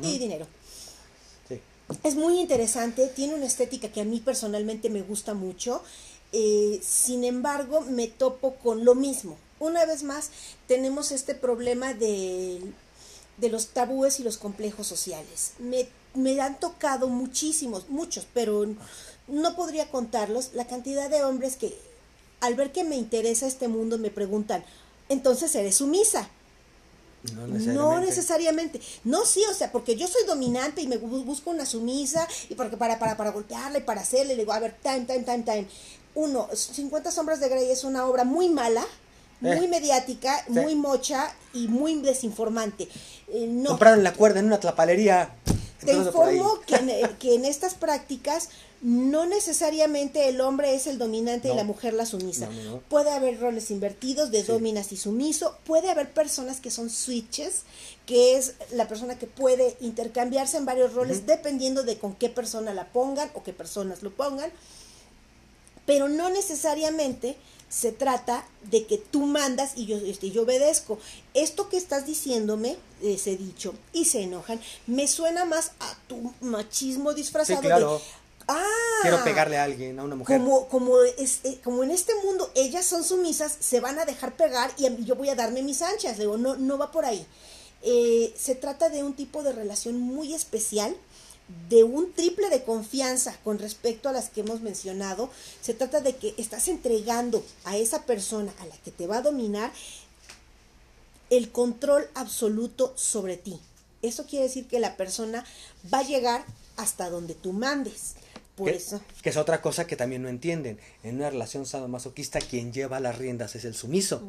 Y 0.00 0.18
dinero. 0.18 0.46
Es 2.02 2.14
muy 2.14 2.40
interesante, 2.40 3.06
tiene 3.08 3.34
una 3.34 3.46
estética 3.46 3.88
que 3.88 4.00
a 4.00 4.04
mí 4.04 4.20
personalmente 4.20 4.88
me 4.88 5.02
gusta 5.02 5.34
mucho. 5.34 5.82
Eh, 6.32 6.80
sin 6.82 7.24
embargo, 7.24 7.82
me 7.82 8.08
topo 8.08 8.54
con 8.56 8.84
lo 8.84 8.94
mismo. 8.94 9.36
Una 9.60 9.84
vez 9.84 10.02
más, 10.02 10.30
tenemos 10.66 11.12
este 11.12 11.34
problema 11.34 11.92
de, 11.92 12.60
de 13.36 13.48
los 13.50 13.68
tabúes 13.68 14.18
y 14.18 14.24
los 14.24 14.38
complejos 14.38 14.86
sociales. 14.86 15.52
Me 15.58 15.86
me 16.14 16.40
han 16.40 16.58
tocado 16.58 17.08
muchísimos, 17.08 17.88
muchos, 17.88 18.26
pero 18.32 18.66
no 19.28 19.56
podría 19.56 19.90
contarlos, 19.90 20.50
la 20.54 20.66
cantidad 20.66 21.10
de 21.10 21.24
hombres 21.24 21.56
que 21.56 21.76
al 22.40 22.54
ver 22.54 22.72
que 22.72 22.84
me 22.84 22.96
interesa 22.96 23.46
este 23.46 23.68
mundo 23.68 23.98
me 23.98 24.10
preguntan, 24.10 24.64
entonces 25.08 25.54
eres 25.54 25.76
sumisa. 25.76 26.28
No 27.32 27.46
necesariamente. 27.46 27.72
no 27.72 28.00
necesariamente. 28.00 28.80
No, 29.04 29.24
sí, 29.24 29.42
o 29.50 29.54
sea, 29.54 29.72
porque 29.72 29.96
yo 29.96 30.06
soy 30.06 30.26
dominante 30.26 30.82
y 30.82 30.86
me 30.86 30.98
busco 30.98 31.50
una 31.50 31.64
sumisa 31.64 32.28
y 32.50 32.54
porque 32.54 32.76
para, 32.76 32.98
para, 32.98 33.16
para 33.16 33.30
golpearle, 33.30 33.80
para 33.80 34.02
hacerle, 34.02 34.34
le 34.34 34.42
digo, 34.42 34.52
a 34.52 34.58
ver, 34.58 34.76
time, 34.82 35.06
time, 35.06 35.20
time, 35.20 35.42
time. 35.42 35.66
Uno, 36.14 36.48
50 36.52 37.10
sombras 37.10 37.40
de 37.40 37.48
Grey 37.48 37.70
es 37.70 37.82
una 37.82 38.06
obra 38.06 38.24
muy 38.24 38.50
mala, 38.50 38.84
muy 39.40 39.64
eh. 39.64 39.68
mediática, 39.68 40.44
muy 40.48 40.74
mocha 40.74 41.34
y 41.54 41.66
muy 41.68 41.94
desinformante. 42.02 42.88
Eh, 43.28 43.46
no. 43.48 43.70
Compraron 43.70 44.04
la 44.04 44.12
cuerda 44.12 44.40
en 44.40 44.46
una 44.46 44.60
tlapalería. 44.60 45.34
Te 45.84 45.92
informo 45.92 46.60
que 46.66 46.76
en, 46.76 46.90
eh, 46.90 47.10
que 47.18 47.34
en, 47.34 47.44
estas 47.44 47.74
prácticas 47.74 48.48
no 48.80 49.24
necesariamente 49.24 50.28
el 50.28 50.40
hombre 50.40 50.74
es 50.74 50.86
el 50.86 50.98
dominante 50.98 51.50
y 51.50 51.56
la 51.56 51.64
mujer 51.64 51.94
la 51.94 52.04
sumisa. 52.04 52.50
puede 52.88 53.10
haber 53.10 53.40
roles 53.40 53.70
invertidos 53.70 54.30
de 54.30 54.42
dominas 54.42 54.92
y 54.92 54.98
sumiso. 54.98 55.56
Puede 55.64 55.90
haber 55.90 56.12
personas 56.12 56.60
que 56.60 56.70
son 56.70 56.90
switches, 56.90 57.62
que 58.04 58.36
es 58.36 58.54
la 58.72 58.86
persona 58.86 59.18
que 59.18 59.26
puede 59.26 59.76
intercambiarse 59.80 60.58
en 60.58 60.66
varios 60.66 60.92
roles 60.92 61.26
dependiendo 61.26 61.82
de 61.82 61.96
con 61.98 62.14
qué 62.14 62.28
persona 62.28 62.74
la 62.74 62.92
pongan 62.92 63.30
o 63.34 63.42
qué 63.42 63.54
personas 63.54 64.02
lo 64.02 64.10
pongan. 64.10 64.50
Pero 65.86 66.08
no 66.08 66.28
necesariamente 66.28 67.36
se 67.74 67.90
trata 67.90 68.46
de 68.70 68.86
que 68.86 68.98
tú 68.98 69.26
mandas 69.26 69.72
y 69.74 69.86
yo, 69.86 69.96
este, 69.96 70.30
yo 70.30 70.42
obedezco. 70.42 70.98
Esto 71.34 71.68
que 71.68 71.76
estás 71.76 72.06
diciéndome, 72.06 72.76
ese 73.02 73.36
dicho, 73.36 73.74
y 73.92 74.04
se 74.04 74.22
enojan, 74.22 74.60
me 74.86 75.08
suena 75.08 75.44
más 75.44 75.72
a 75.80 75.96
tu 76.06 76.32
machismo 76.40 77.14
disfrazado 77.14 77.60
de... 77.98 78.00
Ah, 78.46 78.62
Quiero 79.02 79.24
pegarle 79.24 79.56
a 79.56 79.64
alguien, 79.64 79.98
a 79.98 80.04
una 80.04 80.14
mujer. 80.16 80.38
Como, 80.38 80.68
como, 80.68 81.00
este, 81.18 81.58
como 81.64 81.82
en 81.82 81.90
este 81.90 82.14
mundo 82.22 82.50
ellas 82.54 82.84
son 82.84 83.02
sumisas, 83.02 83.56
se 83.58 83.80
van 83.80 83.98
a 83.98 84.04
dejar 84.04 84.36
pegar 84.36 84.70
y 84.76 85.04
yo 85.04 85.16
voy 85.16 85.30
a 85.30 85.34
darme 85.34 85.62
mis 85.62 85.80
anchas. 85.80 86.18
Digo, 86.18 86.36
no, 86.36 86.54
no 86.56 86.76
va 86.76 86.92
por 86.92 87.06
ahí. 87.06 87.26
Eh, 87.82 88.34
se 88.38 88.54
trata 88.54 88.90
de 88.90 89.02
un 89.02 89.14
tipo 89.14 89.42
de 89.42 89.52
relación 89.52 89.98
muy 89.98 90.34
especial 90.34 90.94
de 91.68 91.84
un 91.84 92.12
triple 92.12 92.48
de 92.48 92.64
confianza 92.64 93.36
con 93.44 93.58
respecto 93.58 94.08
a 94.08 94.12
las 94.12 94.30
que 94.30 94.40
hemos 94.40 94.60
mencionado. 94.60 95.30
Se 95.60 95.74
trata 95.74 96.00
de 96.00 96.16
que 96.16 96.34
estás 96.38 96.68
entregando 96.68 97.44
a 97.64 97.76
esa 97.76 98.04
persona 98.04 98.52
a 98.60 98.66
la 98.66 98.76
que 98.78 98.90
te 98.90 99.06
va 99.06 99.18
a 99.18 99.22
dominar 99.22 99.72
el 101.30 101.50
control 101.50 102.08
absoluto 102.14 102.92
sobre 102.96 103.36
ti. 103.36 103.58
Eso 104.02 104.26
quiere 104.26 104.46
decir 104.46 104.66
que 104.66 104.80
la 104.80 104.96
persona 104.96 105.44
va 105.92 106.00
a 106.00 106.06
llegar 106.06 106.44
hasta 106.76 107.10
donde 107.10 107.34
tú 107.34 107.52
mandes. 107.52 108.14
Por 108.56 108.68
eso. 108.68 109.00
Que 109.22 109.30
es 109.30 109.36
otra 109.36 109.60
cosa 109.60 109.86
que 109.86 109.96
también 109.96 110.22
no 110.22 110.28
entienden. 110.28 110.78
En 111.02 111.16
una 111.16 111.30
relación 111.30 111.66
sadomasoquista, 111.66 112.38
quien 112.38 112.72
lleva 112.72 113.00
las 113.00 113.18
riendas 113.18 113.56
es 113.56 113.64
el 113.64 113.74
sumiso, 113.74 114.22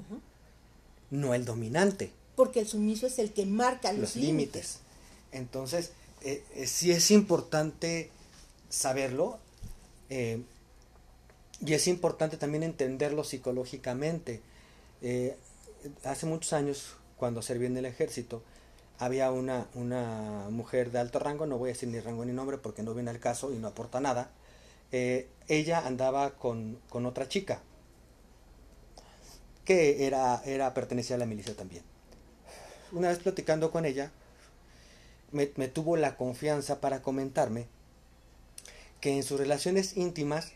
no 1.12 1.34
el 1.34 1.46
dominante. 1.46 2.12
Porque 2.36 2.62
el 2.62 2.68
sumiso 2.68 3.06
es 3.06 3.20
el 3.20 3.32
que 3.34 3.46
marca 3.46 3.94
los, 3.94 4.16
límites. 4.16 4.80
Entonces, 5.32 5.92
eh, 6.26 6.44
eh, 6.56 6.66
sí 6.66 6.92
es 6.92 7.12
importante 7.12 8.10
saberlo 8.68 9.38
eh, 10.10 10.42
y 11.64 11.76
es 11.76 11.88
importante 11.88 12.36
también 12.36 12.64
entenderlo 12.64 13.24
psicológicamente. 13.24 14.42
hace 16.04 16.26
muchos 16.26 16.54
años, 16.54 16.98
cuando 17.18 17.44
serví 17.44 17.68
en 17.68 17.78
el 17.78 17.86
ejército, 17.86 18.42
había 18.98 19.30
una, 19.32 19.68
una 19.76 20.48
mujer 20.50 20.92
de 20.92 20.98
alto 20.98 21.20
rango, 21.20 21.46
no 21.46 21.60
voy 21.60 21.70
a 21.70 21.74
decir 21.74 21.90
ni 21.90 22.00
rango 22.00 22.26
ni 22.26 22.34
nombre 22.34 22.58
porque 22.58 22.82
no 22.82 22.96
viene 22.96 23.12
al 23.12 23.20
caso 23.20 23.54
y 23.54 23.60
no 23.60 23.68
aporta 23.68 24.00
nada. 24.00 24.32
ella 24.92 25.86
andaba 25.86 26.32
con, 26.32 26.80
con, 26.90 27.06
otra 27.06 27.28
chica 27.28 27.62
que 29.64 30.08
era, 30.08 30.42
era 30.46 30.74
pertenecía 30.74 31.18
a 31.18 31.20
la 31.20 31.28
milicia 31.28 31.56
también. 31.56 31.84
Una 32.92 33.10
vez 33.10 33.20
platicando 33.20 33.70
con 33.72 33.86
ella, 33.86 34.12
me, 35.32 35.48
tuvo 35.68 35.98
la 35.98 36.18
confianza 36.18 36.82
para 36.82 37.02
comentarme 37.02 37.68
que 39.02 39.16
en 39.16 39.24
sus 39.24 39.40
relaciones 39.40 39.98
íntimas, 39.98 40.52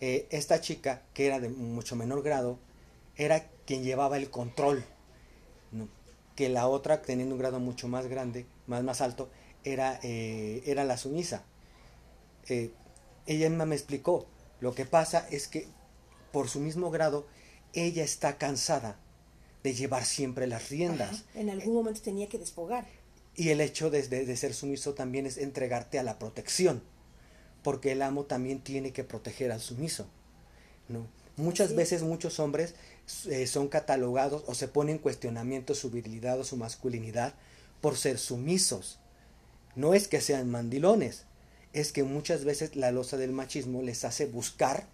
eh, 0.00 0.26
esta 0.30 0.60
chica, 0.60 1.02
que 1.14 1.26
era 1.26 1.40
de 1.40 1.48
mucho 1.48 1.96
menor 1.96 2.22
grado, 2.22 2.58
era 3.16 3.48
quien 3.66 3.84
llevaba 3.84 4.16
el 4.16 4.30
control, 4.30 4.84
que 6.34 6.48
la 6.48 6.66
otra, 6.66 7.02
teniendo 7.02 7.34
un 7.34 7.40
grado 7.40 7.60
mucho 7.60 7.88
más 7.88 8.06
grande, 8.06 8.46
más, 8.66 8.82
más 8.82 9.00
alto, 9.00 9.30
era, 9.64 10.00
eh, 10.02 10.62
era 10.66 10.84
la 10.84 10.96
sumisa. 10.96 11.44
Eh, 12.48 12.72
ella 13.26 13.48
misma 13.48 13.66
me 13.66 13.76
explicó, 13.76 14.26
lo 14.60 14.74
que 14.74 14.86
pasa 14.86 15.26
es 15.30 15.46
que 15.46 15.68
por 16.32 16.48
su 16.48 16.58
mismo 16.58 16.90
grado, 16.90 17.26
ella 17.74 18.02
está 18.02 18.38
cansada 18.38 18.98
de 19.62 19.74
llevar 19.74 20.04
siempre 20.04 20.46
las 20.46 20.70
riendas. 20.70 21.24
En 21.34 21.50
algún 21.50 21.74
momento 21.74 22.00
tenía 22.00 22.28
que 22.28 22.38
desfogar. 22.38 22.86
Y 23.34 23.48
el 23.48 23.60
hecho 23.60 23.90
de, 23.90 24.36
ser 24.36 24.54
sumiso 24.54 24.94
también 24.94 25.26
es 25.26 25.38
entregarte 25.38 25.98
a 25.98 26.02
la 26.02 26.18
protección, 26.18 26.82
porque 27.62 27.92
el 27.92 28.02
amo 28.02 28.24
también 28.24 28.60
tiene 28.60 28.92
que 28.92 29.04
proteger 29.04 29.52
al 29.52 29.60
sumiso. 29.60 30.06
¿no? 30.88 31.06
Muchas 31.36 31.74
veces 31.74 32.02
muchos 32.02 32.38
hombres 32.40 32.74
eh, 33.28 33.46
son 33.46 33.68
catalogados 33.68 34.44
o 34.46 34.54
se 34.54 34.68
ponen 34.68 34.96
en 34.96 35.02
cuestionamiento 35.02 35.74
su 35.74 35.90
virilidad 35.90 36.38
o 36.38 36.44
su 36.44 36.56
masculinidad 36.56 37.34
por 37.80 37.96
ser 37.96 38.18
sumisos. 38.18 38.98
No 39.74 39.94
es 39.94 40.08
que 40.08 40.20
sean 40.20 40.50
mandilones, 40.50 41.24
es 41.72 41.92
que 41.92 42.02
muchas 42.02 42.44
veces 42.44 42.76
la 42.76 42.92
losa 42.92 43.16
del 43.16 43.32
machismo 43.32 43.82
les 43.82 44.04
hace 44.04 44.26
buscar 44.26 44.86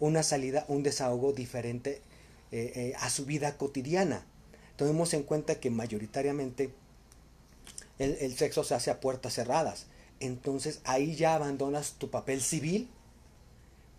una 0.00 0.22
salida, 0.22 0.64
un 0.68 0.82
desahogo 0.82 1.32
diferente 1.32 2.00
eh, 2.50 2.72
eh, 2.74 2.92
a 2.98 3.10
su 3.10 3.26
vida 3.26 3.58
cotidiana. 3.58 4.24
Tomemos 4.76 5.12
en 5.14 5.22
cuenta 5.22 5.60
que 5.60 5.70
mayoritariamente 5.70 6.72
el, 7.98 8.36
sexo 8.36 8.64
se 8.64 8.74
hace 8.74 8.90
a 8.90 9.00
puertas 9.00 9.34
cerradas. 9.34 9.86
Entonces 10.20 10.80
ahí 10.84 11.14
ya 11.16 11.34
abandonas 11.34 11.92
tu 11.98 12.10
papel 12.10 12.40
civil 12.40 12.88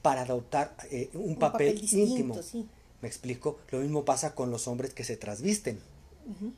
para 0.02 0.22
adoptar 0.22 0.76
eh, 0.92 1.10
un, 1.14 1.38
papel, 1.38 1.80
íntimo. 1.92 2.40
¿Me 3.02 3.08
explico? 3.08 3.60
Lo 3.72 3.80
mismo 3.80 4.06
pasa 4.06 4.36
con 4.36 4.52
los 4.52 4.68
hombres 4.68 4.94
que 4.94 5.04
se 5.04 5.18
trasvisten, 5.18 5.80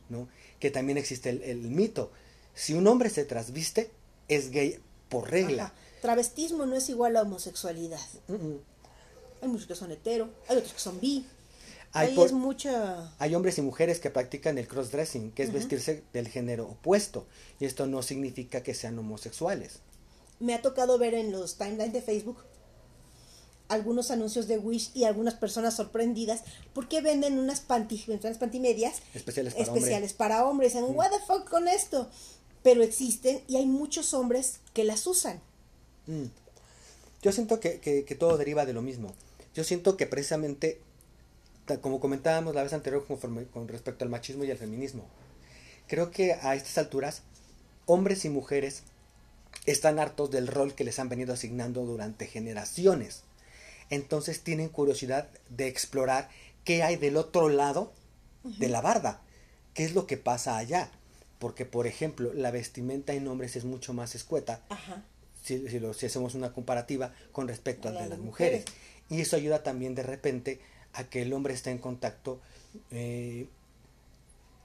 ¿no? 0.09 0.27
Que 0.59 0.71
también 0.71 0.97
existe 0.97 1.29
el, 1.29 1.59
mito. 1.59 2.11
Si 2.53 2.73
un 2.73 2.87
hombre 2.87 3.09
se 3.09 3.25
trasviste, 3.25 3.91
es 4.27 4.51
gay 4.51 4.79
por 5.09 5.29
regla. 5.29 5.73
Travestismo 6.01 6.65
no 6.65 6.75
es 6.75 6.89
igual 6.89 7.17
a 7.17 7.23
homosexualidad. 7.23 7.99
Hay 9.41 9.47
muchos 9.47 9.67
que 9.67 9.75
son 9.75 9.91
hetero, 9.91 10.29
hay 10.47 10.57
otros 10.57 10.73
que 10.73 10.79
son 10.79 10.99
bi. 10.99 11.25
Hay, 11.97 12.09
Ahí 12.09 12.23
es 12.23 12.31
mucha... 12.33 13.11
hay 13.19 13.33
hombres 13.33 13.57
y 13.57 13.61
mujeres 13.61 13.99
que 13.99 14.09
practican 14.09 14.57
el 14.57 14.67
crossdressing, 14.67 15.31
que 15.31 15.43
es 15.43 15.51
vestirse 15.51 16.03
del 16.13 16.27
género 16.27 16.67
opuesto. 16.67 17.25
Y 17.59 17.65
esto 17.65 17.87
no 17.87 18.01
significa 18.01 18.61
que 18.61 18.73
sean 18.73 18.99
homosexuales. 18.99 19.79
Me 20.39 20.53
ha 20.53 20.61
tocado 20.61 20.97
ver 20.97 21.13
en 21.13 21.31
los 21.31 21.57
timelines 21.57 21.93
de 21.93 22.01
Facebook 22.01 22.37
algunos 23.69 24.11
anuncios 24.11 24.47
de 24.47 24.57
Wish 24.57 24.91
y 24.93 25.03
algunas 25.03 25.33
personas 25.33 25.75
sorprendidas 25.75 26.43
porque 26.73 27.01
venden 27.01 27.37
unas, 27.37 27.61
panty, 27.61 28.03
unas 28.07 28.37
pantimedias 28.37 29.01
especiales 29.13 29.53
para 29.53 29.65
especiales 29.65 30.13
para 30.13 30.45
hombres. 30.45 30.73
Dicen, 30.73 30.95
what 30.95 31.09
the 31.09 31.19
fuck 31.25 31.49
con 31.49 31.67
esto. 31.67 32.09
Pero 32.63 32.83
existen 32.83 33.41
y 33.47 33.57
hay 33.57 33.65
muchos 33.65 34.13
hombres 34.13 34.59
que 34.73 34.83
las 34.83 35.05
usan. 35.07 35.41
Mm. 36.07 36.25
Yo 37.21 37.31
siento 37.31 37.59
que, 37.59 37.79
que, 37.79 38.15
todo 38.15 38.37
deriva 38.37 38.65
de 38.65 38.73
lo 38.73 38.81
mismo. 38.81 39.13
Yo 39.53 39.63
siento 39.63 39.97
que 39.97 40.05
precisamente, 40.05 40.79
como 41.81 41.99
comentábamos 41.99 42.55
la 42.55 42.63
vez 42.63 42.73
anterior 42.73 43.05
con 43.05 43.67
respecto 43.67 44.03
al 44.03 44.09
machismo 44.09 44.43
y 44.43 44.51
al 44.51 44.57
feminismo, 44.57 45.05
creo 45.87 46.11
que 46.11 46.33
a 46.33 46.55
estas 46.55 46.77
alturas, 46.77 47.23
hombres 47.85 48.25
y 48.25 48.29
mujeres 48.29 48.83
están 49.65 49.99
hartos 49.99 50.31
del 50.31 50.47
rol 50.47 50.73
que 50.73 50.83
les 50.83 50.99
han 50.99 51.09
venido 51.09 51.33
asignando 51.33 51.85
durante 51.85 52.27
generaciones 52.27 53.23
entonces 53.89 54.41
tienen 54.41 54.69
curiosidad 54.69 55.29
de 55.49 55.67
explorar 55.67 56.29
qué 56.63 56.83
hay 56.83 56.97
del 56.97 57.17
otro 57.17 57.49
lado 57.49 57.93
de 58.43 58.67
la 58.67 58.81
barda, 58.81 59.21
qué 59.73 59.85
es 59.85 59.93
lo 59.93 60.07
que 60.07 60.17
pasa 60.17 60.57
allá. 60.57 60.91
Porque, 61.39 61.65
por 61.65 61.85
ejemplo, 61.85 62.33
la 62.33 62.51
vestimenta 62.51 63.13
en 63.13 63.27
hombres 63.27 63.55
es 63.55 63.63
mucho 63.63 63.93
más 63.93 64.15
escueta, 64.15 64.61
Si, 65.43 65.69
si, 65.69 66.05
hacemos 66.05 66.35
una 66.35 66.51
comparativa 66.51 67.13
con 67.31 67.47
respecto 67.47 67.87
a 67.87 67.91
la 67.91 68.01
de 68.01 68.09
las 68.09 68.19
mujeres. 68.19 68.65
Y 69.09 69.21
eso 69.21 69.37
ayuda 69.37 69.63
también 69.63 69.95
de 69.95 70.03
repente 70.03 70.59
a 70.97 71.03
que 71.05 71.21
el 71.21 71.31
hombre 71.31 71.53
esté 71.53 71.69
en 71.69 71.77
contacto, 71.77 72.41
eh, 72.91 73.47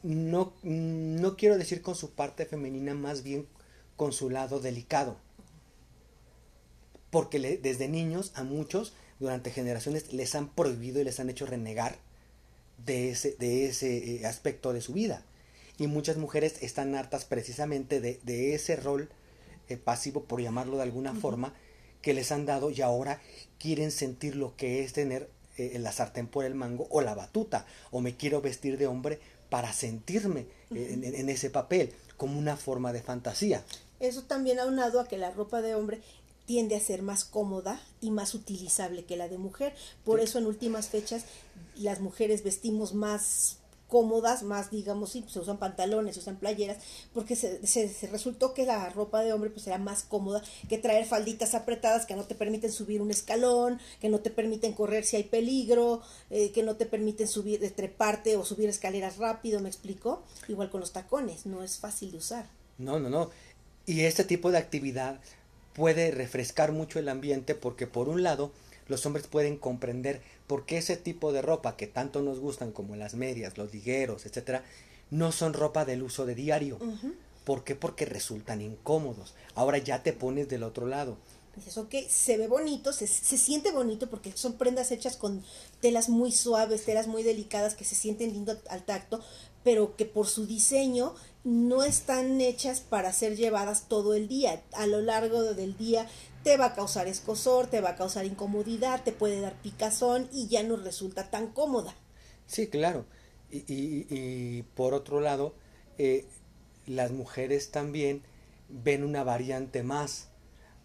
no, 0.03 0.55
no 0.63 1.37
quiero 1.37 1.59
decir 1.59 1.83
con 1.83 1.95
su 1.95 2.13
parte 2.13 2.47
femenina, 2.47 2.95
más 2.95 3.23
bien 3.23 3.47
con 3.97 4.13
su 4.13 4.31
lado 4.31 4.59
delicado. 4.59 5.19
Porque 7.11 7.39
desde 7.63 7.89
niños 7.89 8.33
a 8.35 8.43
muchos 8.43 8.95
durante 9.21 9.51
generaciones 9.51 10.13
les 10.15 10.35
han 10.35 10.49
prohibido 10.49 11.01
y 11.01 11.05
les 11.05 11.21
han 11.21 11.29
hecho 11.29 11.45
renegar 11.45 11.99
de 12.87 13.11
ese, 13.11 13.37
de 13.39 13.67
ese 13.67 14.17
eh, 14.17 14.27
aspecto 14.27 14.73
de 14.73 14.81
su 14.81 14.95
vida. 14.95 15.23
Y 15.79 15.87
muchas 15.87 16.17
mujeres 16.17 16.63
están 16.63 16.95
hartas 16.95 17.27
precisamente 17.27 18.01
de, 18.01 18.55
ese 18.55 18.77
rol 18.77 19.11
eh, 19.69 19.77
pasivo, 19.77 20.25
por 20.25 20.41
llamarlo 20.41 20.79
de 20.79 20.85
alguna 20.85 21.15
forma, 21.15 21.55
que 22.01 22.15
les 22.15 22.33
han 22.33 22.47
dado 22.47 22.71
y 22.71 22.81
ahora 22.81 23.21
quieren 23.59 23.91
sentir 23.91 24.35
lo 24.35 24.57
que 24.57 24.83
es 24.83 24.95
tener 24.95 25.29
eh, 25.57 25.79
la 25.79 25.93
sartén 25.93 26.27
por 26.27 26.45
el 26.45 26.55
mango 26.55 26.87
o 26.91 27.01
la 27.01 27.15
batuta, 27.15 27.67
o 27.91 28.01
me 28.01 28.17
quiero 28.17 28.41
vestir 28.41 28.79
de 28.79 28.87
hombre 28.87 29.21
para 29.49 29.73
sentirme 29.73 30.47
en, 30.71 31.29
ese 31.29 31.51
papel, 31.51 31.93
como 32.17 32.39
una 32.39 32.57
forma 32.57 32.93
de 32.95 33.03
fantasía. 33.03 33.63
Eso 34.01 34.23
también 34.23 34.59
aunado 34.59 34.99
a 34.99 35.07
que 35.07 35.19
la 35.19 35.31
ropa 35.31 35.61
de 35.61 35.75
hombre 35.75 36.01
tiende 36.47 36.75
a 36.75 36.81
ser 36.81 37.03
más 37.03 37.25
cómoda 37.25 37.81
y 38.01 38.11
más 38.11 38.35
utilizable 38.35 39.05
que 39.05 39.17
la 39.17 39.29
de 39.29 39.37
mujer. 39.37 39.75
Por 40.05 40.21
eso 40.21 40.39
en 40.39 40.47
últimas 40.47 40.89
fechas 40.89 41.25
las 41.77 42.01
mujeres 42.01 42.43
vestimos 42.43 42.95
más 42.95 43.59
cómodas, 43.93 44.43
más 44.43 44.71
digamos, 44.71 45.13
sí, 45.13 45.23
se 45.29 45.39
usan 45.39 45.59
pantalones, 45.59 46.15
se 46.15 46.21
usan 46.21 46.37
playeras, 46.37 46.79
porque 47.13 47.37
se, 47.37 47.67
se, 47.67 48.07
resultó 48.07 48.55
que 48.55 48.65
la 48.65 48.89
ropa 48.89 49.21
de 49.21 49.35
hombre 49.35 49.51
pues 49.51 49.67
era 49.67 49.77
más 49.77 50.03
cómoda 50.03 50.43
que 50.71 50.79
traer 50.79 51.05
falditas 51.05 51.55
apretadas 51.55 52.07
que 52.07 52.17
no 52.17 52.25
te 52.25 52.35
permiten 52.35 52.73
subir 52.73 53.03
un 53.03 53.11
escalón, 53.11 53.79
que 54.01 54.09
no 54.09 54.21
te 54.21 54.31
permiten 54.31 54.73
correr 54.73 55.05
si 55.05 55.17
hay 55.17 55.25
peligro, 55.25 56.01
eh, 56.31 56.53
que 56.53 56.63
no 56.63 56.77
te 56.77 56.87
permiten 56.87 57.29
subir, 57.29 57.71
treparte 57.77 58.39
o 58.39 58.47
subir 58.47 58.71
escaleras 58.71 59.19
rápido, 59.19 59.61
¿me 59.61 59.69
explico? 59.69 60.23
Igual 60.49 60.71
con 60.71 60.81
los 60.81 60.93
tacones, 60.93 61.45
no 61.45 61.63
es 61.63 61.77
fácil 61.77 62.13
de 62.13 62.17
usar. 62.17 62.47
No, 62.79 62.99
no, 62.99 63.11
no. 63.11 63.29
Y 63.85 64.01
este 64.05 64.25
tipo 64.25 64.51
de 64.51 64.57
actividad 64.57 65.21
puede 65.75 66.13
refrescar 66.13 66.73
mucho 66.73 66.99
el 66.99 67.11
ambiente 67.11 67.55
porque 67.55 67.87
por 67.87 68.09
un 68.09 68.23
lado 68.23 68.53
los 68.89 69.07
hombres 69.07 69.27
pueden 69.27 69.57
comprender 69.57 70.23
por 70.47 70.67
qué 70.67 70.79
ese 70.79 70.97
tipo 70.97 71.33
de 71.33 71.43
ropa 71.43 71.77
que 71.77 71.87
tanto 71.87 72.23
nos 72.23 72.41
gustan 72.41 72.73
como 72.73 72.97
las 72.97 73.15
medias, 73.15 73.57
los 73.59 73.73
ligueros, 73.73 74.27
etcétera, 74.27 74.65
no 75.11 75.33
son 75.33 75.53
ropa 75.53 75.85
del 75.85 76.03
uso 76.03 76.27
de 76.27 76.35
diario. 76.35 76.79
¿Por 77.45 77.65
qué? 77.65 77.75
Porque 77.75 78.05
resultan 78.05 78.63
incómodos. 78.63 79.35
Ahora 79.55 79.79
ya 79.79 80.03
te 80.03 80.13
pones 80.13 80.49
del 80.49 80.63
otro 80.63 80.87
lado. 80.87 81.19
Dices, 81.57 81.77
ok, 81.77 81.95
se 82.09 82.39
ve 82.39 82.49
bonito, 82.49 82.95
se, 82.95 83.07
se, 83.07 83.37
siente 83.37 83.73
bonito 83.73 84.09
porque 84.09 84.33
son 84.35 84.55
prendas 84.55 84.91
hechas 84.91 85.19
con 85.19 85.45
telas 85.83 86.09
muy 86.09 86.33
suaves, 86.33 86.87
telas 86.87 87.09
muy 87.09 87.23
delicadas 87.23 87.75
que 87.75 87.85
se 87.85 87.95
sienten 87.95 88.33
lindo 88.33 88.59
al 88.71 88.85
tacto, 88.85 89.21
pero 89.63 89.95
que 89.97 90.07
por 90.07 90.27
su 90.27 90.47
diseño 90.47 91.15
no 91.45 91.83
están 91.83 92.41
hechas 92.41 92.81
para 92.81 93.13
ser 93.13 93.37
llevadas 93.37 93.89
todo 93.89 94.15
el 94.15 94.29
día. 94.29 94.63
A 94.73 94.87
lo 94.87 95.01
largo 95.01 95.43
del 95.55 95.77
día 95.77 96.07
te 96.45 96.57
va 96.57 96.67
a 96.67 96.75
causar 96.75 97.09
escosor, 97.09 97.67
te 97.67 97.81
va 97.81 97.91
a 97.91 97.97
causar 97.97 98.25
incomodidad, 98.25 99.03
te 99.03 99.13
puede 99.13 99.41
dar 99.41 99.55
picazón 99.63 100.29
y 100.33 100.49
ya 100.49 100.63
no 100.63 100.77
resulta 100.77 101.31
tan 101.31 101.49
cómoda. 101.49 101.95
Sí, 102.47 102.69
claro. 102.69 103.05
Y, 103.51 103.59
y, 103.73 104.07
y 104.09 104.63
por 104.75 104.95
otro 104.95 105.21
lado, 105.21 105.55
eh, 105.99 106.27
las 106.87 107.11
mujeres 107.11 107.71
también 107.71 108.23
ven 108.69 109.05
una 109.05 109.25
variante 109.25 109.83
más 109.83 110.29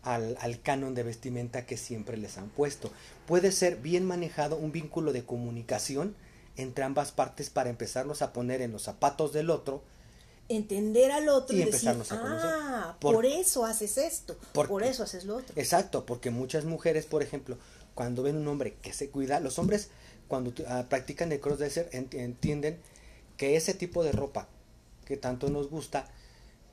al, 0.04 0.62
canon 0.62 0.96
de 0.96 1.04
vestimenta 1.04 1.66
que 1.66 1.78
siempre 1.78 2.18
les 2.18 2.38
han 2.38 2.50
puesto. 2.50 2.92
Puede 3.26 3.52
ser 3.52 3.78
bien 3.78 4.06
manejado 4.06 4.56
un 4.56 4.72
vínculo 4.72 5.12
de 5.12 5.26
comunicación 5.26 6.16
entre 6.56 6.84
ambas 6.84 7.12
partes 7.12 7.50
para 7.50 7.70
empezarnos 7.70 8.22
a 8.22 8.34
poner 8.34 8.62
en 8.62 8.72
los 8.72 8.84
zapatos 8.84 9.34
del 9.34 9.50
otro 9.50 9.84
entender 10.50 11.12
al 11.12 11.30
otro 11.30 11.56
y, 11.56 11.64
decir, 11.64 11.90
ah, 12.12 12.96
por, 13.00 13.26
eso 13.26 13.66
haces 13.66 13.98
esto, 13.98 14.38
por 14.54 14.84
eso 14.84 15.04
haces 15.04 15.26
lo 15.26 15.38
otro. 15.38 15.54
Exacto, 15.58 16.06
porque 16.06 16.30
muchas 16.30 16.66
mujeres, 16.66 17.06
por 17.06 17.22
ejemplo, 17.22 17.58
cuando 17.94 18.24
ven 18.24 18.38
un 18.38 18.48
hombre 18.48 18.76
que 18.82 18.94
se 18.94 19.10
cuida, 19.10 19.40
los 19.40 19.60
hombres 19.60 19.90
cuando 20.28 20.54
ah, 20.68 20.86
practican 20.90 21.32
el 21.32 21.40
crossdresser 21.40 21.90
entienden 21.92 22.80
que 23.38 23.56
ese 23.56 23.74
tipo 23.74 24.04
de 24.04 24.12
ropa 24.12 24.48
que 25.06 25.18
tanto 25.18 25.50
nos 25.50 25.70
gusta, 25.70 26.08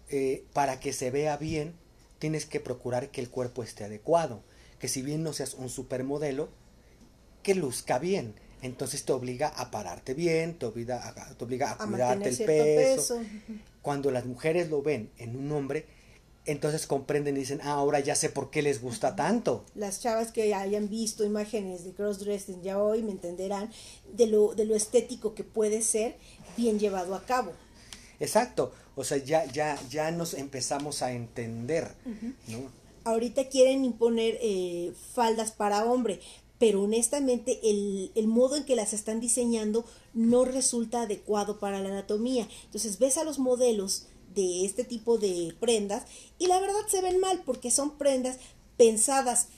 eh, 0.08 0.44
para 0.52 0.80
que 0.80 0.92
se 0.92 1.10
vea 1.10 1.36
bien, 1.36 1.74
tienes 2.18 2.46
que 2.46 2.60
procurar 2.60 3.10
que 3.10 3.20
el 3.20 3.30
cuerpo 3.30 3.62
esté 3.62 3.84
adecuado, 3.84 4.42
que 4.78 4.88
si 4.88 5.02
bien 5.02 5.22
no 5.22 5.32
seas 5.32 5.54
un 5.54 5.68
supermodelo, 5.68 6.48
que 7.42 7.54
luzca 7.54 7.98
bien 7.98 8.34
entonces 8.64 9.04
te 9.04 9.12
obliga 9.12 9.48
a 9.48 9.70
pararte 9.70 10.14
bien, 10.14 10.54
te 10.58 10.64
obliga 10.64 11.06
a, 11.06 11.34
te 11.34 11.44
obliga 11.44 11.72
a, 11.72 11.86
cuidarte 11.86 12.30
el 12.30 12.38
peso. 12.38 13.20
Cuando 13.82 14.10
las 14.10 14.24
mujeres 14.24 14.70
lo 14.70 14.80
ven 14.80 15.10
en 15.18 15.36
un 15.36 15.52
hombre, 15.52 15.84
entonces 16.46 16.86
comprenden 16.86 17.36
y 17.36 17.40
dicen, 17.40 17.60
ah, 17.62 17.72
ahora 17.72 18.00
ya 18.00 18.14
sé 18.14 18.30
por 18.30 18.50
qué 18.50 18.62
les 18.62 18.80
gusta 18.80 19.16
tanto. 19.16 19.66
Las 19.74 20.00
chavas 20.00 20.32
que 20.32 20.54
hayan 20.54 20.88
visto 20.88 21.24
imágenes 21.24 21.84
de 21.84 21.92
crossdressing 21.92 22.62
ya 22.62 22.78
hoy 22.78 23.02
me 23.02 23.12
entenderán 23.12 23.70
de 24.14 24.28
lo, 24.28 24.54
de 24.54 24.64
lo 24.64 24.74
estético 24.74 25.34
que 25.34 25.44
puede 25.44 25.82
ser 25.82 26.16
bien 26.56 26.78
llevado 26.78 27.14
a 27.14 27.22
cabo. 27.22 27.52
Exacto, 28.18 28.72
o 28.96 29.04
sea, 29.04 29.18
ya, 29.18 29.44
ya, 29.44 29.78
ya 29.90 30.10
nos 30.10 30.32
empezamos 30.32 31.02
a 31.02 31.12
entender, 31.12 31.94
¿no? 32.48 32.84
Ahorita 33.04 33.50
quieren 33.50 33.84
imponer 33.84 34.38
eh, 34.40 34.94
faldas 35.12 35.52
para 35.52 35.84
hombre, 35.84 36.20
pero 36.64 36.80
honestamente 36.80 37.60
el, 37.62 38.10
el, 38.14 38.26
modo 38.26 38.56
en 38.56 38.64
que 38.64 38.74
las 38.74 38.94
están 38.94 39.20
diseñando 39.20 39.84
no 40.14 40.46
resulta 40.46 41.02
adecuado 41.02 41.58
para 41.58 41.82
la 41.82 41.90
anatomía. 41.90 42.48
Entonces 42.64 42.98
ves 42.98 43.18
a 43.18 43.24
los 43.24 43.38
modelos 43.38 44.06
de 44.34 44.64
este 44.64 44.82
tipo 44.82 45.18
de 45.18 45.54
prendas 45.60 46.04
y 46.38 46.46
la 46.46 46.58
verdad 46.60 46.80
se 46.88 47.02
ven 47.02 47.20
mal 47.20 47.42
porque 47.44 47.70
son 47.70 47.98
prendas 47.98 48.38
pensadas 48.78 49.48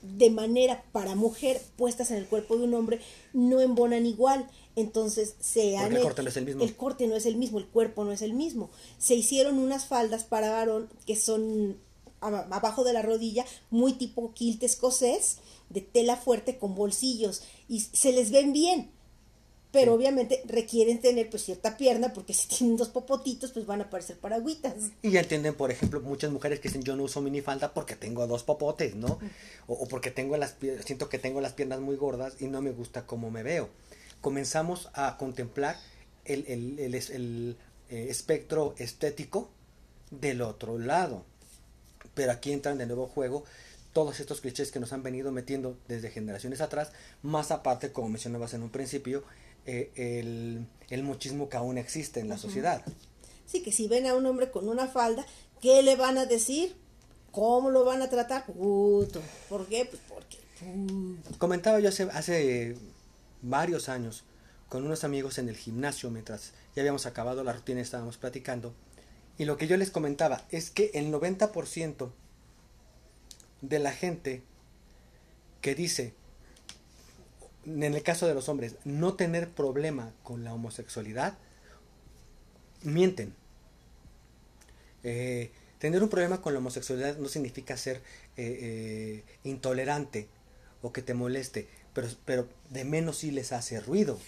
de 0.00 0.30
manera 0.30 0.82
para 0.90 1.14
mujer 1.14 1.60
puestas 1.76 2.10
en 2.10 2.16
el 2.16 2.28
cuerpo 2.28 2.56
de 2.56 2.64
un 2.64 2.72
hombre 2.72 2.98
no 3.34 3.60
embonan 3.60 4.06
igual. 4.06 4.48
Entonces 4.74 5.34
se 5.40 5.76
han 5.76 5.94
el 5.94 6.00
corte 6.00 6.22
no 6.22 6.28
es 6.30 6.36
el 6.38 6.46
mismo. 6.46 6.64
el 6.64 6.76
corte 6.76 7.06
no 7.06 7.14
es 7.14 7.26
el 7.26 7.36
mismo 7.36 7.58
el 7.58 7.66
cuerpo 7.66 8.06
no 8.06 8.12
es 8.12 8.22
el 8.22 8.32
mismo. 8.32 8.70
Se 8.96 9.14
hicieron 9.14 9.58
unas 9.58 9.84
faldas 9.84 10.24
para 10.24 10.50
varón 10.50 10.88
que 11.04 11.14
son 11.14 11.76
abajo 12.22 12.84
de 12.84 12.94
la 12.94 13.02
rodilla 13.02 13.44
muy 13.68 13.92
tipo 13.92 14.32
kilt 14.32 14.62
escocés 14.62 15.40
de 15.70 15.80
tela 15.80 16.16
fuerte 16.16 16.58
con 16.58 16.74
bolsillos 16.74 17.42
y 17.68 17.80
se 17.80 18.12
les 18.12 18.30
ven 18.30 18.52
bien, 18.52 18.90
pero 19.74 19.92
obviamente 19.92 20.40
requieren 20.46 21.00
tener 21.00 21.28
pues 21.28 21.44
cierta 21.44 21.76
pierna 21.76 22.12
porque 22.12 22.32
si 22.32 22.46
tienen 22.46 22.76
dos 22.76 22.90
popotitos 22.90 23.50
pues 23.50 23.66
van 23.66 23.80
a 23.80 23.90
parecer 23.90 24.16
paragüitas. 24.16 24.74
Y 25.02 25.10
ya 25.10 25.20
entienden, 25.20 25.54
por 25.54 25.72
ejemplo, 25.72 26.00
muchas 26.00 26.30
mujeres 26.30 26.60
que 26.60 26.68
dicen 26.68 26.84
yo 26.84 26.94
no 26.94 27.02
uso 27.02 27.20
minifalda 27.20 27.74
porque 27.74 27.96
tengo 27.96 28.24
dos 28.28 28.44
popotes, 28.44 28.94
¿no? 28.94 29.18
O, 29.66 29.88
porque 29.88 30.12
tengo 30.12 30.36
las 30.36 30.54
siento 30.84 31.08
que 31.08 31.18
tengo 31.18 31.40
las 31.40 31.54
piernas 31.54 31.80
muy 31.80 31.96
gordas 31.96 32.40
y 32.40 32.46
no 32.46 32.62
me 32.62 32.70
gusta 32.70 33.04
cómo 33.04 33.32
me 33.32 33.42
veo. 33.42 33.68
Comenzamos 34.20 34.90
a 34.94 35.16
contemplar 35.16 35.76
el, 36.24 36.44
el, 36.46 36.94
el, 36.94 37.56
eh, 37.90 38.06
espectro 38.10 38.76
estético 38.78 39.50
del 40.12 40.40
otro 40.42 40.78
lado. 40.78 41.24
Pero 42.14 42.30
aquí 42.30 42.52
entran 42.52 42.78
de 42.78 42.86
nuevo 42.86 43.08
juego 43.08 43.44
todos 43.94 44.20
estos 44.20 44.42
clichés 44.42 44.70
que 44.70 44.80
nos 44.80 44.92
han 44.92 45.02
venido 45.02 45.32
metiendo 45.32 45.78
desde 45.88 46.10
generaciones 46.10 46.60
atrás, 46.60 46.92
más 47.22 47.50
aparte, 47.50 47.92
como 47.92 48.10
mencionabas 48.10 48.52
en 48.52 48.62
un 48.62 48.70
principio, 48.70 49.24
eh, 49.64 49.90
el, 49.94 50.66
el, 50.90 51.02
mochismo 51.02 51.48
que 51.48 51.56
aún 51.56 51.78
existe 51.78 52.20
en 52.20 52.28
la 52.28 52.36
sociedad. 52.36 52.82
Sí, 53.46 53.62
que 53.62 53.72
si 53.72 53.88
ven 53.88 54.06
a 54.06 54.14
un 54.14 54.26
hombre 54.26 54.50
con 54.50 54.68
una 54.68 54.88
falda, 54.88 55.24
¿qué 55.62 55.82
le 55.82 55.96
van 55.96 56.18
a 56.18 56.26
decir? 56.26 56.76
¿Cómo 57.30 57.70
lo 57.70 57.84
van 57.84 58.02
a 58.02 58.10
tratar? 58.10 58.44
Puto. 58.44 59.22
¿Por 59.48 59.66
qué? 59.66 59.86
Pues 59.86 60.02
porque... 60.08 60.38
Comentaba 61.38 61.80
yo 61.80 61.88
hace, 61.88 62.04
hace 62.04 62.76
varios 63.42 63.88
años 63.88 64.24
con 64.68 64.84
unos 64.84 65.04
amigos 65.04 65.38
en 65.38 65.48
el 65.48 65.56
gimnasio 65.56 66.10
mientras 66.10 66.52
ya 66.74 66.82
habíamos 66.82 67.06
acabado 67.06 67.44
la 67.44 67.52
rutina 67.52 67.78
y 67.78 67.82
estábamos 67.82 68.18
platicando. 68.18 68.74
Y 69.38 69.44
lo 69.44 69.56
que 69.56 69.66
yo 69.66 69.76
les 69.76 69.90
comentaba 69.90 70.42
es 70.50 70.70
que 70.70 70.90
el 70.94 71.12
90% 71.12 72.10
de 73.68 73.78
la 73.78 73.92
gente 73.92 74.42
que 75.60 75.74
dice 75.74 76.14
en 77.66 77.82
el 77.82 78.02
caso 78.02 78.26
de 78.26 78.34
los 78.34 78.48
hombres, 78.48 78.76
no 78.84 79.14
tener 79.14 79.48
problema 79.50 80.12
con 80.22 80.44
la 80.44 80.52
homosexualidad, 80.52 81.38
mienten. 82.82 83.34
Eh, 85.02 85.50
tener 85.78 86.02
un 86.02 86.08
problema 86.08 86.40
con 86.40 86.52
la 86.52 86.58
homosexualidad 86.58 87.16
no 87.18 87.28
significa 87.28 87.76
ser 87.76 87.96
eh, 88.36 88.58
eh, 88.60 89.24
intolerante 89.44 90.28
o 90.82 90.92
que 90.92 91.02
te 91.02 91.14
moleste, 91.14 91.68
pero, 91.92 92.08
pero 92.24 92.48
de 92.70 92.84
menos 92.84 93.18
sí 93.18 93.30
les 93.30 93.52
hace 93.52 93.80
ruido. 93.80 94.18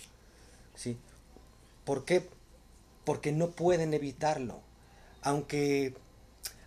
¿sí? 0.74 0.96
¿Por 1.84 2.04
qué? 2.04 2.26
Porque 3.04 3.32
no 3.32 3.50
pueden 3.50 3.94
evitarlo. 3.94 4.60
Aunque, 5.22 5.94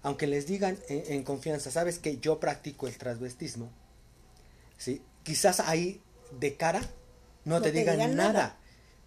aunque 0.04 0.28
les 0.28 0.48
digan 0.48 0.78
en, 0.88 1.14
en 1.14 1.24
confianza, 1.24 1.72
sabes 1.72 2.00
que 2.00 2.18
yo 2.20 2.40
practico 2.40 2.88
el 2.88 2.98
transvestismo, 2.98 3.70
¿sí? 4.78 5.02
quizás 5.24 5.60
ahí 5.60 6.02
de 6.40 6.56
cara 6.56 6.82
no, 7.46 7.62
te, 7.62 7.72
digan, 7.72 8.16
nada, 8.16 8.58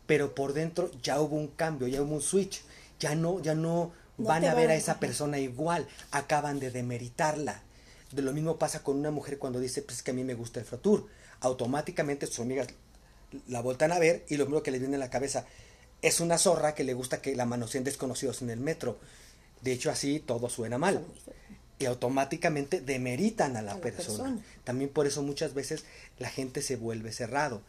pero 0.06 0.34
por 0.34 0.52
dentro 0.52 0.90
ya 1.02 1.20
hubo 1.20 1.36
un 1.36 1.48
cambio, 1.48 1.86
ya 1.86 2.02
hubo 2.02 2.14
un 2.14 2.22
switch, 2.22 2.62
ya 2.98 3.14
no, 3.14 3.40
ya 3.40 3.54
no, 3.54 3.92
van 4.16 4.44
a 4.44 4.54
ver 4.54 4.70
a 4.70 4.74
esa 4.74 4.98
persona 4.98 5.38
igual, 5.38 5.86
acaban 6.10 6.58
de 6.58 6.70
demeritarla. 6.70 7.62
De 8.10 8.22
lo 8.22 8.32
mismo 8.32 8.58
pasa 8.58 8.82
con 8.82 8.96
una 8.96 9.10
mujer 9.10 9.38
cuando 9.38 9.60
dice, 9.60 9.82
pues 9.82 10.02
que 10.02 10.10
a 10.10 10.14
mí 10.14 10.24
me 10.24 10.34
gusta 10.34 10.60
el 10.60 10.66
frotur. 10.66 11.08
Automáticamente 11.40 12.26
sus 12.26 12.40
amigas 12.40 12.68
la 13.48 13.60
voltan 13.60 13.92
a 13.92 13.98
ver 13.98 14.24
y 14.28 14.36
lo 14.36 14.44
primero 14.44 14.62
que 14.62 14.70
les 14.70 14.80
viene 14.80 14.96
a 14.96 15.00
la 15.00 15.10
cabeza 15.10 15.46
es 16.02 16.20
una 16.20 16.36
zorra 16.36 16.74
que 16.74 16.84
le 16.84 16.94
gusta 16.94 17.22
que 17.22 17.36
la 17.36 17.46
manoseen 17.46 17.84
desconocidos 17.84 18.42
en 18.42 18.50
el 18.50 18.60
metro. 18.60 18.98
De 19.62 19.72
hecho, 19.72 19.90
así 19.90 20.20
todo 20.20 20.48
suena 20.48 20.78
mal 20.78 21.04
y 21.82 21.86
automáticamente 21.86 22.80
demeritan 22.80 23.56
a 23.56 23.62
la, 23.62 23.76
persona. 23.80 24.38
También 24.62 24.90
por 24.90 25.06
eso 25.06 25.22
muchas 25.22 25.52
veces 25.52 25.84
la 26.18 26.30
gente 26.30 26.62
se 26.62 26.76
vuelve 26.76 27.12
cerrado. 27.12 27.62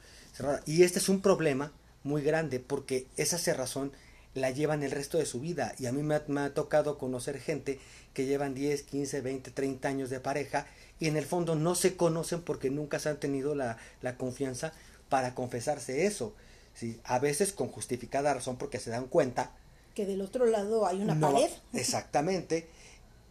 Y 0.66 0.84
este 0.84 1.00
es 1.00 1.10
un 1.10 1.22
problema 1.22 1.72
muy 2.04 2.22
grande 2.22 2.60
porque 2.60 3.08
esa 3.18 3.38
cerrazón 3.38 3.92
la 4.36 4.52
llevan 4.52 4.84
el 4.84 4.92
resto 4.92 5.18
de 5.18 5.26
su 5.26 5.40
vida. 5.40 5.74
Y 5.80 5.88
a 5.88 5.92
mí 5.92 6.04
me 6.04 6.42
ha, 6.42 6.54
tocado 6.54 6.98
conocer 6.98 7.40
gente 7.40 7.80
que 8.14 8.26
llevan 8.26 8.54
10, 8.54 8.84
15, 8.84 9.22
20, 9.22 9.52
30 9.52 9.88
años 9.88 10.10
de 10.10 10.20
pareja 10.20 10.68
y 11.00 11.08
en 11.08 11.18
el 11.18 11.26
fondo 11.26 11.56
no 11.56 11.76
se 11.76 11.96
conocen 11.96 12.42
porque 12.42 12.70
nunca 12.70 13.00
se 13.00 13.10
han 13.10 13.20
tenido 13.20 13.56
la, 13.56 13.78
confianza 14.18 14.74
para 15.10 15.34
confesarse 15.34 16.06
eso. 16.06 16.36
¿sí? 16.76 17.00
A 17.04 17.20
veces 17.20 17.52
con 17.52 17.68
justificada 17.68 18.34
razón 18.34 18.58
porque 18.58 18.80
se 18.80 18.92
dan 18.92 19.08
cuenta. 19.08 19.52
Que 19.94 20.06
del 20.06 20.22
otro 20.22 20.46
lado 20.46 20.86
hay 20.88 21.02
una 21.02 21.20
pared. 21.20 21.50
Exactamente. 21.74 22.68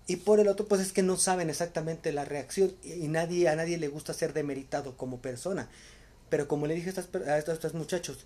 Y 0.07 0.17
por 0.17 0.41
el 0.41 0.49
otro, 0.49 0.67
pues 0.67 0.81
es 0.81 0.93
que 0.93 1.03
no 1.03 1.17
saben 1.17 1.49
exactamente 1.49 2.13
la 2.13 2.25
reacción 2.25 2.75
y 2.83 3.09
nadie, 3.09 3.49
a 3.49 3.57
nadie 3.57 3.79
le 3.79 3.89
gusta 3.89 4.13
ser 4.15 4.33
demeritado 4.33 4.97
como 4.97 5.21
persona. 5.21 5.69
Pero 6.29 6.49
como 6.49 6.67
le 6.67 6.75
dije 6.75 6.89
a, 6.89 6.91
estas, 6.91 7.09
a 7.27 7.39
estos, 7.39 7.75
muchachos, 7.75 8.19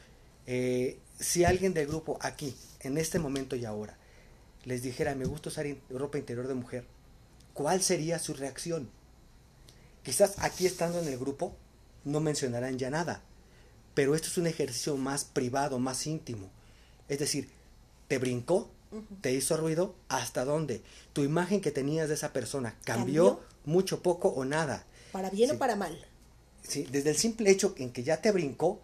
eh, 0.46 0.98
si 1.18 1.44
alguien 1.44 1.74
del 1.74 1.86
grupo 1.86 2.18
aquí, 2.20 2.54
en 2.80 2.98
este 2.98 3.18
momento 3.18 3.56
y 3.56 3.64
ahora, 3.64 3.98
les 4.64 4.82
dijera, 4.82 5.14
me 5.14 5.26
gusta 5.26 5.48
usar 5.48 5.66
ropa 5.90 6.18
interior 6.18 6.48
de 6.48 6.54
mujer, 6.54 6.84
¿cuál 7.52 7.82
sería 7.82 8.18
su 8.18 8.34
reacción? 8.34 8.88
Quizás 10.02 10.34
aquí 10.38 10.66
estando 10.66 11.00
en 11.00 11.08
el 11.08 11.18
grupo 11.18 11.54
no 12.04 12.20
mencionarán 12.20 12.78
ya 12.78 12.90
nada, 12.90 13.22
pero 13.94 14.14
esto 14.14 14.28
es 14.28 14.38
un 14.38 14.46
ejercicio 14.46 14.96
más 14.96 15.24
privado, 15.24 15.78
más 15.78 16.06
íntimo. 16.06 16.48
Es 17.08 17.18
decir, 17.18 17.50
te 18.08 18.18
brincó, 18.18 18.70
te 19.20 19.32
hizo 19.32 19.56
ruido, 19.56 19.94
¿hasta 20.08 20.44
dónde? 20.44 20.82
Tu 21.12 21.22
imagen 21.22 21.60
que 21.60 21.70
tenías 21.70 22.08
de 22.08 22.14
esa 22.14 22.32
persona 22.32 22.76
cambió, 22.84 23.40
mucho, 23.64 24.02
poco 24.02 24.28
o 24.28 24.44
nada. 24.44 24.86
Para 25.12 25.30
bien 25.30 25.50
o 25.50 25.58
para 25.58 25.76
mal. 25.76 25.98
Sí, 26.62 26.86
desde 26.90 27.10
el 27.10 27.16
simple 27.16 27.50
hecho 27.50 27.74
en 27.78 27.92
que 27.92 28.02
ya 28.02 28.20
te 28.20 28.32
brincó, 28.32 28.80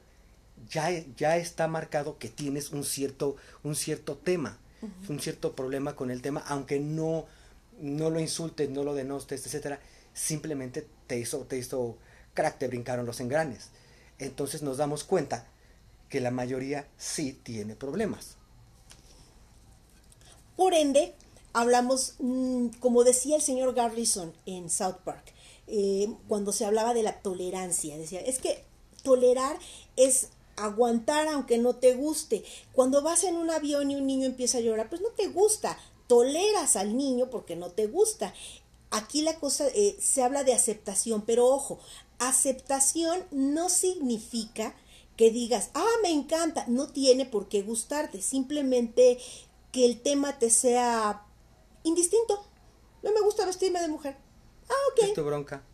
ya, 0.69 0.91
ya 1.17 1.37
está 1.37 1.69
marcado 1.69 2.19
que 2.19 2.29
tienes 2.29 2.71
un 2.71 2.85
cierto, 2.85 3.37
un 3.63 3.75
cierto 3.75 4.17
tema, 4.17 4.59
un 5.09 5.21
cierto 5.21 5.55
problema 5.55 5.95
con 5.95 6.11
el 6.11 6.23
tema, 6.23 6.45
aunque 6.47 6.81
no, 6.81 7.27
no 7.81 8.11
lo 8.11 8.21
insultes, 8.21 8.69
no 8.71 8.83
lo 8.83 8.95
denostes, 8.95 9.47
etcétera, 9.47 9.81
simplemente 10.13 10.87
te 11.07 11.19
hizo, 11.19 11.41
te 11.41 11.59
hizo 11.59 11.97
crack, 12.35 12.59
te 12.59 12.69
brincaron 12.69 13.07
los 13.07 13.21
engranes. 13.21 13.71
Entonces 14.19 14.63
nos 14.63 14.77
damos 14.77 15.05
cuenta 15.05 15.47
que 16.09 16.21
la 16.21 16.31
mayoría 16.31 16.87
sí 16.97 17.39
tiene 17.43 17.75
problemas. 17.75 18.37
Por 20.57 20.75
ende, 20.75 21.15
hablamos, 21.53 22.15
mm, 22.19 22.69
como 22.81 23.05
decía 23.05 23.37
el 23.37 23.43
señor 23.43 23.75
Garrison 23.75 24.33
en 24.47 24.71
South 24.71 24.99
Park, 25.05 25.33
eh, 25.67 26.09
cuando 26.29 26.53
se 26.53 26.65
hablaba 26.65 26.95
de 26.95 27.03
la 27.03 27.21
tolerancia, 27.21 27.97
decía, 27.97 28.21
es 28.21 28.39
que 28.39 28.65
tolerar 29.03 29.59
es 29.97 30.29
aguantar 30.57 31.29
aunque 31.29 31.59
no 31.59 31.75
te 31.75 31.95
guste. 31.95 32.45
Cuando 32.73 33.03
vas 33.03 33.25
en 33.25 33.37
un 33.37 33.51
avión 33.51 33.91
y 33.91 33.97
un 33.97 34.07
niño 34.07 34.27
empieza 34.27 34.59
a 34.59 34.63
llorar, 34.63 34.89
pues 34.89 35.01
no 35.01 35.09
te 35.09 35.29
gusta, 35.29 35.79
toleras 36.07 36.77
al 36.77 36.97
niño 36.97 37.31
porque 37.31 37.57
no 37.57 37.71
te 37.71 37.87
gusta. 37.87 38.35
Aquí 38.91 39.23
la 39.23 39.39
cosa 39.39 39.67
eh, 39.69 39.97
se 40.01 40.23
habla 40.23 40.45
de 40.45 40.53
aceptación, 40.53 41.23
pero 41.23 41.47
ojo, 41.47 41.79
aceptación 42.19 43.25
no 43.31 43.69
significa 43.69 44.75
que 45.17 45.31
digas, 45.31 45.71
ah, 45.75 45.95
me 46.03 46.11
encanta, 46.11 46.65
no 46.69 46.89
tiene 46.89 47.25
por 47.27 47.49
qué 47.49 47.63
gustarte, 47.63 48.23
simplemente 48.23 49.19
que 49.73 49.85
el 49.85 50.01
tema 50.01 50.39
te 50.39 50.51
sea 50.51 51.27
indistinto. 51.83 52.45
No 53.03 53.13
me 53.13 53.21
gusta 53.21 53.45
vestirme 53.45 53.81
de 53.81 53.89
mujer. 53.89 54.17
Ah, 54.69 54.75
ok. 54.93 55.05
Es 55.05 55.15
tu 55.15 55.25
bronca. 55.25 55.65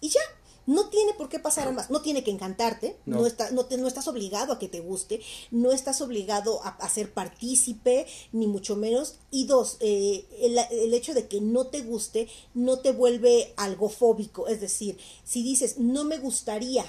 Y 0.00 0.08
ya, 0.08 0.20
no 0.66 0.88
tiene 0.88 1.12
por 1.14 1.28
qué 1.28 1.38
pasar 1.38 1.68
a 1.68 1.72
más, 1.72 1.90
no 1.90 2.02
tiene 2.02 2.22
que 2.22 2.30
encantarte, 2.30 2.96
no, 3.04 3.20
no, 3.20 3.28
no, 3.52 3.66
te, 3.66 3.76
no 3.76 3.88
estás 3.88 4.06
obligado 4.08 4.52
a 4.52 4.58
que 4.58 4.68
te 4.68 4.80
guste, 4.80 5.20
no 5.50 5.72
estás 5.72 6.00
obligado 6.00 6.60
a, 6.62 6.88
ser 6.88 7.12
partícipe, 7.12 8.06
ni 8.32 8.46
mucho 8.46 8.76
menos. 8.76 9.16
Y 9.30 9.46
dos, 9.46 9.76
eh, 9.80 10.24
el, 10.40 10.58
el, 10.58 10.94
hecho 10.94 11.14
de 11.14 11.26
que 11.26 11.40
no 11.40 11.66
te 11.66 11.82
guste 11.82 12.28
no 12.54 12.78
te 12.78 12.92
vuelve 12.92 13.54
algo 13.56 13.88
fóbico, 13.88 14.48
es 14.48 14.60
decir, 14.60 14.98
si 15.24 15.42
dices 15.42 15.78
no 15.78 16.04
me 16.04 16.18
gustaría 16.18 16.84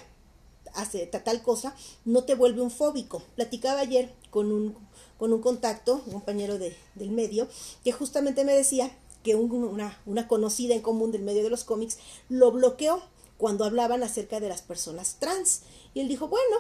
hacer 0.74 1.10
tal 1.10 1.41
cosa, 1.41 1.76
no 2.06 2.24
te 2.24 2.36
vuelve 2.36 2.62
un 2.62 2.72
fóbico. 2.72 3.22
Platicaba 3.36 3.82
ayer 3.82 4.14
con 4.30 4.51
un 4.51 4.76
con 5.18 5.34
un 5.34 5.41
contacto, 5.41 6.01
un 6.05 6.14
compañero 6.14 6.57
de, 6.57 6.76
del 6.95 7.11
medio, 7.11 7.47
que 7.84 7.91
justamente 7.91 8.43
me 8.43 8.53
decía 8.53 8.95
que 9.24 9.36
una, 9.36 10.01
una 10.05 10.28
conocida 10.28 10.76
en 10.76 10.82
común 10.82 11.11
del 11.11 11.24
medio 11.24 11.43
de 11.43 11.49
los 11.49 11.64
cómics 11.64 11.97
lo 12.30 12.51
bloqueó 12.51 13.01
cuando 13.38 13.66
hablaban 13.66 14.03
acerca 14.03 14.39
de 14.39 14.49
las 14.49 14.61
personas 14.61 15.18
trans. 15.20 15.61
Y 15.93 16.01
él 16.01 16.07
dijo, 16.07 16.28
bueno, 16.28 16.57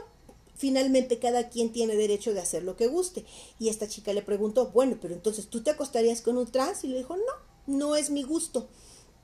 finalmente 0.55 1.19
cada 1.19 1.49
quien 1.49 1.71
tiene 1.71 1.95
derecho 1.95 2.33
de 2.33 2.39
hacer 2.39 2.63
lo 2.63 2.75
que 2.75 2.87
guste. 2.87 3.25
Y 3.59 3.69
esta 3.69 3.87
chica 3.87 4.13
le 4.13 4.21
preguntó, 4.21 4.71
bueno, 4.71 4.97
pero 5.01 5.13
entonces 5.13 5.47
tú 5.47 5.61
te 5.61 5.71
acostarías 5.71 6.21
con 6.21 6.37
un 6.37 6.47
trans? 6.47 6.83
Y 6.83 6.87
le 6.87 6.97
dijo, 6.97 7.15
no, 7.15 7.77
no 7.77 7.95
es 7.95 8.09
mi 8.09 8.23
gusto. 8.23 8.67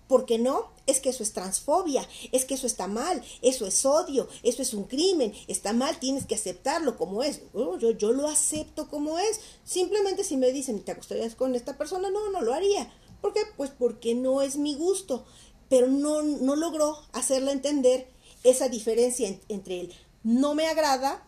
¿Por 0.10 0.26
qué 0.26 0.39
no? 0.39 0.72
Es 0.88 0.99
que 0.99 1.10
eso 1.10 1.22
es 1.22 1.34
transfobia, 1.34 2.05
es 2.32 2.43
que 2.43 2.55
eso 2.55 2.66
está 2.66 2.88
mal, 2.88 3.24
eso 3.43 3.68
es 3.68 3.86
odio, 3.86 4.28
eso 4.41 4.64
es 4.64 4.74
un 4.74 4.86
crimen, 4.86 5.36
está 5.47 5.72
mal, 5.72 5.99
tienes 5.99 6.26
que 6.26 6.34
aceptarlo 6.34 6.97
como 6.97 7.22
es. 7.22 7.41
Yo, 7.53 7.91
yo 7.91 8.12
lo 8.12 8.28
acepto 8.28 8.89
como 8.89 9.20
es. 9.20 9.39
Simplemente 9.64 10.24
si 10.24 10.36
me 10.36 10.51
dicen, 10.51 10.84
¿te 10.84 10.93
acostarías 10.93 11.36
con 11.36 11.53
esta 11.53 11.78
persona? 11.78 12.10
No, 12.10 12.32
no 12.32 12.41
lo 12.41 12.55
haría. 12.55 12.91
¿Por 13.22 13.34
qué? 13.34 13.41
Pues 13.55 13.70
porque 13.70 14.16
no 14.16 14.41
es 14.41 14.57
mi 14.57 14.74
gusto. 14.74 15.26
Pero 15.70 15.86
no, 15.86 16.24
no 16.24 16.55
logró 16.55 16.97
hacerle 17.14 17.51
entender 17.51 18.10
esa 18.43 18.68
diferencia 18.68 19.39
entre 19.47 19.82
el 19.82 19.93
no 20.24 20.55
me 20.55 20.66
agrada 20.66 21.24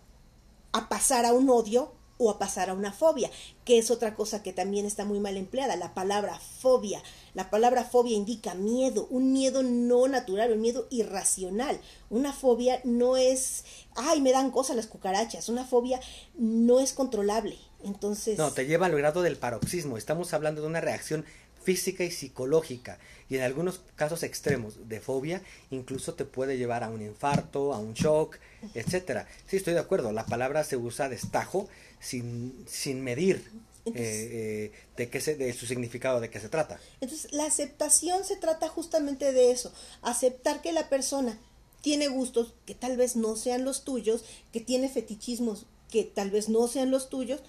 a 0.71 0.89
pasar 0.89 1.27
a 1.27 1.33
un 1.33 1.51
odio 1.51 1.93
o 2.17 2.31
a 2.31 2.39
pasar 2.39 2.71
a 2.71 2.73
una 2.73 2.93
fobia, 2.93 3.29
que 3.63 3.77
es 3.77 3.91
otra 3.91 4.15
cosa 4.15 4.43
que 4.43 4.53
también 4.53 4.87
está 4.87 5.05
muy 5.05 5.19
mal 5.19 5.37
empleada, 5.37 5.75
la 5.75 5.93
palabra 5.93 6.39
fobia. 6.39 7.03
La 7.33 7.49
palabra 7.49 7.85
fobia 7.85 8.15
indica 8.15 8.55
miedo, 8.55 9.07
un 9.09 9.31
miedo 9.31 9.63
no 9.63 10.07
natural, 10.07 10.51
un 10.51 10.61
miedo 10.61 10.87
irracional. 10.89 11.79
Una 12.09 12.33
fobia 12.33 12.81
no 12.83 13.15
es, 13.17 13.63
ay, 13.95 14.21
me 14.21 14.31
dan 14.31 14.51
cosas 14.51 14.75
las 14.75 14.87
cucarachas, 14.87 15.47
una 15.47 15.65
fobia 15.65 15.99
no 16.35 16.79
es 16.79 16.93
controlable. 16.93 17.57
Entonces... 17.83 18.37
No, 18.37 18.51
te 18.51 18.65
lleva 18.65 18.87
al 18.87 18.95
grado 18.95 19.21
del 19.21 19.37
paroxismo. 19.37 19.97
Estamos 19.97 20.33
hablando 20.33 20.61
de 20.61 20.67
una 20.67 20.81
reacción 20.81 21.25
física 21.63 22.03
y 22.03 22.11
psicológica 22.11 22.97
y 23.29 23.37
en 23.37 23.43
algunos 23.43 23.81
casos 23.95 24.23
extremos 24.23 24.89
de 24.89 24.99
fobia 24.99 25.41
incluso 25.69 26.15
te 26.15 26.25
puede 26.25 26.57
llevar 26.57 26.83
a 26.83 26.89
un 26.89 27.01
infarto, 27.01 27.73
a 27.73 27.77
un 27.77 27.93
shock, 27.93 28.37
etcétera. 28.73 29.27
Sí, 29.45 29.57
estoy 29.57 29.73
de 29.73 29.79
acuerdo, 29.79 30.11
la 30.11 30.25
palabra 30.25 30.63
se 30.63 30.77
usa 30.77 31.07
destajo 31.07 31.69
sin, 31.99 32.65
sin 32.67 33.03
medir 33.03 33.47
eh, 33.85 33.91
eh, 33.95 34.71
de, 34.95 35.09
qué 35.09 35.21
se, 35.21 35.35
de 35.35 35.53
su 35.53 35.65
significado, 35.65 36.19
de 36.19 36.29
qué 36.29 36.39
se 36.39 36.49
trata. 36.49 36.79
Entonces, 36.99 37.31
la 37.33 37.45
aceptación 37.45 38.23
se 38.23 38.35
trata 38.35 38.67
justamente 38.67 39.31
de 39.31 39.51
eso, 39.51 39.71
aceptar 40.01 40.61
que 40.61 40.71
la 40.71 40.89
persona 40.89 41.39
tiene 41.81 42.07
gustos 42.07 42.53
que 42.65 42.75
tal 42.75 42.97
vez 42.97 43.15
no 43.15 43.35
sean 43.35 43.65
los 43.65 43.83
tuyos, 43.83 44.23
que 44.51 44.61
tiene 44.61 44.89
fetichismos 44.89 45.65
que 45.91 46.05
tal 46.05 46.31
vez 46.31 46.49
no 46.49 46.67
sean 46.67 46.89
los 46.89 47.09
tuyos, 47.09 47.41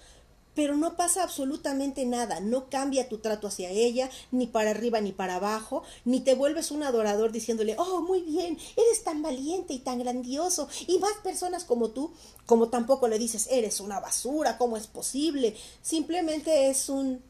pero 0.55 0.75
no 0.77 0.95
pasa 0.95 1.23
absolutamente 1.23 2.05
nada, 2.05 2.39
no 2.39 2.69
cambia 2.69 3.09
tu 3.09 3.17
trato 3.17 3.47
hacia 3.47 3.69
ella, 3.69 4.09
ni 4.31 4.47
para 4.47 4.71
arriba 4.71 5.01
ni 5.01 5.11
para 5.11 5.35
abajo, 5.35 5.83
ni 6.05 6.21
te 6.21 6.35
vuelves 6.35 6.71
un 6.71 6.83
adorador 6.83 7.31
diciéndole, 7.31 7.75
oh, 7.77 8.01
muy 8.01 8.21
bien, 8.21 8.57
eres 8.75 9.03
tan 9.03 9.21
valiente 9.21 9.73
y 9.73 9.79
tan 9.79 9.99
grandioso, 9.99 10.67
y 10.87 10.99
más 10.99 11.13
personas 11.23 11.63
como 11.63 11.89
tú, 11.89 12.13
como 12.45 12.69
tampoco 12.69 13.07
le 13.07 13.19
dices, 13.19 13.47
eres 13.51 13.79
una 13.79 13.99
basura, 13.99 14.57
¿cómo 14.57 14.77
es 14.77 14.87
posible? 14.87 15.55
Simplemente 15.81 16.69
es 16.69 16.89
un, 16.89 17.21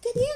qué 0.00 0.10
bien, 0.14 0.26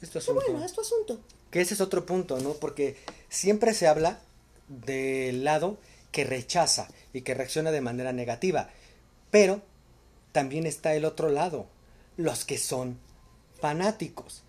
Esto 0.00 0.20
qué 0.20 0.32
bueno, 0.32 0.64
es 0.64 0.72
tu 0.72 0.80
asunto. 0.80 1.20
Que 1.50 1.60
ese 1.60 1.74
es 1.74 1.80
otro 1.80 2.04
punto, 2.04 2.38
¿no? 2.40 2.54
Porque 2.54 2.96
siempre 3.28 3.74
se 3.74 3.86
habla 3.86 4.20
del 4.68 5.44
lado 5.44 5.78
que 6.10 6.24
rechaza 6.24 6.88
y 7.12 7.22
que 7.22 7.34
reacciona 7.34 7.70
de 7.70 7.80
manera 7.80 8.12
negativa, 8.12 8.70
pero 9.30 9.62
también 10.34 10.66
está 10.66 10.96
el 10.96 11.04
otro 11.04 11.28
lado, 11.28 11.66
los 12.16 12.44
que 12.44 12.58
son 12.58 12.98
fanáticos, 13.60 14.42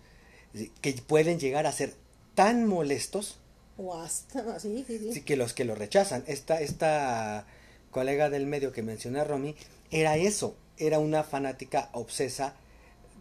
que 0.80 0.92
pueden 0.94 1.38
llegar 1.38 1.64
a 1.64 1.70
ser 1.70 1.94
tan 2.34 2.66
molestos 2.66 3.38
o 3.78 3.94
hasta, 3.94 4.58
sí, 4.58 4.84
sí, 4.84 5.12
sí. 5.12 5.20
que 5.20 5.36
los 5.36 5.52
que 5.52 5.64
lo 5.64 5.76
rechazan. 5.76 6.24
Esta, 6.26 6.60
esta 6.60 7.46
colega 7.92 8.30
del 8.30 8.46
medio 8.46 8.72
que 8.72 8.82
menciona 8.82 9.22
Romy 9.22 9.54
era 9.92 10.16
eso, 10.16 10.56
era 10.76 10.98
una 10.98 11.22
fanática 11.22 11.88
obsesa 11.92 12.56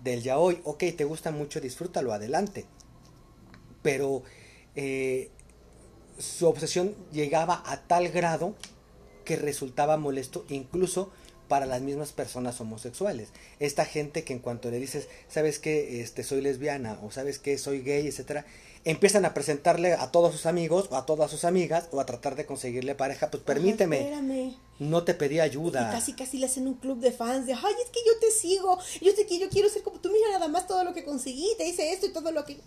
del 0.03 0.23
ya 0.23 0.39
hoy. 0.39 0.59
Ok, 0.63 0.85
te 0.97 1.03
gusta 1.03 1.29
mucho, 1.29 1.61
disfrútalo, 1.61 2.13
adelante. 2.13 2.65
Pero 3.83 4.23
eh, 4.75 5.29
su 6.17 6.47
obsesión 6.47 6.95
llegaba 7.11 7.61
a 7.67 7.81
tal 7.81 8.09
grado 8.09 8.55
que 9.23 9.35
resultaba 9.35 9.97
molesto 9.97 10.45
incluso 10.49 11.11
para 11.47 11.65
las 11.65 11.81
mismas 11.81 12.11
personas 12.11 12.59
homosexuales. 12.59 13.29
Esta 13.59 13.85
gente 13.85 14.23
que 14.23 14.33
en 14.33 14.39
cuanto 14.39 14.69
le 14.71 14.79
dices, 14.79 15.07
sabes 15.29 15.59
que 15.59 16.01
este 16.01 16.23
soy 16.23 16.41
lesbiana 16.41 16.99
o 17.03 17.11
sabes 17.11 17.39
que 17.39 17.57
soy 17.57 17.81
gay, 17.81 18.07
etcétera, 18.07 18.45
empiezan 18.85 19.25
a 19.25 19.33
presentarle 19.33 19.93
a 19.93 20.11
todos 20.11 20.31
sus 20.31 20.45
amigos 20.45 20.87
o 20.91 20.95
a 20.95 21.05
todas 21.05 21.31
sus 21.31 21.43
amigas 21.43 21.87
o 21.91 21.99
a 21.99 22.05
tratar 22.05 22.35
de 22.35 22.45
conseguirle 22.45 22.93
pareja, 22.95 23.31
pues 23.31 23.43
permíteme. 23.43 24.55
no 24.77 25.03
te 25.03 25.13
pedí 25.13 25.39
ayuda. 25.39 25.89
Y 25.89 25.95
casi 25.95 26.13
casi 26.13 26.37
le 26.37 26.45
hacen 26.45 26.67
un 26.67 26.75
club 26.75 26.99
de 26.99 27.11
fans 27.11 27.45
de, 27.47 27.53
"Ay, 27.53 27.73
es 27.83 27.89
que 27.89 27.99
yo 28.05 28.19
te 28.19 28.29
sigo, 28.31 28.77
yo 29.01 29.11
sé 29.13 29.25
que 29.25 29.39
yo 29.39 29.49
quiero 29.49 29.69
ser 29.69 29.83
como 29.83 29.99
tú, 29.99 30.09
mira 30.11 30.29
nada 30.31 30.47
más 30.47 30.67
todo 30.67 30.83
lo 30.83 30.93
que 30.93 31.03
conseguí, 31.03 31.47
te 31.57 31.67
hice 31.67 31.93
esto 31.93 32.05
y 32.05 32.13
todo 32.13 32.31
lo 32.31 32.45
que 32.45 32.57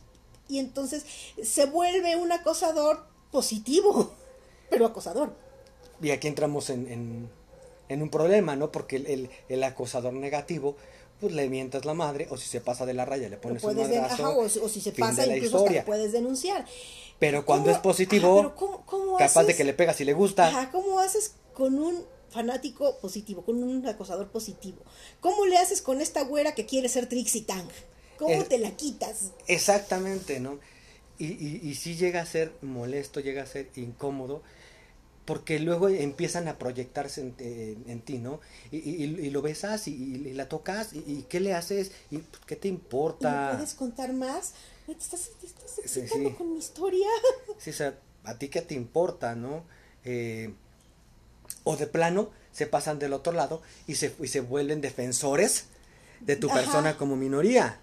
y 0.48 0.58
entonces 0.58 1.04
se 1.42 1.66
vuelve 1.66 2.16
un 2.16 2.32
acosador 2.32 3.06
positivo, 3.30 4.14
pero 4.70 4.86
acosador. 4.86 5.34
Y 6.00 6.10
aquí 6.10 6.26
entramos 6.28 6.70
en 6.70 6.90
en 6.90 7.30
un 7.91 8.11
problema, 8.11 8.57
¿no? 8.57 8.70
Porque 8.70 8.97
el, 8.97 9.30
el, 9.49 9.62
acosador 9.62 10.12
negativo, 10.12 10.76
pues 11.20 11.32
le 11.32 11.49
mientas 11.49 11.84
la 11.84 11.95
madre, 11.95 12.26
o 12.30 12.36
si 12.36 12.49
se 12.49 12.61
pasa 12.61 12.86
de 12.86 12.95
la 12.95 13.05
raya, 13.05 13.28
le 13.28 13.36
pones 13.36 13.62
un 13.64 13.76
madrazo, 13.76 14.39
o, 14.39 14.68
si 14.68 14.80
se 14.80 14.93
pasa, 14.93 15.26
incluso 15.26 15.64
puedes 15.84 16.12
denunciar. 16.12 16.64
Pero 17.18 17.45
cuando 17.45 17.70
es 17.70 17.78
positivo, 17.78 18.55
capaz 19.18 19.45
de 19.45 19.57
que 19.57 19.64
le 19.64 19.74
pegas 19.74 19.97
si 19.97 20.05
le 20.05 20.12
gusta. 20.12 20.49
Ajá, 20.49 20.70
¿cómo 20.70 21.01
haces 21.01 21.32
con 21.55 21.78
un 21.78 22.05
fanático 22.30 22.99
positivo, 23.01 23.45
con 23.45 23.62
un 23.62 23.86
acosador 23.86 24.28
positivo? 24.28 24.78
¿Cómo 25.20 25.47
le 25.47 25.57
haces 25.57 25.82
con 25.82 26.01
esta 26.01 26.22
güera 26.22 26.55
que 26.55 26.66
quiere 26.66 26.89
ser 26.89 27.09
Trixie 27.09 27.43
Tang? 27.43 27.68
¿Cómo 28.18 28.45
te 28.45 28.59
la 28.59 28.72
quitas? 28.72 29.32
Exactamente, 29.47 30.41
¿no? 30.41 30.59
Y, 31.18 31.26
y, 31.26 31.61
y 31.62 31.74
sí 31.74 31.97
llega 31.97 32.20
a 32.20 32.26
ser 32.26 32.53
molesto, 32.62 33.20
llega 33.20 33.43
a 33.43 33.47
ser 33.47 33.70
incómodo, 33.74 34.43
porque 35.28 35.58
luego 35.58 35.90
empiezan 35.90 36.48
a 36.48 36.56
proyectarse 36.56 37.20
en, 37.20 38.00
ti, 38.00 38.16
¿no? 38.16 38.40
Y, 38.70 38.78
y, 38.78 39.28
lo 39.28 39.42
besas 39.42 39.86
y, 39.86 40.32
la 40.32 40.48
tocas 40.48 40.94
y, 40.94 41.26
¿qué 41.28 41.38
le 41.38 41.52
haces? 41.52 41.92
¿Y 42.10 42.16
pues, 42.16 42.42
qué 42.46 42.56
te 42.56 42.68
importa? 42.68 43.50
¿Me 43.50 43.56
puedes 43.56 43.74
contar 43.74 44.14
más? 44.14 44.54
¿Te 44.86 44.92
estás, 44.92 45.32
excitando 45.84 46.34
con 46.34 46.54
mi 46.54 46.58
historia? 46.58 47.06
Sí, 47.58 47.68
o 47.68 47.72
sea, 47.74 47.98
¿a 48.24 48.38
ti 48.38 48.48
qué 48.48 48.62
te 48.62 48.74
importa, 48.74 49.34
no? 49.34 49.64
Eh, 50.02 50.54
o 51.62 51.76
de 51.76 51.86
plano 51.86 52.30
se 52.50 52.66
pasan 52.66 52.98
del 52.98 53.12
otro 53.12 53.34
lado 53.34 53.60
y 53.86 53.96
se, 53.96 54.14
y 54.22 54.28
se 54.28 54.40
vuelven 54.40 54.80
defensores 54.80 55.66
de 56.20 56.36
tu 56.36 56.48
persona 56.48 56.96
como 56.96 57.16
minoría. 57.16 57.78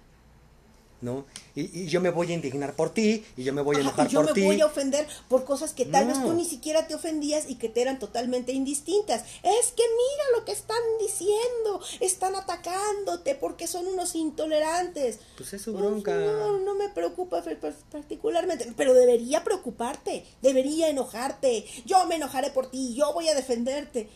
¿No? 1.06 1.26
Y, 1.56 1.86
yo 1.86 2.02
me 2.02 2.10
voy 2.10 2.32
a 2.32 2.34
indignar 2.34 2.74
por 2.74 2.90
ti, 2.90 3.24
y 3.38 3.44
yo 3.44 3.54
me 3.54 3.62
voy 3.62 3.78
a 3.78 3.80
enojar 3.80 4.10
por 4.12 4.34
ti. 4.34 4.42
Yo 4.42 4.48
me 4.48 4.54
voy 4.56 4.62
a 4.62 4.66
ofender 4.66 5.08
por 5.30 5.46
cosas 5.46 5.72
que 5.72 5.86
tal 5.86 6.08
vez 6.08 6.22
tú 6.22 6.34
ni 6.34 6.44
siquiera 6.44 6.88
te 6.88 6.96
ofendías 6.96 7.50
y 7.50 7.56
que 7.56 7.70
te 7.70 7.82
eran 7.82 8.00
totalmente 8.00 8.52
indistintas. 8.52 9.22
Es 9.44 9.72
que 9.72 9.84
mira 9.84 10.38
lo 10.38 10.44
que 10.44 10.52
están 10.52 10.82
diciendo, 11.00 11.80
están 12.02 12.36
atacándote 12.36 13.36
porque 13.36 13.68
son 13.68 13.88
unos 13.88 14.16
intolerantes. 14.16 15.20
Pues 15.38 15.54
es 15.54 15.62
su 15.62 15.74
bronca. 15.74 16.14
no, 16.16 16.60
no 16.60 16.76
me 16.76 16.90
preocupa 16.90 17.42
particularmente, 17.92 18.74
pero 18.76 18.94
debería 18.94 19.44
preocuparte, 19.44 20.26
debería 20.42 20.90
enojarte. 20.90 21.66
Yo 21.86 22.06
me 22.08 22.16
enojaré 22.16 22.50
por 22.50 22.70
ti, 22.70 22.96
yo 22.96 23.14
voy 23.14 23.30
a 23.30 23.36
defenderte. 23.36 24.10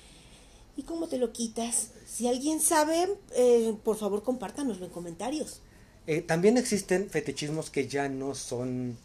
¿Y 0.76 0.84
cómo 0.84 1.08
te 1.08 1.18
lo 1.18 1.32
quitas? 1.34 1.90
Si 2.06 2.28
alguien 2.28 2.62
sabe, 2.62 3.18
eh, 3.36 3.76
por 3.84 3.98
favor 3.98 4.24
compártanoslo 4.24 4.86
en 4.86 4.92
comentarios. 4.92 5.62
Eh, 6.10 6.24
también 6.24 6.57
existen 6.57 7.07
fetichismos 7.07 7.70
que 7.70 7.88
ya 7.88 8.10
no 8.10 8.34
son 8.34 8.97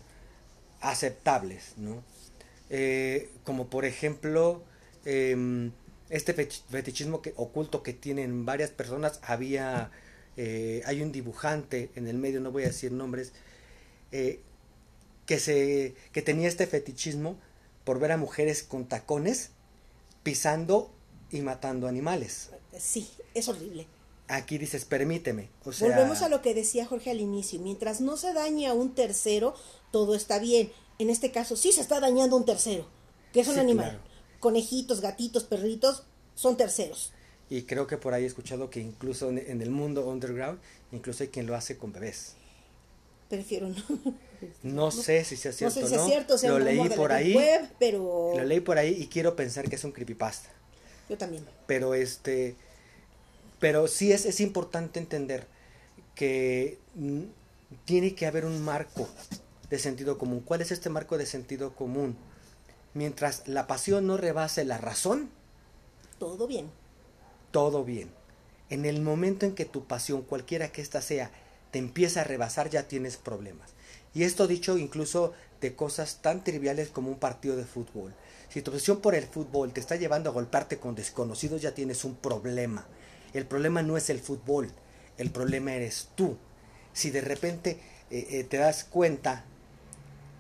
aceptables, 0.80 1.74
¿no? 1.76 2.02
Eh, 2.70 3.28
como 3.44 3.66
por 3.66 3.84
ejemplo, 3.84 4.62
em, 5.04 5.70
este 6.08 6.32
fetichismo 6.32 7.20
que, 7.20 7.34
oculto 7.36 7.82
que 7.82 7.92
tienen 7.92 8.46
varias 8.46 8.70
personas, 8.70 9.20
había, 9.22 9.90
eh, 10.38 10.80
hay 10.86 11.02
un 11.02 11.12
dibujante 11.12 11.90
en 11.94 12.08
el 12.08 12.16
medio, 12.16 12.40
no 12.40 12.50
voy 12.52 12.62
a 12.62 12.68
decir 12.68 12.90
nombres, 12.90 13.32
que, 14.10 15.38
se, 15.38 15.94
que 16.12 16.22
tenía 16.22 16.48
este 16.48 16.66
fetichismo 16.66 17.36
por 17.84 17.98
ver 17.98 18.12
a 18.12 18.16
mujeres 18.16 18.62
con 18.62 18.86
tacones 18.86 19.50
pisando 20.22 20.90
y 21.30 21.42
matando 21.42 21.86
animales. 21.86 22.48
Sí, 22.78 23.10
es 23.34 23.46
horrible 23.48 23.86
aquí 24.28 24.58
dices, 24.58 24.84
permíteme. 24.84 25.50
O 25.64 25.72
sea, 25.72 25.88
Volvemos 25.88 26.22
a 26.22 26.28
lo 26.28 26.42
que 26.42 26.54
decía 26.54 26.86
Jorge 26.86 27.10
al 27.10 27.20
inicio, 27.20 27.60
mientras 27.60 28.00
no 28.00 28.16
se 28.16 28.32
dañe 28.32 28.66
a 28.66 28.74
un 28.74 28.94
tercero, 28.94 29.54
todo 29.90 30.14
está 30.14 30.38
bien. 30.38 30.72
En 30.98 31.10
este 31.10 31.30
caso 31.30 31.56
sí 31.56 31.72
se 31.72 31.80
está 31.80 32.00
dañando 32.00 32.36
a 32.36 32.38
un 32.38 32.44
tercero, 32.44 32.86
que 33.32 33.40
es 33.40 33.48
un 33.48 33.58
animal. 33.58 34.00
Conejitos, 34.40 35.00
gatitos, 35.00 35.44
perritos, 35.44 36.04
son 36.34 36.56
terceros. 36.56 37.12
Y 37.50 37.62
creo 37.62 37.86
que 37.86 37.98
por 37.98 38.14
ahí 38.14 38.24
he 38.24 38.26
escuchado 38.26 38.70
que 38.70 38.80
incluso 38.80 39.28
en 39.28 39.60
el 39.60 39.70
mundo 39.70 40.06
underground, 40.08 40.58
incluso 40.92 41.22
hay 41.22 41.28
quien 41.28 41.46
lo 41.46 41.54
hace 41.54 41.76
con 41.76 41.92
bebés. 41.92 42.34
Prefiero 43.28 43.68
no. 43.68 43.82
No 44.62 44.90
sé 44.90 45.24
si 45.24 45.36
sea 45.36 45.52
cierto. 45.52 45.80
No 45.80 45.86
sé 45.86 45.88
si 45.88 46.00
es 46.00 46.06
cierto, 46.06 46.36
lo 46.48 46.58
leí 46.58 46.88
por 46.90 47.12
ahí. 47.12 47.36
pero... 47.78 48.32
Lo 48.36 48.44
leí 48.44 48.60
por 48.60 48.78
ahí 48.78 48.94
y 49.00 49.06
quiero 49.06 49.34
pensar 49.36 49.68
que 49.68 49.76
es 49.76 49.84
un 49.84 49.92
creepypasta. 49.92 50.50
Yo 51.08 51.16
también. 51.16 51.46
Pero 51.66 51.94
este 51.94 52.56
pero 53.64 53.88
sí 53.88 54.12
es, 54.12 54.26
es 54.26 54.40
importante 54.40 55.00
entender 55.00 55.46
que 56.14 56.78
tiene 57.86 58.14
que 58.14 58.26
haber 58.26 58.44
un 58.44 58.62
marco 58.62 59.08
de 59.70 59.78
sentido 59.78 60.18
común. 60.18 60.40
¿Cuál 60.40 60.60
es 60.60 60.70
este 60.70 60.90
marco 60.90 61.16
de 61.16 61.24
sentido 61.24 61.74
común? 61.74 62.14
Mientras 62.92 63.48
la 63.48 63.66
pasión 63.66 64.06
no 64.06 64.18
rebase 64.18 64.66
la 64.66 64.76
razón, 64.76 65.30
todo 66.18 66.46
bien. 66.46 66.70
Todo 67.52 67.84
bien. 67.84 68.10
En 68.68 68.84
el 68.84 69.00
momento 69.00 69.46
en 69.46 69.54
que 69.54 69.64
tu 69.64 69.86
pasión, 69.86 70.20
cualquiera 70.20 70.70
que 70.70 70.82
ésta 70.82 71.00
sea, 71.00 71.30
te 71.70 71.78
empieza 71.78 72.20
a 72.20 72.24
rebasar, 72.24 72.68
ya 72.68 72.86
tienes 72.86 73.16
problemas. 73.16 73.70
Y 74.12 74.24
esto 74.24 74.46
dicho 74.46 74.76
incluso 74.76 75.32
de 75.62 75.74
cosas 75.74 76.20
tan 76.20 76.44
triviales 76.44 76.90
como 76.90 77.08
un 77.08 77.18
partido 77.18 77.56
de 77.56 77.64
fútbol. 77.64 78.12
Si 78.50 78.60
tu 78.60 78.72
obsesión 78.72 79.00
por 79.00 79.14
el 79.14 79.24
fútbol 79.24 79.72
te 79.72 79.80
está 79.80 79.96
llevando 79.96 80.28
a 80.28 80.34
golpearte 80.34 80.76
con 80.76 80.94
desconocidos, 80.94 81.62
ya 81.62 81.72
tienes 81.72 82.04
un 82.04 82.14
problema. 82.14 82.86
El 83.34 83.46
problema 83.46 83.82
no 83.82 83.96
es 83.96 84.10
el 84.10 84.20
fútbol, 84.20 84.70
el 85.18 85.30
problema 85.30 85.74
eres 85.74 86.08
tú. 86.14 86.36
Si 86.92 87.10
de 87.10 87.20
repente 87.20 87.80
eh, 88.10 88.26
eh, 88.30 88.44
te 88.44 88.56
das 88.56 88.84
cuenta 88.84 89.44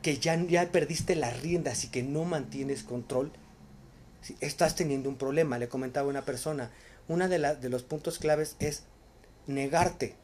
que 0.02 0.18
ya, 0.18 0.36
ya 0.42 0.70
perdiste 0.70 1.16
las 1.16 1.40
riendas 1.42 1.84
y 1.84 1.88
que 1.88 2.02
no 2.02 2.24
mantienes 2.24 2.82
control, 2.82 3.32
estás 4.40 4.76
teniendo 4.76 5.08
un 5.08 5.16
problema. 5.16 5.58
Le 5.58 5.68
comentaba 5.68 6.08
una 6.08 6.24
persona, 6.24 6.70
uno 7.08 7.28
de, 7.28 7.38
de 7.38 7.68
los 7.68 7.82
puntos 7.82 8.18
claves 8.18 8.56
es 8.58 8.84
negarte 9.46 10.14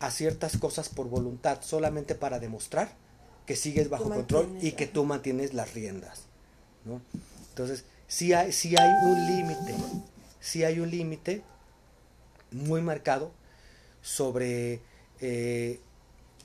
a 0.00 0.10
ciertas 0.10 0.56
cosas 0.56 0.88
por 0.88 1.08
voluntad, 1.08 1.58
solamente 1.62 2.14
para 2.14 2.38
demostrar 2.38 2.92
que 3.46 3.56
sigues 3.56 3.88
bajo 3.88 4.10
control 4.10 4.58
y 4.60 4.72
que 4.72 4.86
tú 4.86 5.04
mantienes 5.04 5.54
las 5.54 5.74
riendas. 5.74 6.24
¿no? 6.84 7.00
Entonces, 7.48 7.84
si 8.06 8.32
hay, 8.32 8.52
si 8.52 8.76
hay 8.76 8.90
un 9.04 9.26
límite, 9.26 9.74
si 10.40 10.64
hay 10.64 10.80
un 10.80 10.90
límite 10.90 11.42
muy 12.50 12.80
marcado 12.80 13.32
sobre 14.02 14.80
eh, 15.20 15.80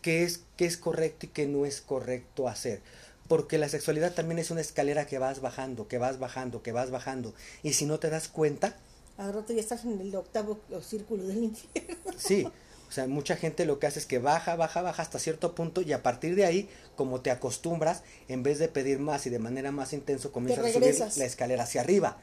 qué, 0.01 0.23
es, 0.23 0.41
qué 0.57 0.65
es 0.65 0.77
correcto 0.77 1.25
y 1.25 1.29
qué 1.29 1.47
no 1.47 1.65
es 1.65 1.81
correcto 1.81 2.47
hacer. 2.47 2.81
Porque 3.27 3.57
la 3.57 3.69
sexualidad 3.69 4.13
también 4.13 4.39
es 4.39 4.51
una 4.51 4.61
escalera 4.61 5.07
que 5.07 5.17
vas 5.17 5.39
bajando, 5.41 5.87
que 5.87 5.97
vas 5.97 6.19
bajando, 6.19 6.61
que 6.61 6.71
vas 6.71 6.91
bajando. 6.91 7.33
Y 7.63 7.73
si 7.73 7.85
no 7.85 7.99
te 7.99 8.09
das 8.09 8.27
cuenta... 8.27 8.75
Al 9.17 9.33
rato 9.33 9.53
ya 9.53 9.61
estás 9.61 9.85
en 9.85 9.99
el 10.01 10.13
octavo 10.15 10.59
círculo 10.81 11.23
del 11.23 11.43
infierno. 11.45 11.95
Sí, 12.17 12.45
o 12.45 12.91
sea, 12.91 13.07
mucha 13.07 13.35
gente 13.35 13.65
lo 13.65 13.79
que 13.79 13.87
hace 13.87 13.99
es 13.99 14.05
que 14.05 14.19
baja, 14.19 14.55
baja, 14.55 14.81
baja 14.81 15.01
hasta 15.01 15.19
cierto 15.19 15.55
punto 15.55 15.81
y 15.81 15.93
a 15.93 16.03
partir 16.03 16.35
de 16.35 16.45
ahí, 16.45 16.69
como 16.95 17.21
te 17.21 17.31
acostumbras, 17.31 18.03
en 18.27 18.43
vez 18.43 18.59
de 18.59 18.67
pedir 18.67 18.99
más 18.99 19.25
y 19.25 19.29
de 19.29 19.39
manera 19.39 19.71
más 19.71 19.93
intenso, 19.93 20.31
comienzas 20.31 20.65
a 20.65 20.73
subir 20.73 20.95
la 21.17 21.25
escalera 21.25 21.63
hacia 21.63 21.81
arriba, 21.81 22.17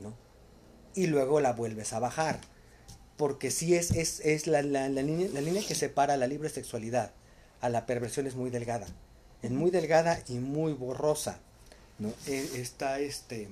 ¿no? 0.00 0.14
Y 0.94 1.06
luego 1.06 1.40
la 1.40 1.52
vuelves 1.52 1.92
a 1.92 2.00
bajar 2.00 2.38
porque 3.16 3.50
sí 3.50 3.74
es, 3.74 3.90
es, 3.92 4.20
es 4.20 4.46
la, 4.46 4.62
la, 4.62 4.88
la, 4.88 5.02
línea, 5.02 5.28
la 5.32 5.40
línea 5.40 5.62
que 5.66 5.74
separa 5.74 6.16
la 6.16 6.26
libre 6.26 6.48
sexualidad 6.48 7.12
a 7.60 7.68
la 7.68 7.86
perversión 7.86 8.26
es 8.26 8.34
muy 8.34 8.50
delgada. 8.50 8.86
Es 9.42 9.50
muy 9.50 9.70
delgada 9.70 10.22
y 10.28 10.34
muy 10.34 10.72
borrosa. 10.72 11.38
¿no? 11.98 12.12
E, 12.26 12.60
está, 12.60 12.98
este, 12.98 13.48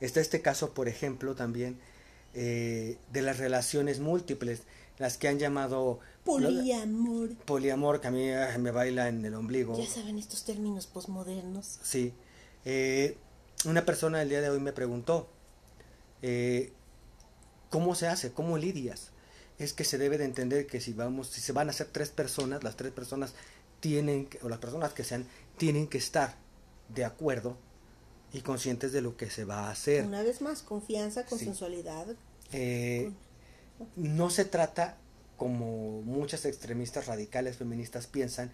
está 0.00 0.20
este 0.20 0.40
caso, 0.40 0.72
por 0.72 0.88
ejemplo, 0.88 1.34
también 1.34 1.78
eh, 2.34 2.96
de 3.12 3.22
las 3.22 3.38
relaciones 3.38 4.00
múltiples, 4.00 4.62
las 4.98 5.16
que 5.16 5.28
han 5.28 5.38
llamado... 5.38 6.00
Poliamor. 6.24 7.34
Poliamor, 7.44 8.00
que 8.00 8.08
a 8.08 8.10
mí 8.10 8.30
me 8.58 8.70
baila 8.70 9.08
en 9.08 9.24
el 9.24 9.34
ombligo. 9.34 9.78
Ya 9.78 9.86
saben 9.86 10.18
estos 10.18 10.44
términos 10.44 10.86
posmodernos. 10.86 11.78
Sí. 11.82 12.12
Eh, 12.64 13.16
una 13.64 13.84
persona 13.84 14.22
el 14.22 14.28
día 14.28 14.40
de 14.40 14.50
hoy 14.50 14.60
me 14.60 14.72
preguntó, 14.72 15.28
eh, 16.22 16.72
¿Cómo 17.70 17.94
se 17.94 18.08
hace? 18.08 18.32
¿Cómo 18.32 18.58
lidias? 18.58 19.10
Es 19.58 19.72
que 19.72 19.84
se 19.84 19.96
debe 19.96 20.18
de 20.18 20.24
entender 20.24 20.66
que 20.66 20.80
si 20.80 20.92
vamos, 20.92 21.28
si 21.28 21.40
se 21.40 21.52
van 21.52 21.68
a 21.68 21.70
hacer 21.70 21.86
tres 21.86 22.10
personas, 22.10 22.64
las 22.64 22.76
tres 22.76 22.92
personas 22.92 23.34
tienen, 23.80 24.28
o 24.42 24.48
las 24.48 24.58
personas 24.58 24.92
que 24.92 25.04
sean, 25.04 25.26
tienen 25.56 25.86
que 25.86 25.98
estar 25.98 26.34
de 26.88 27.04
acuerdo 27.04 27.56
y 28.32 28.40
conscientes 28.40 28.92
de 28.92 29.00
lo 29.00 29.16
que 29.16 29.30
se 29.30 29.44
va 29.44 29.68
a 29.68 29.70
hacer. 29.70 30.04
Una 30.04 30.22
vez 30.22 30.40
más, 30.40 30.62
confianza, 30.62 31.24
consensualidad. 31.26 32.06
Eh, 32.52 33.12
no 33.96 34.30
se 34.30 34.44
trata, 34.44 34.96
como 35.36 36.02
muchas 36.02 36.44
extremistas 36.44 37.06
radicales 37.06 37.56
feministas 37.56 38.06
piensan, 38.06 38.50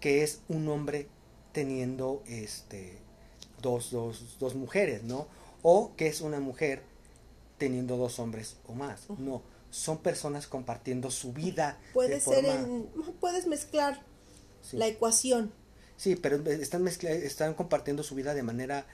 que 0.00 0.22
es 0.22 0.40
un 0.48 0.68
hombre 0.68 1.08
teniendo 1.52 2.22
este 2.26 2.98
dos, 3.60 3.90
dos, 3.90 4.36
dos 4.38 4.54
mujeres, 4.54 5.02
¿no? 5.02 5.26
O 5.62 5.94
que 5.96 6.06
es 6.06 6.20
una 6.20 6.40
mujer 6.40 6.82
teniendo 7.58 7.96
dos 7.96 8.18
hombres 8.18 8.56
o 8.66 8.74
más. 8.74 9.08
No, 9.18 9.42
son 9.70 9.98
personas 9.98 10.46
compartiendo 10.46 11.10
su 11.10 11.32
vida. 11.32 11.78
Puede 11.92 12.20
ser 12.20 12.44
en, 12.44 12.86
puedes 13.20 13.46
mezclar 13.46 14.02
la 14.72 14.86
ecuación. 14.86 15.52
Sí, 15.96 16.16
pero 16.16 16.36
están, 16.50 16.86
están 16.88 17.54
compartiendo 17.54 18.02
su 18.02 18.14
vida 18.14 18.34
de 18.34 18.42
manera 18.42 18.86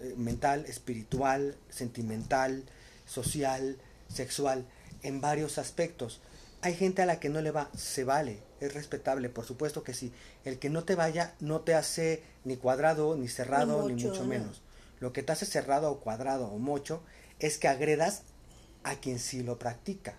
eh, 0.00 0.14
mental, 0.16 0.64
espiritual, 0.66 1.56
sentimental, 1.68 2.64
social, 3.06 3.78
sexual, 4.08 4.64
en 5.02 5.20
varios 5.20 5.58
aspectos. 5.58 6.20
Hay 6.60 6.74
gente 6.74 7.02
a 7.02 7.06
la 7.06 7.20
que 7.20 7.28
no 7.28 7.40
le 7.40 7.52
va, 7.52 7.70
se 7.76 8.02
vale, 8.02 8.40
es 8.60 8.74
respetable, 8.74 9.28
por 9.28 9.44
supuesto 9.44 9.84
que 9.84 9.94
sí. 9.94 10.12
El 10.44 10.58
que 10.58 10.70
no 10.70 10.82
te 10.84 10.96
vaya 10.96 11.34
no 11.38 11.60
te 11.60 11.74
hace 11.74 12.22
ni 12.44 12.56
cuadrado, 12.56 13.16
ni 13.16 13.28
cerrado, 13.28 13.88
ni, 13.88 14.02
mucho 14.02 14.24
menos. 14.24 14.62
Lo 15.00 15.12
que 15.12 15.22
te 15.22 15.32
hace 15.32 15.46
cerrado 15.46 15.90
o 15.90 16.00
cuadrado 16.00 16.48
o 16.48 16.58
mocho 16.58 17.02
es 17.38 17.58
que 17.58 17.68
agredas 17.68 18.22
a 18.82 18.96
quien 18.96 19.18
sí 19.18 19.42
lo 19.42 19.58
practica. 19.58 20.18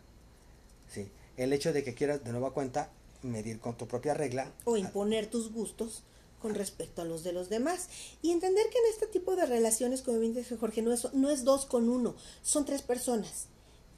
¿sí? 0.94 1.10
El 1.38 1.54
hecho 1.54 1.74
de 1.74 1.84
que 1.84 1.94
quieras 1.94 2.24
de 2.24 2.32
nueva 2.32 2.54
cuenta 2.54 2.92
medir 3.22 3.60
con 3.60 3.78
tu 3.78 3.88
propia 3.88 4.14
regla. 4.14 4.52
O 4.66 4.78
imponer 4.78 5.28
tus 5.30 5.52
gustos 5.52 6.04
con 6.42 6.56
respecto 6.56 7.02
a 7.02 7.06
los 7.06 7.24
de 7.24 7.34
los 7.34 7.50
demás. 7.50 7.90
Y 8.22 8.32
entender 8.32 8.66
que 8.70 8.78
en 8.78 8.86
este 8.94 9.08
tipo 9.08 9.36
de 9.36 9.46
relaciones, 9.46 10.02
como 10.02 10.20
bien 10.20 10.34
dice 10.34 10.58
Jorge, 10.58 10.82
no 10.82 10.94
es, 10.94 11.14
no 11.14 11.30
es 11.30 11.44
dos 11.44 11.66
con 11.66 11.90
uno, 11.90 12.16
son 12.42 12.66
tres 12.66 12.82
personas. 12.82 13.48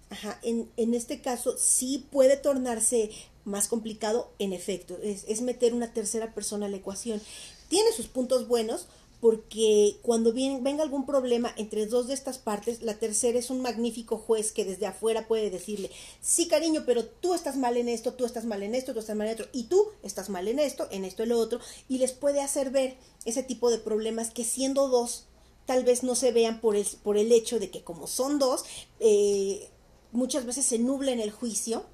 Ajá, 0.10 0.40
en, 0.42 0.70
en 0.76 0.94
este 0.94 1.22
caso 1.22 1.58
sí 1.58 2.06
puede 2.12 2.36
tornarse 2.36 3.12
más 3.46 3.68
complicado, 3.68 4.32
en 4.40 4.54
efecto, 4.54 4.98
es, 5.02 5.24
es 5.28 5.42
meter 5.42 5.74
una 5.74 5.94
tercera 5.94 6.34
persona 6.34 6.66
a 6.66 6.70
la 6.70 6.78
ecuación. 6.78 7.22
Tiene 7.70 7.92
sus 7.92 8.08
puntos 8.08 8.48
buenos, 8.48 8.88
porque 9.22 10.00
cuando 10.02 10.34
venga 10.34 10.82
algún 10.82 11.06
problema 11.06 11.54
entre 11.56 11.86
dos 11.86 12.08
de 12.08 12.16
estas 12.16 12.40
partes, 12.40 12.82
la 12.82 12.98
tercera 12.98 13.38
es 13.38 13.52
un 13.52 13.62
magnífico 13.62 14.18
juez 14.18 14.52
que 14.52 14.66
desde 14.66 14.88
afuera 14.88 15.28
puede 15.28 15.52
decirle, 15.52 15.92
sí 16.22 16.48
cariño, 16.48 16.84
pero 16.88 17.06
tú 17.06 17.36
estás 17.36 17.56
mal 17.56 17.78
en 17.78 17.88
esto, 17.88 18.16
tú 18.16 18.26
estás 18.26 18.46
mal 18.46 18.64
en 18.64 18.74
esto, 18.74 18.94
tú 18.94 19.00
estás 19.00 19.16
mal 19.16 19.28
en 19.28 19.34
esto, 19.34 19.48
y 19.54 19.66
tú 19.66 19.90
estás 20.02 20.30
mal 20.30 20.48
en 20.48 20.58
esto, 20.58 20.88
en 20.90 21.06
esto 21.06 21.22
y 21.22 21.28
lo 21.28 21.38
otro, 21.38 21.60
y 21.88 22.00
les 22.00 22.14
puede 22.14 22.42
hacer 22.42 22.72
ver 22.72 22.98
ese 23.24 23.44
tipo 23.44 23.70
de 23.70 23.78
problemas 23.78 24.32
que 24.32 24.44
siendo 24.44 24.88
dos, 24.88 25.28
tal 25.68 25.84
vez 25.84 26.02
no 26.02 26.16
se 26.16 26.32
vean 26.32 26.60
por 26.60 26.76
el, 26.76 26.88
por 27.04 27.16
el 27.16 27.32
hecho 27.32 27.60
de 27.60 27.70
que 27.70 27.84
como 27.84 28.08
son 28.08 28.40
dos, 28.40 28.66
eh, 29.00 29.70
muchas 30.12 30.48
veces 30.48 30.66
se 30.66 30.80
nubla 30.80 31.12
en 31.12 31.20
el 31.20 31.30
juicio 31.30 31.86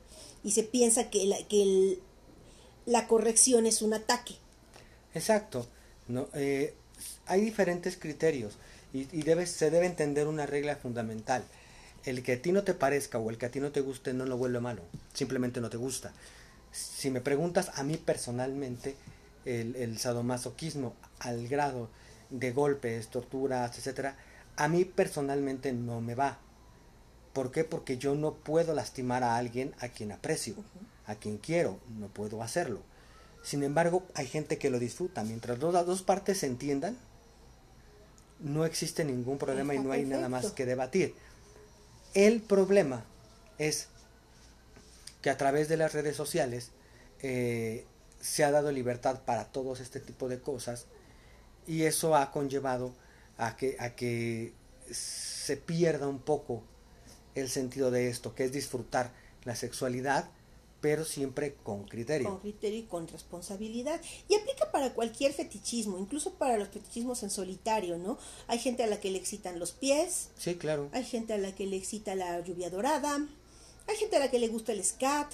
y 0.46 0.52
se 0.52 0.64
piensa 0.64 1.10
que 1.10 1.26
la, 1.26 1.46
que 1.46 2.00
la 2.86 3.06
corrección 3.10 3.66
es 3.66 3.82
un 3.82 3.94
ataque. 3.94 4.36
Exacto. 5.14 5.68
No, 6.08 6.30
eh, 6.34 6.74
hay 7.26 7.42
diferentes 7.42 7.98
criterios 7.98 8.58
y, 8.94 9.06
se 9.46 9.70
debe 9.70 9.86
entender 9.86 10.28
una 10.28 10.46
regla 10.46 10.76
fundamental. 10.76 11.44
El 12.06 12.24
que 12.24 12.34
a 12.34 12.42
ti 12.42 12.52
no 12.52 12.64
te 12.64 12.74
parezca 12.74 13.18
o 13.18 13.30
el 13.30 13.38
que 13.38 13.48
a 13.48 13.52
ti 13.52 13.60
no 13.60 13.72
te 13.72 13.82
guste 13.82 14.14
no 14.14 14.26
lo 14.26 14.38
vuelve 14.38 14.60
malo, 14.60 14.82
simplemente 15.14 15.60
no 15.62 15.70
te 15.70 15.78
gusta. 15.78 16.14
Si 16.72 17.10
me 17.10 17.22
preguntas 17.22 17.72
a 17.76 17.84
mí 17.84 17.98
personalmente, 17.98 18.96
el, 19.46 19.76
el 19.76 19.98
sadomasoquismo 19.98 20.94
al 21.20 21.48
grado 21.48 21.90
de 22.30 22.52
golpes, 22.52 23.08
torturas, 23.08 23.78
etcétera, 23.78 24.16
a 24.56 24.68
mí 24.68 24.86
personalmente 24.86 25.74
no 25.74 26.02
me 26.02 26.16
va. 26.16 26.40
¿Por 27.34 27.52
qué? 27.52 27.64
Porque 27.64 27.98
yo 27.98 28.16
no 28.16 28.34
puedo 28.34 28.74
lastimar 28.74 29.24
a 29.24 29.38
alguien 29.38 29.74
a 29.80 29.90
quien 29.90 30.12
aprecio, 30.12 30.56
a 31.06 31.16
quien 31.16 31.38
quiero, 31.38 31.80
no 32.00 32.08
puedo 32.08 32.42
hacerlo. 32.42 32.82
Sin 33.48 33.64
embargo, 33.64 34.04
hay 34.14 34.28
gente 34.28 34.58
que 34.58 34.70
lo 34.70 34.78
disfruta. 34.78 35.24
Mientras 35.24 35.58
las 35.60 35.86
dos 35.86 36.02
partes 36.02 36.40
se 36.40 36.48
entiendan, 36.48 36.98
no 38.42 38.66
existe 38.66 39.06
ningún 39.06 39.38
problema 39.38 39.74
y 39.74 39.80
no 39.80 39.94
hay 39.94 40.04
nada 40.04 40.28
más 40.28 40.52
que 40.52 40.66
debatir. 40.66 41.16
El 42.14 42.42
problema 42.42 43.06
es 43.58 43.88
que 45.22 45.30
a 45.30 45.38
través 45.38 45.70
de 45.70 45.78
las 45.78 45.94
redes 45.94 46.18
sociales 46.18 46.72
eh, 47.22 47.86
se 48.20 48.44
ha 48.44 48.52
dado 48.52 48.70
libertad 48.70 49.22
para 49.24 49.46
todos 49.46 49.80
este 49.80 50.02
tipo 50.02 50.28
de 50.28 50.42
cosas 50.42 50.88
y 51.66 51.84
eso 51.84 52.18
ha 52.18 52.34
conllevado 52.34 52.94
a 53.38 53.56
que, 53.56 53.78
a 53.80 53.96
que 53.96 54.52
se 54.92 55.56
pierda 55.56 56.10
un 56.10 56.20
poco 56.20 56.64
el 57.34 57.48
sentido 57.48 57.92
de 57.92 58.10
esto, 58.10 58.36
que 58.36 58.44
es 58.44 58.52
disfrutar 58.52 59.14
la 59.46 59.56
sexualidad 59.56 60.30
pero 60.82 61.06
siempre 61.06 61.56
con 61.64 61.86
criterio. 61.86 62.30
Con 62.30 62.40
criterio 62.40 62.80
y 62.80 62.84
con 62.84 63.08
responsabilidad. 63.08 64.00
Y 64.28 64.36
aplica 64.36 64.72
para 64.72 64.94
cualquier 64.94 65.34
fetichismo, 65.34 65.98
incluso 65.98 66.36
para 66.36 66.58
los 66.58 66.70
fetichismos 66.70 67.24
en 67.24 67.30
solitario, 67.30 67.98
¿no? 67.98 68.18
Hay 68.48 68.60
gente 68.60 68.84
a 68.84 68.88
la 68.88 69.00
que 69.00 69.12
le 69.12 69.18
excitan 69.18 69.60
los 69.60 69.72
pies. 69.72 70.30
Sí, 70.38 70.56
claro. 70.56 70.90
Hay 70.94 71.04
gente 71.04 71.34
a 71.34 71.38
la 71.38 71.56
que 71.56 71.66
le 71.66 71.78
excita 71.78 72.16
la 72.16 72.40
lluvia 72.42 72.70
dorada. 72.70 73.28
Hay 73.88 73.96
gente 73.96 74.18
a 74.18 74.20
la 74.20 74.30
que 74.30 74.40
le 74.40 74.50
gusta 74.50 74.72
el 74.72 74.84
scat. 74.84 75.32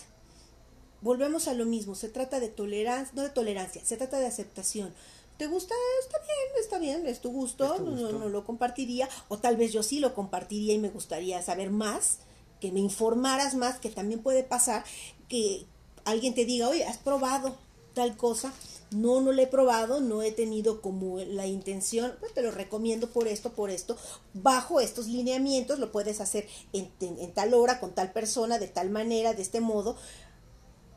Volvemos 1.02 1.50
a 1.50 1.54
lo 1.54 1.66
mismo, 1.66 1.96
se 1.96 2.08
trata 2.08 2.40
de 2.40 2.48
tolerancia, 2.48 3.14
no 3.14 3.24
de 3.24 3.30
tolerancia, 3.30 3.84
se 3.84 3.98
trata 3.98 4.20
de 4.20 4.26
aceptación. 4.26 4.94
¿Te 5.38 5.48
gusta? 5.48 5.76
Está 6.02 6.18
bien, 6.20 6.62
está 6.62 6.80
bien, 6.80 7.08
es 7.08 7.20
tu 7.20 7.30
gusto, 7.32 7.80
No, 7.80 8.12
no 8.14 8.30
lo 8.30 8.46
compartiría, 8.46 9.10
o 9.28 9.38
tal 9.38 9.58
vez 9.58 9.74
yo 9.74 9.84
sí 9.84 10.00
lo 10.00 10.14
compartiría 10.14 10.76
y 10.76 10.78
me 10.78 10.90
gustaría 10.90 11.42
saber 11.42 11.72
más, 11.72 12.20
que 12.64 12.72
me 12.72 12.80
informaras 12.80 13.56
más, 13.56 13.78
que 13.78 13.90
también 13.90 14.22
puede 14.22 14.42
pasar 14.42 14.86
que 15.28 15.66
alguien 16.06 16.34
te 16.34 16.46
diga, 16.46 16.70
oye, 16.70 16.86
has 16.86 16.98
probado 16.98 17.58
tal 17.94 18.16
cosa, 18.16 18.54
no, 18.92 19.20
no 19.20 19.34
lo 19.34 19.42
he 19.42 19.48
probado, 19.48 20.00
no 20.00 20.22
he 20.22 20.32
tenido 20.32 20.80
como 20.80 21.20
la 21.20 21.46
intención, 21.46 22.14
pues 22.22 22.34
te 22.34 22.42
lo 22.42 22.52
recomiendo 22.52 23.10
por 23.10 23.28
esto, 23.28 23.52
por 23.52 23.70
esto, 23.70 23.98
bajo 24.34 24.80
estos 24.80 25.08
lineamientos, 25.08 25.78
lo 25.78 25.92
puedes 25.92 26.22
hacer 26.22 26.48
en, 26.72 26.90
en 27.02 27.34
tal 27.34 27.54
hora, 27.54 27.82
con 27.82 27.94
tal 27.94 28.14
persona, 28.14 28.60
de 28.60 28.70
tal 28.70 28.90
manera, 28.90 29.34
de 29.34 29.42
este 29.42 29.60
modo, 29.60 29.98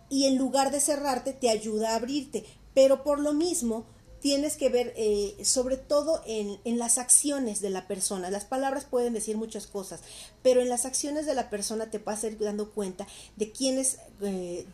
y 0.08 0.26
en 0.26 0.38
lugar 0.38 0.70
de 0.70 0.78
cerrarte 0.78 1.32
te 1.32 1.50
ayuda 1.50 1.90
a 1.90 1.96
abrirte, 1.96 2.44
pero 2.74 3.02
por 3.02 3.18
lo 3.18 3.32
mismo 3.32 3.86
tienes 4.20 4.56
que 4.56 4.68
ver 4.68 4.92
eh, 4.96 5.36
sobre 5.44 5.76
todo 5.76 6.22
en, 6.26 6.58
en, 6.64 6.78
las 6.78 6.98
acciones 6.98 7.60
de 7.60 7.70
la 7.70 7.86
persona. 7.86 8.30
Las 8.30 8.44
palabras 8.44 8.84
pueden 8.84 9.12
decir 9.12 9.36
muchas 9.36 9.66
cosas, 9.66 10.00
pero 10.42 10.60
en 10.60 10.68
las 10.68 10.84
acciones 10.84 11.26
de 11.26 11.34
la 11.34 11.50
persona 11.50 11.90
te 11.90 11.98
vas 11.98 12.24
a 12.24 12.28
ir 12.28 12.38
dando 12.38 12.70
cuenta 12.70 13.06
de 13.36 13.52
quién 13.52 13.78
es 13.78 13.98
eh, 14.22 14.66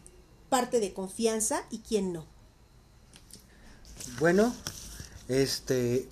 parte 0.49 0.81
de 0.81 0.93
confianza 0.93 1.65
y 1.71 1.79
quién 1.79 2.13
no. 2.13 2.27
Bueno, 4.19 4.55
este, 5.29 6.09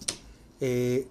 eh, 0.61 1.07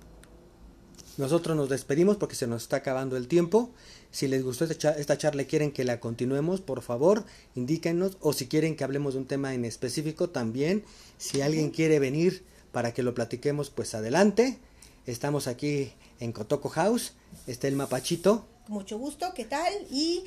nosotros 1.17 1.55
nos 1.55 1.69
despedimos 1.69 2.17
porque 2.17 2.35
se 2.35 2.47
nos 2.47 2.63
está 2.63 2.77
acabando 2.77 3.17
el 3.17 3.27
tiempo. 3.27 3.71
Si 4.11 4.27
les 4.27 4.43
gustó 4.43 4.65
esta 4.65 5.17
charla 5.17 5.43
y 5.43 5.45
quieren 5.45 5.71
que 5.71 5.83
la 5.83 5.99
continuemos, 5.99 6.61
por 6.61 6.81
favor, 6.81 7.25
indíquenos. 7.53 8.17
O 8.21 8.33
si 8.33 8.47
quieren 8.47 8.75
que 8.75 8.83
hablemos 8.83 9.13
de 9.13 9.19
un 9.19 9.27
tema 9.27 9.53
en 9.53 9.65
específico, 9.65 10.29
también. 10.29 10.83
Si 11.19 11.41
alguien 11.41 11.69
quiere 11.69 11.99
venir 11.99 12.45
para 12.71 12.93
que 12.93 13.03
lo 13.03 13.13
platiquemos, 13.13 13.69
pues 13.69 13.93
adelante. 13.93 14.57
Estamos 15.05 15.47
aquí 15.47 15.91
en 16.19 16.31
Cotoco 16.31 16.69
House. 16.69 17.13
Está 17.45 17.67
el 17.67 17.75
mapachito. 17.75 18.47
Mucho 18.69 18.97
gusto, 18.97 19.33
¿qué 19.35 19.43
tal? 19.43 19.73
Y 19.91 20.23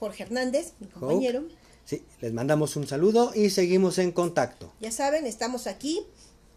Jorge 0.00 0.22
Hernández, 0.22 0.72
mi 0.80 0.86
compañero. 0.86 1.44
Sí, 1.84 2.02
les 2.20 2.32
mandamos 2.32 2.76
un 2.76 2.86
saludo 2.86 3.32
y 3.34 3.50
seguimos 3.50 3.98
en 3.98 4.10
contacto. 4.10 4.72
Ya 4.80 4.90
saben, 4.90 5.26
estamos 5.26 5.66
aquí 5.66 6.02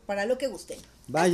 para 0.06 0.26
lo 0.26 0.38
que 0.38 0.48
gusten. 0.48 0.80
Bye. 1.08 1.32